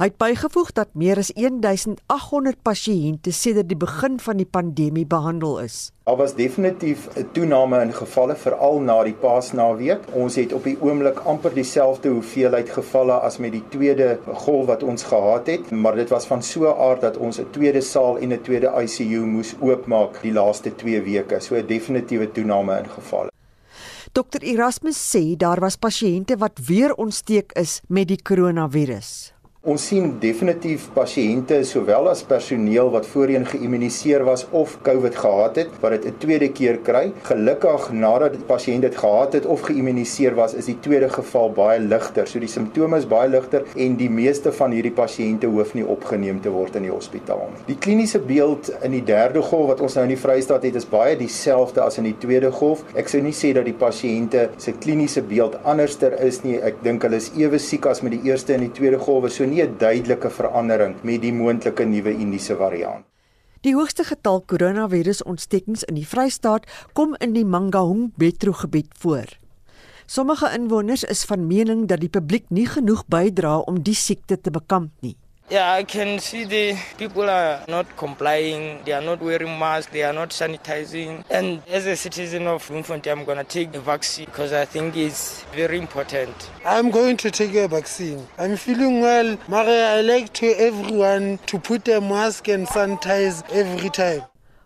Hy 0.00 0.06
het 0.08 0.16
bygevoeg 0.16 0.70
dat 0.72 0.94
meer 0.96 1.18
as 1.20 1.28
1800 1.36 2.56
pasiënte 2.64 3.34
sedert 3.36 3.66
die 3.68 3.76
begin 3.76 4.14
van 4.24 4.38
die 4.40 4.46
pandemie 4.48 5.04
behandel 5.04 5.58
is. 5.60 5.90
Daar 6.08 6.16
was 6.16 6.32
definitief 6.38 7.08
'n 7.20 7.26
toename 7.36 7.82
in 7.84 7.92
gevalle 7.92 8.36
veral 8.36 8.80
na 8.80 9.02
die 9.04 9.12
Paasnaweek. 9.12 10.00
Ons 10.12 10.34
het 10.40 10.52
op 10.52 10.64
die 10.64 10.78
oomblik 10.80 11.18
amper 11.18 11.52
dieselfde 11.54 12.08
hoeveelheid 12.08 12.70
gevalle 12.70 13.12
as 13.12 13.36
met 13.38 13.52
die 13.52 13.62
tweede 13.68 14.18
golf 14.32 14.66
wat 14.66 14.82
ons 14.82 15.02
gehad 15.02 15.46
het, 15.46 15.70
maar 15.70 15.94
dit 15.94 16.08
was 16.08 16.26
van 16.26 16.42
so 16.42 16.60
'n 16.64 16.80
aard 16.80 17.00
dat 17.00 17.16
ons 17.16 17.38
'n 17.38 17.50
tweede 17.50 17.80
saal 17.80 18.18
en 18.18 18.32
'n 18.32 18.42
tweede 18.42 18.72
ICU 18.82 19.26
moes 19.26 19.54
oopmaak 19.60 20.22
die 20.22 20.32
laaste 20.32 20.74
2 20.74 21.02
weke. 21.02 21.40
So 21.40 21.54
'n 21.56 21.66
definitiewe 21.66 22.32
toename 22.32 22.78
in 22.78 22.88
gevalle. 22.88 23.30
Dr 24.12 24.42
Erasmus 24.42 25.16
sê 25.16 25.36
daar 25.36 25.60
was 25.60 25.76
pasiënte 25.76 26.36
wat 26.36 26.58
weer 26.66 26.94
ontsteek 26.94 27.52
is 27.52 27.80
met 27.86 28.08
die 28.08 28.22
koronavirus. 28.22 29.32
Ons 29.68 29.82
sien 29.90 30.06
definitief 30.16 30.86
pasiënte 30.94 31.58
sowel 31.68 32.06
as 32.08 32.22
personeel 32.24 32.88
wat 32.94 33.04
voorheen 33.04 33.42
geïmmuniseer 33.44 34.22
was 34.24 34.46
of 34.56 34.78
COVID 34.86 35.18
gehad 35.20 35.58
het, 35.60 35.74
wat 35.82 35.92
dit 35.92 36.06
'n 36.06 36.14
tweede 36.18 36.48
keer 36.48 36.78
kry. 36.78 37.12
Gelukkig 37.22 37.92
nadat 37.92 38.32
die 38.32 38.46
pasiënt 38.48 38.80
dit 38.80 38.96
gehad 38.96 39.32
het 39.34 39.46
of 39.46 39.60
geïmmuniseer 39.60 40.34
was, 40.34 40.54
is 40.54 40.64
die 40.64 40.78
tweede 40.80 41.10
geval 41.10 41.52
baie 41.52 41.78
ligter. 41.78 42.26
So 42.26 42.38
die 42.38 42.48
simptome 42.48 42.96
is 42.96 43.06
baie 43.06 43.28
ligter 43.28 43.62
en 43.76 43.96
die 43.96 44.08
meeste 44.08 44.50
van 44.52 44.70
hierdie 44.70 44.94
pasiënte 44.94 45.46
hoef 45.46 45.74
nie 45.74 45.84
opgeneem 45.84 46.40
te 46.40 46.48
word 46.48 46.76
in 46.76 46.82
die 46.82 46.92
hospitaal 46.92 47.50
nie. 47.52 47.62
Die 47.66 47.78
kliniese 47.78 48.18
beeld 48.18 48.72
in 48.82 48.92
die 48.92 49.04
derde 49.04 49.42
golf 49.42 49.66
wat 49.66 49.80
ons 49.80 49.94
nou 49.94 50.04
in 50.04 50.14
die 50.14 50.22
Vrystaat 50.22 50.62
het, 50.62 50.74
is 50.74 50.88
baie 50.88 51.16
dieselfde 51.16 51.82
as 51.82 51.98
in 51.98 52.04
die 52.04 52.16
tweede 52.18 52.50
golf. 52.50 52.82
Ek 52.94 53.08
sou 53.08 53.20
nie 53.20 53.34
sê 53.34 53.52
dat 53.52 53.64
die 53.64 53.76
pasiënte 53.76 54.48
se 54.56 54.72
kliniese 54.72 55.20
beeld 55.22 55.58
anderster 55.64 56.18
is 56.22 56.42
nie. 56.44 56.58
Ek 56.62 56.82
dink 56.82 57.02
hulle 57.02 57.16
is 57.16 57.30
ewe 57.36 57.58
siek 57.58 57.86
as 57.86 58.00
met 58.00 58.12
die 58.12 58.30
eerste 58.30 58.54
en 58.54 58.60
die 58.60 58.72
tweede 58.72 58.98
golwe. 58.98 59.28
So 59.28 59.49
nie 59.50 59.62
'n 59.62 59.76
duidelike 59.78 60.30
verandering 60.30 61.02
met 61.02 61.22
die 61.22 61.32
moontlike 61.32 61.84
nuwe 61.84 62.10
Indiese 62.10 62.56
variant. 62.56 63.04
Die 63.60 63.74
hoogste 63.74 64.04
getal 64.08 64.40
koronavirusontstekings 64.40 65.82
in 65.84 65.98
die 65.98 66.06
Vrystaat 66.06 66.64
kom 66.96 67.12
in 67.20 67.34
die 67.36 67.44
Mangaung 67.44 68.12
Metro 68.16 68.52
gebied 68.52 68.88
voor. 68.96 69.28
Sommige 70.06 70.48
inwoners 70.56 71.04
is 71.04 71.24
van 71.28 71.46
mening 71.46 71.84
dat 71.86 72.00
die 72.00 72.08
publiek 72.08 72.48
nie 72.48 72.66
genoeg 72.66 73.04
bydra 73.06 73.58
om 73.58 73.82
die 73.82 73.94
siekte 73.94 74.40
te 74.40 74.50
bekamp 74.50 74.90
nie. 75.04 75.16
Yeah, 75.50 75.72
I 75.72 75.82
can 75.82 76.20
see 76.20 76.44
the 76.44 76.78
people 76.96 77.28
are 77.28 77.64
not 77.66 77.96
complying. 77.96 78.84
They 78.84 78.92
are 78.92 79.02
not 79.02 79.20
wearing 79.20 79.58
masks. 79.58 79.90
They 79.90 80.04
are 80.04 80.12
not 80.12 80.30
sanitizing. 80.30 81.24
And 81.28 81.60
as 81.66 81.86
a 81.86 81.96
citizen 81.96 82.46
of 82.46 82.64
Bloemfontein, 82.68 83.18
I'm 83.18 83.24
going 83.24 83.38
to 83.38 83.42
take 83.42 83.72
the 83.72 83.80
vaccine 83.80 84.26
because 84.26 84.52
I 84.52 84.64
think 84.64 84.96
it's 84.96 85.42
very 85.52 85.78
important. 85.78 86.30
I'm 86.64 86.92
going 86.92 87.16
to 87.16 87.32
take 87.32 87.56
a 87.56 87.66
vaccine. 87.66 88.28
I'm 88.38 88.56
feeling 88.56 89.00
well. 89.00 89.36
Mara, 89.48 89.98
I 89.98 90.02
like 90.02 90.32
to 90.34 90.46
everyone 90.46 91.40
to 91.46 91.58
put 91.58 91.88
a 91.88 92.00
mask 92.00 92.46
and 92.46 92.68
sanitize 92.68 93.42
every 93.50 93.90
time. 93.90 94.22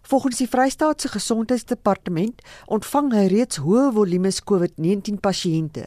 Volgens 0.06 0.36
die 0.36 0.48
Vrystaatse 0.52 1.08
Gesondheidsdepartement 1.08 2.42
ontvang 2.68 3.14
hy 3.16 3.24
reeds 3.32 3.62
hoë 3.64 3.88
volumes 3.96 4.42
COVID-19 4.44 5.16
pasiënte. 5.24 5.86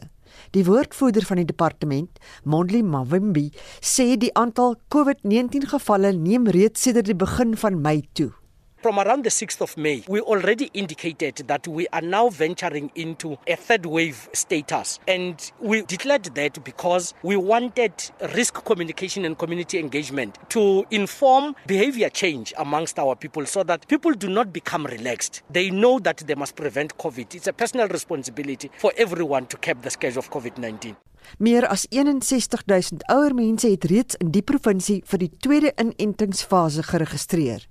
Die 0.56 0.64
woordvoerder 0.64 1.26
van 1.28 1.40
die 1.42 1.48
departement, 1.48 2.18
Mondli 2.44 2.82
Mavimbi, 2.82 3.48
sê 3.80 4.16
die 4.16 4.34
aantal 4.34 4.76
COVID-19 4.94 5.70
gevalle 5.74 6.12
neem 6.16 6.48
reeds 6.48 6.82
sedert 6.82 7.10
die 7.10 7.18
begin 7.18 7.56
van 7.56 7.80
Mei 7.82 8.02
toe. 8.12 8.32
From 8.80 9.00
around 9.00 9.24
the 9.24 9.30
6th 9.30 9.60
of 9.60 9.76
May, 9.76 10.04
we 10.06 10.20
already 10.20 10.70
indicated 10.72 11.48
that 11.48 11.66
we 11.66 11.88
are 11.88 12.00
now 12.00 12.28
venturing 12.28 12.92
into 12.94 13.36
a 13.48 13.56
third 13.56 13.84
wave 13.84 14.28
status. 14.32 15.00
And 15.08 15.50
we 15.58 15.82
declared 15.82 16.26
that 16.36 16.62
because 16.62 17.12
we 17.24 17.36
wanted 17.36 17.92
risk 18.36 18.64
communication 18.64 19.24
and 19.24 19.36
community 19.36 19.80
engagement 19.80 20.38
to 20.50 20.86
inform 20.92 21.56
behavior 21.66 22.08
change 22.08 22.54
amongst 22.56 23.00
our 23.00 23.16
people 23.16 23.46
so 23.46 23.64
that 23.64 23.88
people 23.88 24.12
do 24.12 24.28
not 24.28 24.52
become 24.52 24.86
relaxed. 24.86 25.42
They 25.50 25.70
know 25.70 25.98
that 25.98 26.18
they 26.18 26.36
must 26.36 26.54
prevent 26.54 26.96
COVID. 26.98 27.34
It's 27.34 27.48
a 27.48 27.52
personal 27.52 27.88
responsibility 27.88 28.70
for 28.78 28.92
everyone 28.96 29.46
to 29.46 29.56
keep 29.56 29.82
the 29.82 29.90
scourge 29.90 30.16
of 30.16 30.30
COVID 30.30 30.56
19. 30.56 30.94
Meer 31.38 31.66
as 31.66 31.86
61000 31.90 33.02
ouer 33.10 33.34
mense 33.34 33.68
het 33.68 33.84
reeds 33.90 34.14
in 34.22 34.30
die 34.30 34.42
provinsie 34.42 35.02
vir 35.04 35.18
die 35.18 35.30
tweede 35.42 35.72
inentingsfase 35.74 36.86
geregistreer. 36.86 37.66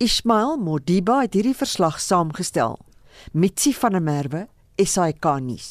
Ismail 0.00 0.54
Modiba 0.56 1.18
het 1.20 1.34
hierdie 1.36 1.52
verslag 1.52 1.98
saamgestel. 2.00 2.78
Mitsi 3.36 3.74
van 3.76 3.92
der 3.92 4.00
Merwe, 4.00 4.46
SAK 4.80 5.26
nuus. 5.44 5.66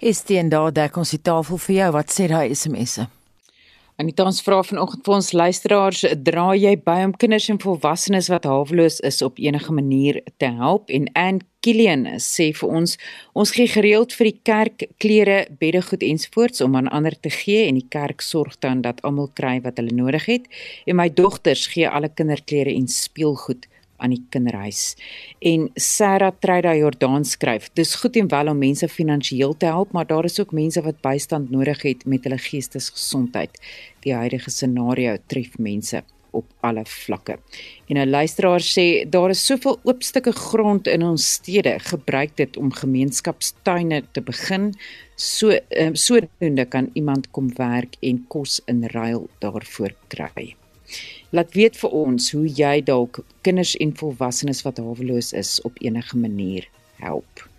Is 0.00 0.24
dit 0.24 0.34
inderdaad 0.40 0.74
dat 0.74 0.98
ons 0.98 1.14
die 1.14 1.20
tafel 1.22 1.62
vir 1.68 1.76
jou 1.76 1.90
wat 1.94 2.10
sê 2.10 2.26
daai 2.32 2.50
SMS'e? 2.50 3.06
Anita 4.02 4.26
ons 4.26 4.42
vra 4.42 4.58
vanoggend 4.66 5.06
vir 5.06 5.14
ons 5.20 5.30
luisteraars, 5.38 6.02
dra 6.18 6.48
jy 6.58 6.74
by 6.82 7.04
om 7.04 7.14
kinders 7.14 7.46
en 7.54 7.62
volwassenes 7.62 8.32
wat 8.32 8.50
haweloos 8.50 8.98
is 9.06 9.22
op 9.22 9.38
enige 9.38 9.70
manier 9.70 10.18
te 10.42 10.50
help 10.50 10.90
en 10.90 11.06
Ann 11.14 11.44
Killian 11.60 12.06
sê 12.24 12.46
vir 12.56 12.70
ons 12.78 12.94
ons 13.36 13.50
gee 13.52 13.68
gereeld 13.68 14.14
vir 14.16 14.30
die 14.30 14.38
kerk 14.48 14.84
klere, 15.02 15.40
beddegoed 15.60 16.04
ensvoorts 16.06 16.62
om 16.64 16.78
aan 16.78 16.88
ander 16.88 17.16
te 17.20 17.32
gee 17.34 17.66
en 17.68 17.76
die 17.76 17.88
kerk 17.92 18.24
sorg 18.24 18.56
dan 18.64 18.80
dat 18.86 19.02
almal 19.04 19.28
kry 19.36 19.58
wat 19.64 19.76
hulle 19.80 19.92
nodig 19.96 20.24
het 20.30 20.48
en 20.86 20.96
my 21.00 21.10
dogters 21.12 21.66
gee 21.74 21.88
alle 21.88 22.08
kinderklere 22.08 22.72
en 22.72 22.88
speelgoed 22.88 23.68
aan 24.00 24.14
die 24.14 24.22
kinderhuis. 24.32 24.94
En 25.44 25.66
Sarah 25.76 26.32
Treida 26.40 26.72
Jordan 26.74 27.24
skryf: 27.28 27.68
"Dis 27.76 27.94
goed 28.00 28.16
en 28.16 28.30
wel 28.32 28.48
om 28.48 28.58
mense 28.58 28.88
finansiëel 28.88 29.52
te 29.56 29.66
help, 29.66 29.92
maar 29.92 30.06
daar 30.06 30.24
is 30.24 30.40
ook 30.40 30.56
mense 30.56 30.80
wat 30.82 31.02
bystand 31.04 31.50
nodig 31.50 31.82
het 31.82 32.06
met 32.06 32.24
hulle 32.24 32.38
geestesgesondheid. 32.38 33.60
Die 34.00 34.14
huidige 34.14 34.50
scenario 34.50 35.16
tref 35.26 35.58
mense 35.58 36.02
op 36.30 36.46
alle 36.60 36.84
vlakke. 36.84 37.38
En 37.88 37.96
'n 37.96 38.10
luisteraar 38.10 38.60
sê 38.60 39.08
daar 39.08 39.30
is 39.30 39.46
soveel 39.46 39.80
oop 39.82 40.02
stukke 40.02 40.32
grond 40.32 40.86
in 40.86 41.02
ons 41.02 41.32
stede, 41.32 41.78
gebruik 41.78 42.36
dit 42.36 42.56
om 42.56 42.72
gemeenskapstuine 42.72 44.02
te 44.12 44.20
begin. 44.20 44.74
So 45.16 45.58
um, 45.68 45.94
sodoende 45.94 46.64
kan 46.64 46.90
iemand 46.92 47.30
kom 47.30 47.50
werk 47.56 47.96
en 48.00 48.24
kos 48.28 48.60
in 48.66 48.84
ruil 48.84 49.28
daarvoor 49.38 49.94
kry. 50.08 50.56
Laat 51.30 51.54
weet 51.54 51.76
vir 51.76 51.90
ons 51.90 52.32
hoe 52.32 52.48
jy 52.48 52.80
dalk 52.82 53.20
kinders 53.42 53.76
en 53.76 53.96
volwassenes 53.96 54.62
wat 54.62 54.78
haweloos 54.82 55.32
is 55.32 55.60
op 55.62 55.72
enige 55.78 56.16
manier 56.16 56.68
help. 56.98 57.49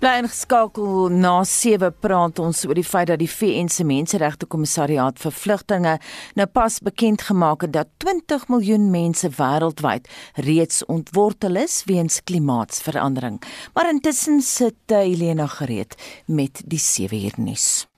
Bly 0.00 0.14
ingeskakel 0.22 1.10
na 1.12 1.40
7 1.44 1.92
praat 2.00 2.38
ons 2.38 2.64
oor 2.68 2.78
die 2.78 2.86
feit 2.86 3.10
dat 3.10 3.20
die 3.20 3.30
VN 3.30 3.68
se 3.68 3.84
Menseregte 3.84 4.46
Kommissariaat 4.46 5.20
vir 5.20 5.34
Vlugtinge 5.34 5.98
nou 6.38 6.46
pas 6.46 6.78
bekend 6.80 7.26
gemaak 7.28 7.66
het 7.66 7.74
dat 7.76 7.92
20 8.04 8.48
miljoen 8.48 8.90
mense 8.90 9.28
wêreldwyd 9.38 10.08
reeds 10.46 10.84
ontwortel 10.86 11.60
is 11.60 11.82
weens 11.90 12.20
klimaatsverandering. 12.24 13.40
Maar 13.74 13.90
intussen 13.90 14.40
sit 14.40 14.74
uh, 14.92 15.04
Helena 15.04 15.46
gereed 15.46 15.96
met 16.26 16.62
die 16.66 16.78
7 16.78 17.24
uur 17.24 17.36
nuus. 17.36 17.89